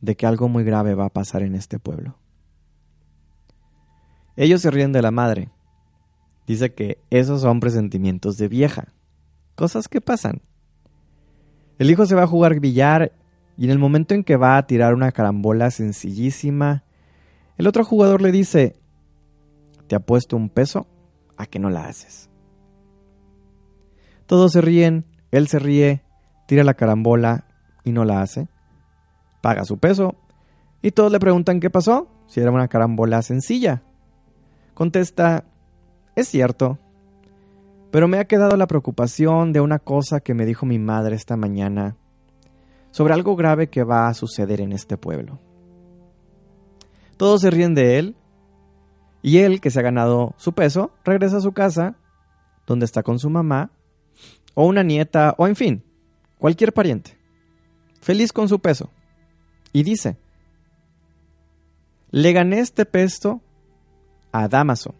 de 0.00 0.16
que 0.16 0.26
algo 0.26 0.48
muy 0.48 0.62
grave 0.62 0.94
va 0.94 1.06
a 1.06 1.12
pasar 1.12 1.42
en 1.42 1.54
este 1.54 1.78
pueblo. 1.78 2.16
Ellos 4.36 4.60
se 4.60 4.70
ríen 4.70 4.92
de 4.92 5.02
la 5.02 5.10
madre. 5.10 5.50
Dice 6.46 6.74
que 6.74 7.02
esos 7.10 7.40
son 7.40 7.58
presentimientos 7.58 8.36
de 8.36 8.46
vieja, 8.46 8.92
cosas 9.56 9.88
que 9.88 10.00
pasan. 10.00 10.42
El 11.78 11.90
hijo 11.90 12.06
se 12.06 12.14
va 12.14 12.22
a 12.22 12.28
jugar 12.28 12.60
billar 12.60 13.12
y 13.56 13.64
en 13.64 13.70
el 13.70 13.78
momento 13.78 14.14
en 14.14 14.22
que 14.22 14.36
va 14.36 14.56
a 14.56 14.66
tirar 14.66 14.94
una 14.94 15.12
carambola 15.12 15.70
sencillísima, 15.70 16.84
el 17.56 17.66
otro 17.66 17.84
jugador 17.84 18.20
le 18.20 18.32
dice, 18.32 18.76
te 19.86 19.96
apuesto 19.96 20.36
un 20.36 20.50
peso 20.50 20.86
a 21.36 21.46
que 21.46 21.58
no 21.58 21.70
la 21.70 21.86
haces. 21.86 22.28
Todos 24.26 24.52
se 24.52 24.60
ríen, 24.60 25.06
él 25.30 25.48
se 25.48 25.58
ríe, 25.58 26.02
tira 26.46 26.64
la 26.64 26.74
carambola 26.74 27.46
y 27.84 27.92
no 27.92 28.04
la 28.04 28.20
hace. 28.20 28.48
Paga 29.40 29.64
su 29.64 29.78
peso 29.78 30.16
y 30.82 30.90
todos 30.90 31.10
le 31.10 31.20
preguntan 31.20 31.60
qué 31.60 31.70
pasó, 31.70 32.08
si 32.26 32.40
era 32.40 32.50
una 32.50 32.68
carambola 32.68 33.22
sencilla. 33.22 33.82
Contesta, 34.74 35.44
es 36.14 36.28
cierto, 36.28 36.78
pero 37.90 38.08
me 38.08 38.18
ha 38.18 38.26
quedado 38.26 38.56
la 38.56 38.66
preocupación 38.66 39.52
de 39.54 39.60
una 39.60 39.78
cosa 39.78 40.20
que 40.20 40.34
me 40.34 40.44
dijo 40.44 40.66
mi 40.66 40.78
madre 40.78 41.16
esta 41.16 41.36
mañana 41.36 41.96
sobre 42.96 43.12
algo 43.12 43.36
grave 43.36 43.68
que 43.68 43.84
va 43.84 44.08
a 44.08 44.14
suceder 44.14 44.62
en 44.62 44.72
este 44.72 44.96
pueblo. 44.96 45.38
Todos 47.18 47.42
se 47.42 47.50
ríen 47.50 47.74
de 47.74 47.98
él 47.98 48.16
y 49.20 49.40
él, 49.40 49.60
que 49.60 49.70
se 49.70 49.80
ha 49.80 49.82
ganado 49.82 50.32
su 50.38 50.54
peso, 50.54 50.92
regresa 51.04 51.36
a 51.36 51.42
su 51.42 51.52
casa, 51.52 51.96
donde 52.66 52.86
está 52.86 53.02
con 53.02 53.18
su 53.18 53.28
mamá, 53.28 53.70
o 54.54 54.64
una 54.64 54.82
nieta, 54.82 55.34
o 55.36 55.46
en 55.46 55.56
fin, 55.56 55.84
cualquier 56.38 56.72
pariente, 56.72 57.18
feliz 58.00 58.32
con 58.32 58.48
su 58.48 58.60
peso, 58.60 58.88
y 59.74 59.82
dice, 59.82 60.16
le 62.10 62.32
gané 62.32 62.60
este 62.60 62.86
pesto 62.86 63.42
a 64.32 64.48
Damaso, 64.48 64.94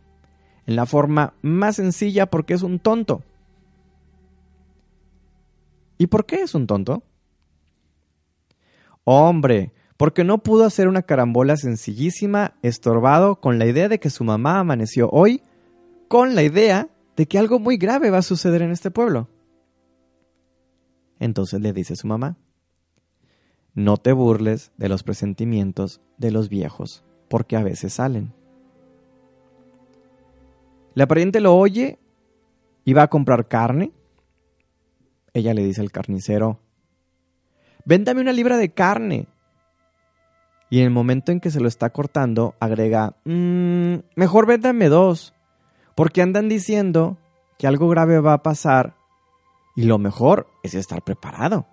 en 0.66 0.76
la 0.76 0.84
forma 0.84 1.32
más 1.40 1.76
sencilla 1.76 2.26
porque 2.26 2.52
es 2.52 2.62
un 2.62 2.78
tonto. 2.78 3.22
¿Y 5.96 6.08
por 6.08 6.26
qué 6.26 6.42
es 6.42 6.54
un 6.54 6.66
tonto? 6.66 7.02
Hombre, 9.08 9.72
porque 9.96 10.24
no 10.24 10.38
pudo 10.38 10.64
hacer 10.64 10.88
una 10.88 11.02
carambola 11.02 11.56
sencillísima, 11.56 12.54
estorbado 12.62 13.36
con 13.40 13.56
la 13.56 13.66
idea 13.66 13.88
de 13.88 14.00
que 14.00 14.10
su 14.10 14.24
mamá 14.24 14.58
amaneció 14.58 15.08
hoy 15.10 15.42
con 16.08 16.34
la 16.34 16.42
idea 16.42 16.88
de 17.14 17.26
que 17.26 17.38
algo 17.38 17.60
muy 17.60 17.76
grave 17.76 18.10
va 18.10 18.18
a 18.18 18.22
suceder 18.22 18.62
en 18.62 18.72
este 18.72 18.90
pueblo. 18.90 19.28
Entonces 21.20 21.60
le 21.60 21.72
dice 21.72 21.94
su 21.94 22.08
mamá, 22.08 22.36
no 23.74 23.96
te 23.96 24.12
burles 24.12 24.72
de 24.76 24.88
los 24.88 25.04
presentimientos 25.04 26.00
de 26.18 26.32
los 26.32 26.48
viejos, 26.48 27.04
porque 27.28 27.54
a 27.54 27.62
veces 27.62 27.92
salen. 27.92 28.32
La 30.94 31.06
pariente 31.06 31.40
lo 31.40 31.54
oye 31.54 32.00
y 32.84 32.92
va 32.92 33.04
a 33.04 33.08
comprar 33.08 33.46
carne. 33.46 33.92
Ella 35.32 35.54
le 35.54 35.62
dice 35.62 35.80
al 35.80 35.92
carnicero, 35.92 36.58
véndame 37.86 38.20
una 38.20 38.32
libra 38.32 38.58
de 38.58 38.68
carne. 38.68 39.26
Y 40.68 40.80
en 40.80 40.84
el 40.84 40.90
momento 40.90 41.32
en 41.32 41.40
que 41.40 41.50
se 41.50 41.60
lo 41.60 41.68
está 41.68 41.90
cortando, 41.90 42.54
agrega, 42.60 43.14
mm, 43.24 43.94
mejor 44.16 44.46
véndame 44.46 44.88
dos, 44.88 45.32
porque 45.94 46.20
andan 46.20 46.48
diciendo 46.48 47.16
que 47.56 47.66
algo 47.66 47.88
grave 47.88 48.20
va 48.20 48.34
a 48.34 48.42
pasar 48.42 48.94
y 49.76 49.84
lo 49.84 49.96
mejor 49.98 50.48
es 50.62 50.74
estar 50.74 51.02
preparado. 51.02 51.66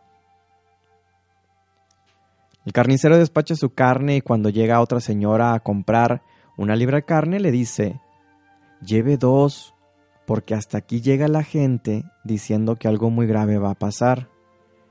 El 2.66 2.72
carnicero 2.72 3.18
despacha 3.18 3.56
su 3.56 3.74
carne 3.74 4.18
y 4.18 4.22
cuando 4.22 4.50
llega 4.50 4.80
otra 4.80 5.02
señora 5.02 5.54
a 5.54 5.60
comprar 5.60 6.22
una 6.56 6.76
libra 6.76 6.98
de 6.98 7.04
carne 7.04 7.40
le 7.40 7.52
dice, 7.52 8.00
lleve 8.86 9.18
dos, 9.18 9.74
porque 10.26 10.54
hasta 10.54 10.78
aquí 10.78 11.02
llega 11.02 11.28
la 11.28 11.44
gente 11.44 12.06
diciendo 12.24 12.76
que 12.76 12.88
algo 12.88 13.10
muy 13.10 13.26
grave 13.26 13.58
va 13.58 13.72
a 13.72 13.76
pasar 13.76 14.30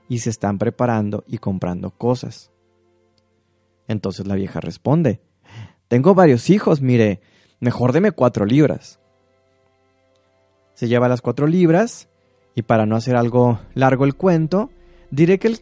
y 0.08 0.18
se 0.18 0.30
están 0.30 0.58
preparando 0.58 1.24
y 1.26 1.38
comprando 1.38 1.90
cosas. 1.90 2.50
Entonces 3.88 4.26
la 4.26 4.34
vieja 4.34 4.60
responde, 4.60 5.20
tengo 5.88 6.14
varios 6.14 6.48
hijos, 6.50 6.80
mire, 6.80 7.20
mejor 7.60 7.92
deme 7.92 8.12
cuatro 8.12 8.44
libras. 8.44 8.98
Se 10.74 10.88
lleva 10.88 11.08
las 11.08 11.20
cuatro 11.20 11.46
libras 11.46 12.08
y 12.54 12.62
para 12.62 12.86
no 12.86 12.96
hacer 12.96 13.16
algo 13.16 13.60
largo 13.74 14.04
el 14.04 14.14
cuento, 14.14 14.70
diré 15.10 15.38
que 15.38 15.48
el 15.48 15.60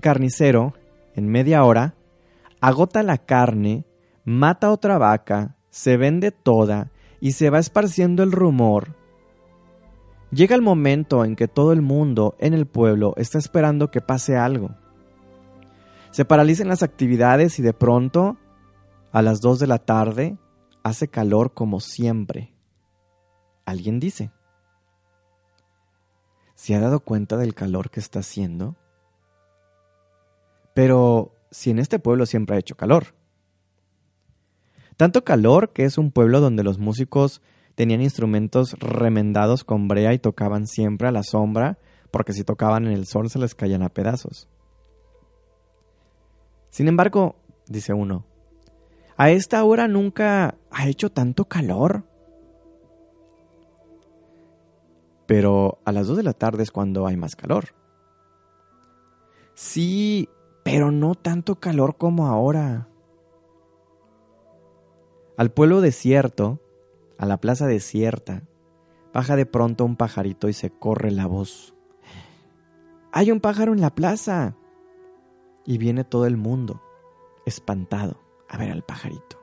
carnicero, 0.00 0.74
en 1.14 1.28
media 1.28 1.64
hora, 1.64 1.94
agota 2.60 3.02
la 3.02 3.18
carne, 3.18 3.84
mata 4.24 4.70
otra 4.70 4.98
vaca, 4.98 5.56
se 5.70 5.96
vende 5.96 6.30
toda 6.30 6.90
y 7.20 7.32
se 7.32 7.50
va 7.50 7.58
esparciendo 7.58 8.22
el 8.22 8.32
rumor. 8.32 8.94
Llega 10.34 10.56
el 10.56 10.62
momento 10.62 11.24
en 11.24 11.36
que 11.36 11.46
todo 11.46 11.72
el 11.72 11.80
mundo 11.80 12.34
en 12.40 12.54
el 12.54 12.66
pueblo 12.66 13.14
está 13.16 13.38
esperando 13.38 13.92
que 13.92 14.00
pase 14.00 14.36
algo. 14.36 14.74
Se 16.10 16.24
paralicen 16.24 16.66
las 16.66 16.82
actividades 16.82 17.60
y 17.60 17.62
de 17.62 17.72
pronto, 17.72 18.36
a 19.12 19.22
las 19.22 19.40
dos 19.40 19.60
de 19.60 19.68
la 19.68 19.78
tarde, 19.78 20.36
hace 20.82 21.06
calor 21.06 21.54
como 21.54 21.78
siempre. 21.78 22.52
Alguien 23.64 24.00
dice, 24.00 24.32
¿se 26.56 26.74
ha 26.74 26.80
dado 26.80 26.98
cuenta 26.98 27.36
del 27.36 27.54
calor 27.54 27.90
que 27.90 28.00
está 28.00 28.18
haciendo? 28.18 28.74
Pero 30.74 31.32
si 31.52 31.70
en 31.70 31.78
este 31.78 32.00
pueblo 32.00 32.26
siempre 32.26 32.56
ha 32.56 32.58
hecho 32.58 32.76
calor. 32.76 33.14
Tanto 34.96 35.22
calor 35.22 35.72
que 35.72 35.84
es 35.84 35.96
un 35.96 36.10
pueblo 36.10 36.40
donde 36.40 36.64
los 36.64 36.78
músicos 36.78 37.40
tenían 37.74 38.00
instrumentos 38.00 38.74
remendados 38.78 39.64
con 39.64 39.88
brea 39.88 40.12
y 40.12 40.18
tocaban 40.18 40.66
siempre 40.66 41.08
a 41.08 41.12
la 41.12 41.22
sombra, 41.22 41.78
porque 42.10 42.32
si 42.32 42.44
tocaban 42.44 42.86
en 42.86 42.92
el 42.92 43.06
sol 43.06 43.30
se 43.30 43.38
les 43.38 43.54
caían 43.54 43.82
a 43.82 43.88
pedazos. 43.88 44.48
Sin 46.70 46.88
embargo, 46.88 47.36
dice 47.66 47.92
uno, 47.92 48.24
a 49.16 49.30
esta 49.30 49.62
hora 49.64 49.88
nunca 49.88 50.56
ha 50.70 50.88
hecho 50.88 51.10
tanto 51.10 51.44
calor. 51.44 52.04
Pero 55.26 55.78
a 55.84 55.92
las 55.92 56.06
2 56.06 56.18
de 56.18 56.22
la 56.22 56.32
tarde 56.32 56.62
es 56.64 56.70
cuando 56.70 57.06
hay 57.06 57.16
más 57.16 57.36
calor. 57.36 57.74
Sí, 59.54 60.28
pero 60.64 60.90
no 60.90 61.14
tanto 61.14 61.60
calor 61.60 61.96
como 61.96 62.26
ahora. 62.26 62.88
Al 65.36 65.50
pueblo 65.52 65.80
desierto, 65.80 66.60
a 67.18 67.26
la 67.26 67.40
plaza 67.40 67.66
desierta, 67.66 68.42
baja 69.12 69.36
de 69.36 69.46
pronto 69.46 69.84
un 69.84 69.96
pajarito 69.96 70.48
y 70.48 70.52
se 70.52 70.70
corre 70.70 71.10
la 71.10 71.26
voz. 71.26 71.74
Hay 73.12 73.30
un 73.30 73.40
pájaro 73.40 73.72
en 73.72 73.80
la 73.80 73.94
plaza. 73.94 74.56
Y 75.66 75.78
viene 75.78 76.04
todo 76.04 76.26
el 76.26 76.36
mundo, 76.36 76.82
espantado, 77.46 78.20
a 78.48 78.58
ver 78.58 78.70
al 78.70 78.82
pajarito. 78.82 79.40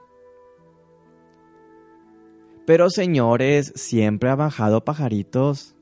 Pero 2.67 2.89
señores, 2.89 3.73
siempre 3.75 4.29
ha 4.29 4.35
bajado 4.35 4.85
pajaritos. 4.85 5.75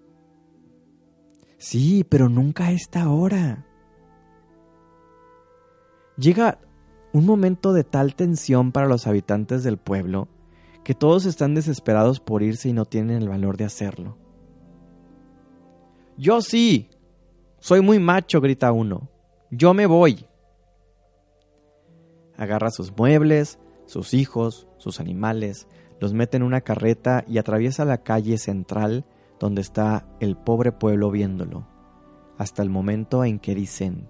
Sí, 1.58 2.06
pero 2.08 2.30
nunca 2.30 2.68
a 2.68 2.72
esta 2.72 3.10
hora. 3.10 3.66
Llega 6.16 6.60
un 7.12 7.26
momento 7.26 7.74
de 7.74 7.84
tal 7.84 8.16
tensión 8.16 8.72
para 8.72 8.88
los 8.88 9.08
habitantes 9.08 9.64
del 9.64 9.78
pueblo 9.78 10.30
que 10.90 10.96
todos 10.96 11.28
están 11.28 11.54
desesperados 11.54 12.20
por 12.20 12.42
irse 12.42 12.68
y 12.68 12.74
no 12.74 12.84
tienen 12.86 13.22
el 13.22 13.30
valor 13.30 13.58
de 13.58 13.66
hacerlo. 13.66 14.18
Yo 16.18 16.42
sí, 16.42 16.90
soy 17.60 17.82
muy 17.82 18.00
macho, 18.00 18.42
grita 18.42 18.72
uno. 18.72 19.08
Yo 19.52 19.76
me 19.76 19.86
voy. 19.86 20.26
Agarra 22.38 22.72
sus 22.72 22.92
muebles, 22.98 23.60
sus 23.86 24.16
hijos, 24.16 24.68
sus 24.80 25.00
animales, 25.00 25.68
los 26.00 26.14
mete 26.14 26.38
en 26.38 26.42
una 26.42 26.62
carreta 26.62 27.24
y 27.28 27.38
atraviesa 27.38 27.86
la 27.86 28.02
calle 28.02 28.40
central 28.40 29.06
donde 29.40 29.62
está 29.62 30.08
el 30.20 30.38
pobre 30.38 30.72
pueblo 30.72 31.12
viéndolo, 31.12 31.68
hasta 32.40 32.64
el 32.64 32.72
momento 32.72 33.24
en 33.24 33.38
que 33.38 33.54
dicen, 33.54 34.10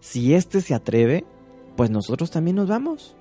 si 0.00 0.34
éste 0.34 0.60
se 0.60 0.74
atreve, 0.74 1.24
pues 1.74 1.88
nosotros 1.88 2.30
también 2.30 2.56
nos 2.56 2.68
vamos. 2.68 3.16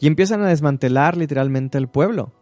Y 0.00 0.06
empiezan 0.06 0.42
a 0.42 0.48
desmantelar 0.48 1.16
literalmente 1.16 1.78
el 1.78 1.88
pueblo. 1.88 2.32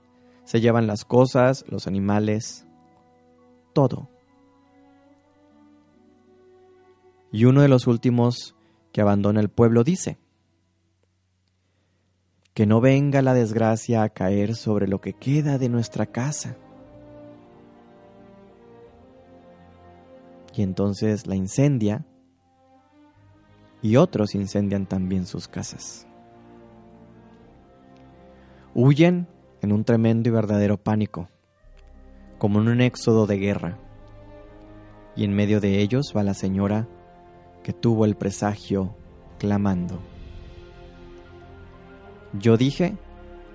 Se 0.45 0.61
llevan 0.61 0.87
las 0.87 1.05
cosas, 1.05 1.65
los 1.69 1.87
animales, 1.87 2.67
todo. 3.73 4.09
Y 7.33 7.45
uno 7.45 7.63
de 7.63 7.69
los 7.69 7.87
últimos 7.87 8.57
que 8.93 9.01
abandona 9.01 9.41
el 9.41 9.51
pueblo 9.51 9.85
dice, 9.85 10.19
que 12.55 12.67
no 12.67 12.81
venga 12.81 13.23
la 13.23 13.35
desgracia 13.35 14.03
a 14.03 14.09
caer 14.09 14.57
sobre 14.57 14.89
lo 14.89 15.01
que 15.01 15.13
queda 15.13 15.59
de 15.59 15.69
nuestra 15.69 16.07
casa. 16.07 16.57
Y 20.55 20.63
entonces 20.63 21.27
la 21.27 21.37
incendia 21.37 22.05
y 23.83 23.97
otros 23.97 24.35
incendian 24.35 24.87
también 24.87 25.27
sus 25.27 25.49
casas. 25.49 26.07
Huyen 28.73 29.27
en 29.63 29.73
un 29.73 29.83
tremendo 29.83 30.29
y 30.29 30.33
verdadero 30.33 30.77
pánico, 30.77 31.29
como 32.39 32.61
en 32.61 32.69
un 32.69 32.81
éxodo 32.81 33.27
de 33.27 33.37
guerra, 33.37 33.79
y 35.17 35.25
en 35.25 35.35
medio 35.35 35.61
de 35.61 35.81
ellos 35.81 36.15
va 36.17 36.23
la 36.23 36.35
señora 36.35 36.87
que 37.65 37.73
tuvo 37.73 38.05
el 38.05 38.15
presagio 38.15 38.95
clamando. 39.39 39.99
Yo 42.33 42.57
dije 42.57 42.97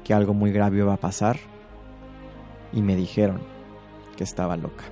que 0.04 0.14
algo 0.14 0.34
muy 0.34 0.52
grave 0.52 0.80
iba 0.80 0.94
a 0.94 0.98
pasar 0.98 1.38
y 2.74 2.82
me 2.82 2.98
dijeron 2.98 3.40
que 4.18 4.26
estaba 4.26 4.58
loca. 4.58 4.84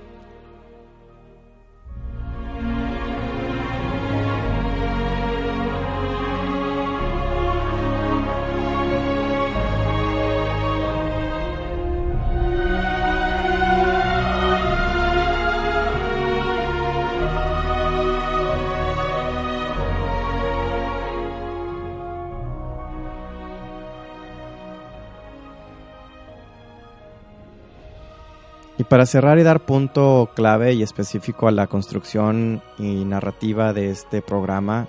Para 28.94 29.06
cerrar 29.06 29.40
y 29.40 29.42
dar 29.42 29.66
punto 29.66 30.30
clave 30.36 30.72
y 30.74 30.84
específico 30.84 31.48
a 31.48 31.50
la 31.50 31.66
construcción 31.66 32.62
y 32.78 33.04
narrativa 33.04 33.72
de 33.72 33.90
este 33.90 34.22
programa, 34.22 34.86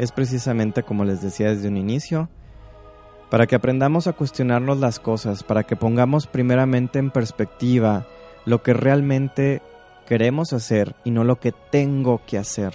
es 0.00 0.10
precisamente 0.10 0.82
como 0.82 1.04
les 1.04 1.22
decía 1.22 1.50
desde 1.50 1.68
un 1.68 1.76
inicio, 1.76 2.28
para 3.30 3.46
que 3.46 3.54
aprendamos 3.54 4.08
a 4.08 4.14
cuestionarnos 4.14 4.80
las 4.80 4.98
cosas, 4.98 5.44
para 5.44 5.62
que 5.62 5.76
pongamos 5.76 6.26
primeramente 6.26 6.98
en 6.98 7.12
perspectiva 7.12 8.04
lo 8.46 8.64
que 8.64 8.74
realmente 8.74 9.62
queremos 10.08 10.52
hacer 10.52 10.96
y 11.04 11.12
no 11.12 11.22
lo 11.22 11.38
que 11.38 11.52
tengo 11.70 12.22
que 12.26 12.38
hacer. 12.38 12.74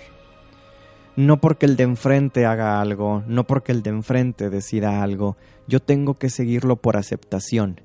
No 1.18 1.42
porque 1.42 1.66
el 1.66 1.76
de 1.76 1.84
enfrente 1.84 2.46
haga 2.46 2.80
algo, 2.80 3.24
no 3.28 3.44
porque 3.44 3.74
el 3.74 3.84
de 3.84 3.90
enfrente 3.90 4.50
decida 4.50 5.04
algo, 5.04 5.36
yo 5.68 5.82
tengo 5.82 6.14
que 6.14 6.30
seguirlo 6.30 6.78
por 6.78 6.96
aceptación. 6.96 7.82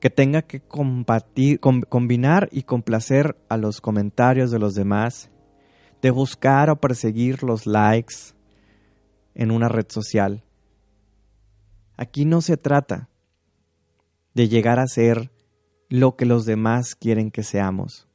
Que 0.00 0.10
tenga 0.10 0.42
que 0.42 0.60
combatir, 0.60 1.60
combinar 1.60 2.48
y 2.52 2.62
complacer 2.62 3.36
a 3.48 3.56
los 3.56 3.80
comentarios 3.80 4.50
de 4.50 4.58
los 4.58 4.74
demás, 4.74 5.30
de 6.02 6.10
buscar 6.10 6.70
o 6.70 6.76
perseguir 6.76 7.42
los 7.42 7.66
likes 7.66 8.14
en 9.34 9.50
una 9.50 9.68
red 9.68 9.86
social. 9.88 10.44
Aquí 11.96 12.24
no 12.24 12.40
se 12.40 12.56
trata 12.56 13.08
de 14.34 14.48
llegar 14.48 14.78
a 14.78 14.86
ser 14.86 15.32
lo 15.88 16.16
que 16.16 16.26
los 16.26 16.44
demás 16.44 16.94
quieren 16.94 17.30
que 17.30 17.42
seamos, 17.42 18.06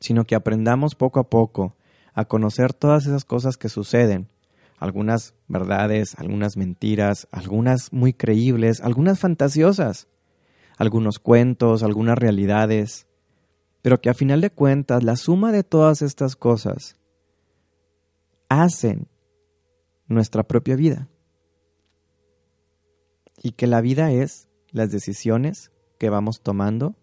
sino 0.00 0.24
que 0.24 0.34
aprendamos 0.34 0.94
poco 0.94 1.18
a 1.18 1.28
poco 1.28 1.74
a 2.14 2.26
conocer 2.26 2.72
todas 2.72 3.06
esas 3.06 3.24
cosas 3.24 3.56
que 3.56 3.68
suceden, 3.68 4.28
algunas 4.78 5.34
verdades, 5.48 6.14
algunas 6.18 6.56
mentiras, 6.56 7.28
algunas 7.30 7.92
muy 7.92 8.12
creíbles, 8.12 8.80
algunas 8.80 9.18
fantasiosas, 9.18 10.08
algunos 10.76 11.18
cuentos, 11.18 11.82
algunas 11.82 12.18
realidades, 12.18 13.06
pero 13.82 14.00
que 14.00 14.10
a 14.10 14.14
final 14.14 14.40
de 14.40 14.50
cuentas 14.50 15.02
la 15.02 15.16
suma 15.16 15.52
de 15.52 15.64
todas 15.64 16.02
estas 16.02 16.36
cosas 16.36 16.96
hacen 18.48 19.08
nuestra 20.06 20.42
propia 20.44 20.76
vida. 20.76 21.08
Y 23.42 23.52
que 23.52 23.66
la 23.66 23.80
vida 23.80 24.12
es 24.12 24.48
las 24.70 24.90
decisiones 24.90 25.70
que 25.98 26.10
vamos 26.10 26.40
tomando 26.40 26.94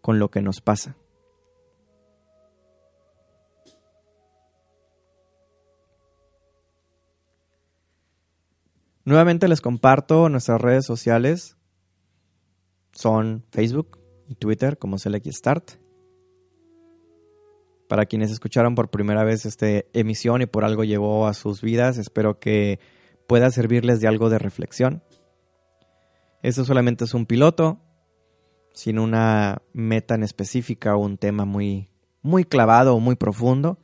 con 0.00 0.18
lo 0.18 0.30
que 0.30 0.42
nos 0.42 0.60
pasa. 0.60 0.96
Nuevamente 9.04 9.48
les 9.48 9.60
comparto 9.60 10.28
nuestras 10.28 10.60
redes 10.60 10.84
sociales. 10.84 11.56
Son 13.00 13.46
Facebook 13.50 13.98
y 14.28 14.34
Twitter 14.34 14.76
como 14.76 14.98
Select 14.98 15.26
Start. 15.28 15.70
Para 17.88 18.04
quienes 18.04 18.30
escucharon 18.30 18.74
por 18.74 18.90
primera 18.90 19.24
vez 19.24 19.46
esta 19.46 19.66
emisión 19.94 20.42
y 20.42 20.46
por 20.46 20.66
algo 20.66 20.84
llegó 20.84 21.26
a 21.26 21.32
sus 21.32 21.62
vidas, 21.62 21.96
espero 21.96 22.38
que 22.38 22.78
pueda 23.26 23.50
servirles 23.50 24.02
de 24.02 24.08
algo 24.08 24.28
de 24.28 24.38
reflexión. 24.38 25.02
Esto 26.42 26.66
solamente 26.66 27.04
es 27.04 27.14
un 27.14 27.24
piloto, 27.24 27.80
sin 28.74 28.98
una 28.98 29.62
meta 29.72 30.14
en 30.14 30.22
específica 30.22 30.94
o 30.94 30.98
un 30.98 31.16
tema 31.16 31.46
muy, 31.46 31.88
muy 32.20 32.44
clavado 32.44 32.94
o 32.94 33.00
muy 33.00 33.16
profundo. 33.16 33.78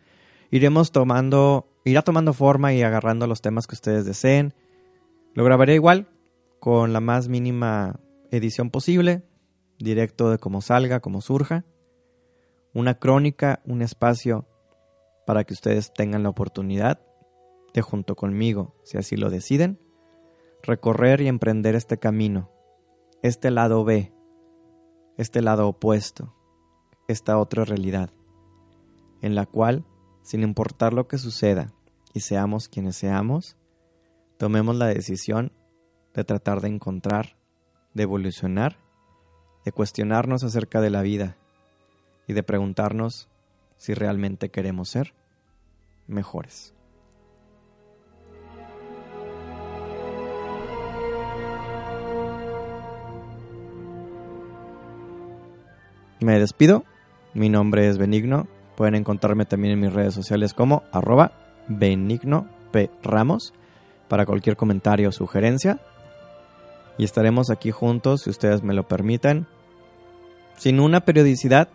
Iremos 0.50 0.92
tomando, 0.92 1.72
irá 1.86 2.02
tomando 2.02 2.34
forma 2.34 2.74
y 2.74 2.82
agarrando 2.82 3.26
los 3.26 3.40
temas 3.40 3.66
que 3.66 3.76
ustedes 3.76 4.04
deseen. 4.04 4.52
Lo 5.32 5.42
grabaré 5.42 5.74
igual, 5.74 6.06
con 6.60 6.92
la 6.92 7.00
más 7.00 7.28
mínima 7.28 7.98
edición 8.31 8.70
posible, 8.70 9.24
directo 9.79 10.31
de 10.31 10.39
cómo 10.39 10.61
salga, 10.61 11.01
como 11.01 11.20
surja. 11.20 11.64
Una 12.72 12.99
crónica, 12.99 13.62
un 13.64 13.83
espacio 13.83 14.47
para 15.27 15.45
que 15.45 15.55
ustedes 15.55 15.93
tengan 15.93 16.22
la 16.22 16.29
oportunidad 16.29 17.01
de 17.74 17.83
junto 17.83 18.16
conmigo, 18.16 18.74
si 18.85 18.99
así 18.99 19.16
lo 19.16 19.31
deciden, 19.31 19.81
recorrer 20.62 21.20
y 21.20 21.29
emprender 21.29 21.74
este 21.74 21.99
camino, 21.99 22.51
este 23.22 23.51
lado 23.51 23.85
B 23.85 24.12
este 25.16 25.41
lado 25.41 25.68
opuesto, 25.68 26.35
esta 27.09 27.39
otra 27.39 27.64
realidad, 27.64 28.11
en 29.22 29.35
la 29.35 29.47
cual, 29.47 29.87
sin 30.22 30.43
importar 30.43 30.93
lo 30.93 31.09
que 31.09 31.18
suceda 31.18 31.72
y 32.12 32.20
seamos 32.20 32.68
quienes 32.68 32.97
seamos, 32.97 33.57
tomemos 34.39 34.77
la 34.77 34.87
decisión 34.87 35.53
de 36.12 36.24
tratar 36.24 36.61
de 36.61 36.68
encontrar, 36.68 37.39
de 37.97 38.03
evolucionar, 38.03 38.76
de 39.64 39.72
cuestionarnos 39.72 40.44
acerca 40.44 40.82
de 40.82 40.90
la 40.90 41.01
vida 41.01 41.36
y 42.28 42.34
de 42.34 42.42
preguntarnos 42.42 43.28
si 43.78 43.94
realmente 43.94 44.51
queremos 44.51 44.90
ser 44.90 45.14
mejores. 46.07 46.74
Me 56.20 56.38
despido. 56.38 56.84
Mi 57.32 57.49
nombre 57.49 57.88
es 57.88 57.97
Benigno. 57.97 58.47
Pueden 58.76 58.94
encontrarme 58.94 59.47
también 59.47 59.72
en 59.72 59.80
mis 59.80 59.92
redes 59.92 60.12
sociales 60.12 60.53
como 60.53 60.82
arroba 60.92 61.32
Benigno 61.66 62.47
P. 62.72 62.90
Ramos 63.03 63.55
para 64.09 64.26
cualquier 64.26 64.57
comentario 64.57 65.09
o 65.09 65.12
sugerencia. 65.12 65.80
Y 66.99 67.05
estaremos 67.05 67.51
aquí 67.51 67.70
juntos, 67.70 68.22
si 68.22 68.30
ustedes 68.30 68.62
me 68.62 68.74
lo 68.74 68.88
permiten, 68.88 69.47
sin 70.57 70.80
una 70.80 71.01
periodicidad, 71.01 71.68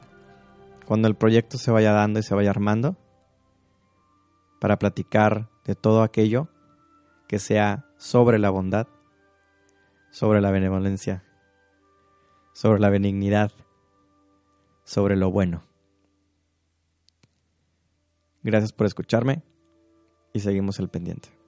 cuando 0.86 1.08
el 1.08 1.16
proyecto 1.16 1.58
se 1.58 1.72
vaya 1.72 1.92
dando 1.92 2.20
y 2.20 2.24
se 2.24 2.36
vaya 2.36 2.50
armando, 2.50 2.96
para 4.60 4.78
platicar 4.78 5.50
de 5.66 5.76
todo 5.76 6.04
aquello 6.04 6.48
que 7.28 7.40
sea 7.40 7.86
sobre 7.98 8.40
la 8.40 8.50
bondad, 8.50 8.88
sobre 10.10 10.42
la 10.42 10.52
benevolencia, 10.52 11.24
sobre 12.54 12.80
la 12.80 12.90
benignidad 12.90 13.52
sobre 14.92 15.16
lo 15.16 15.32
bueno. 15.32 15.64
Gracias 18.44 18.74
por 18.74 18.88
escucharme 18.88 19.42
y 20.34 20.40
seguimos 20.40 20.80
el 20.80 20.90
pendiente. 20.90 21.41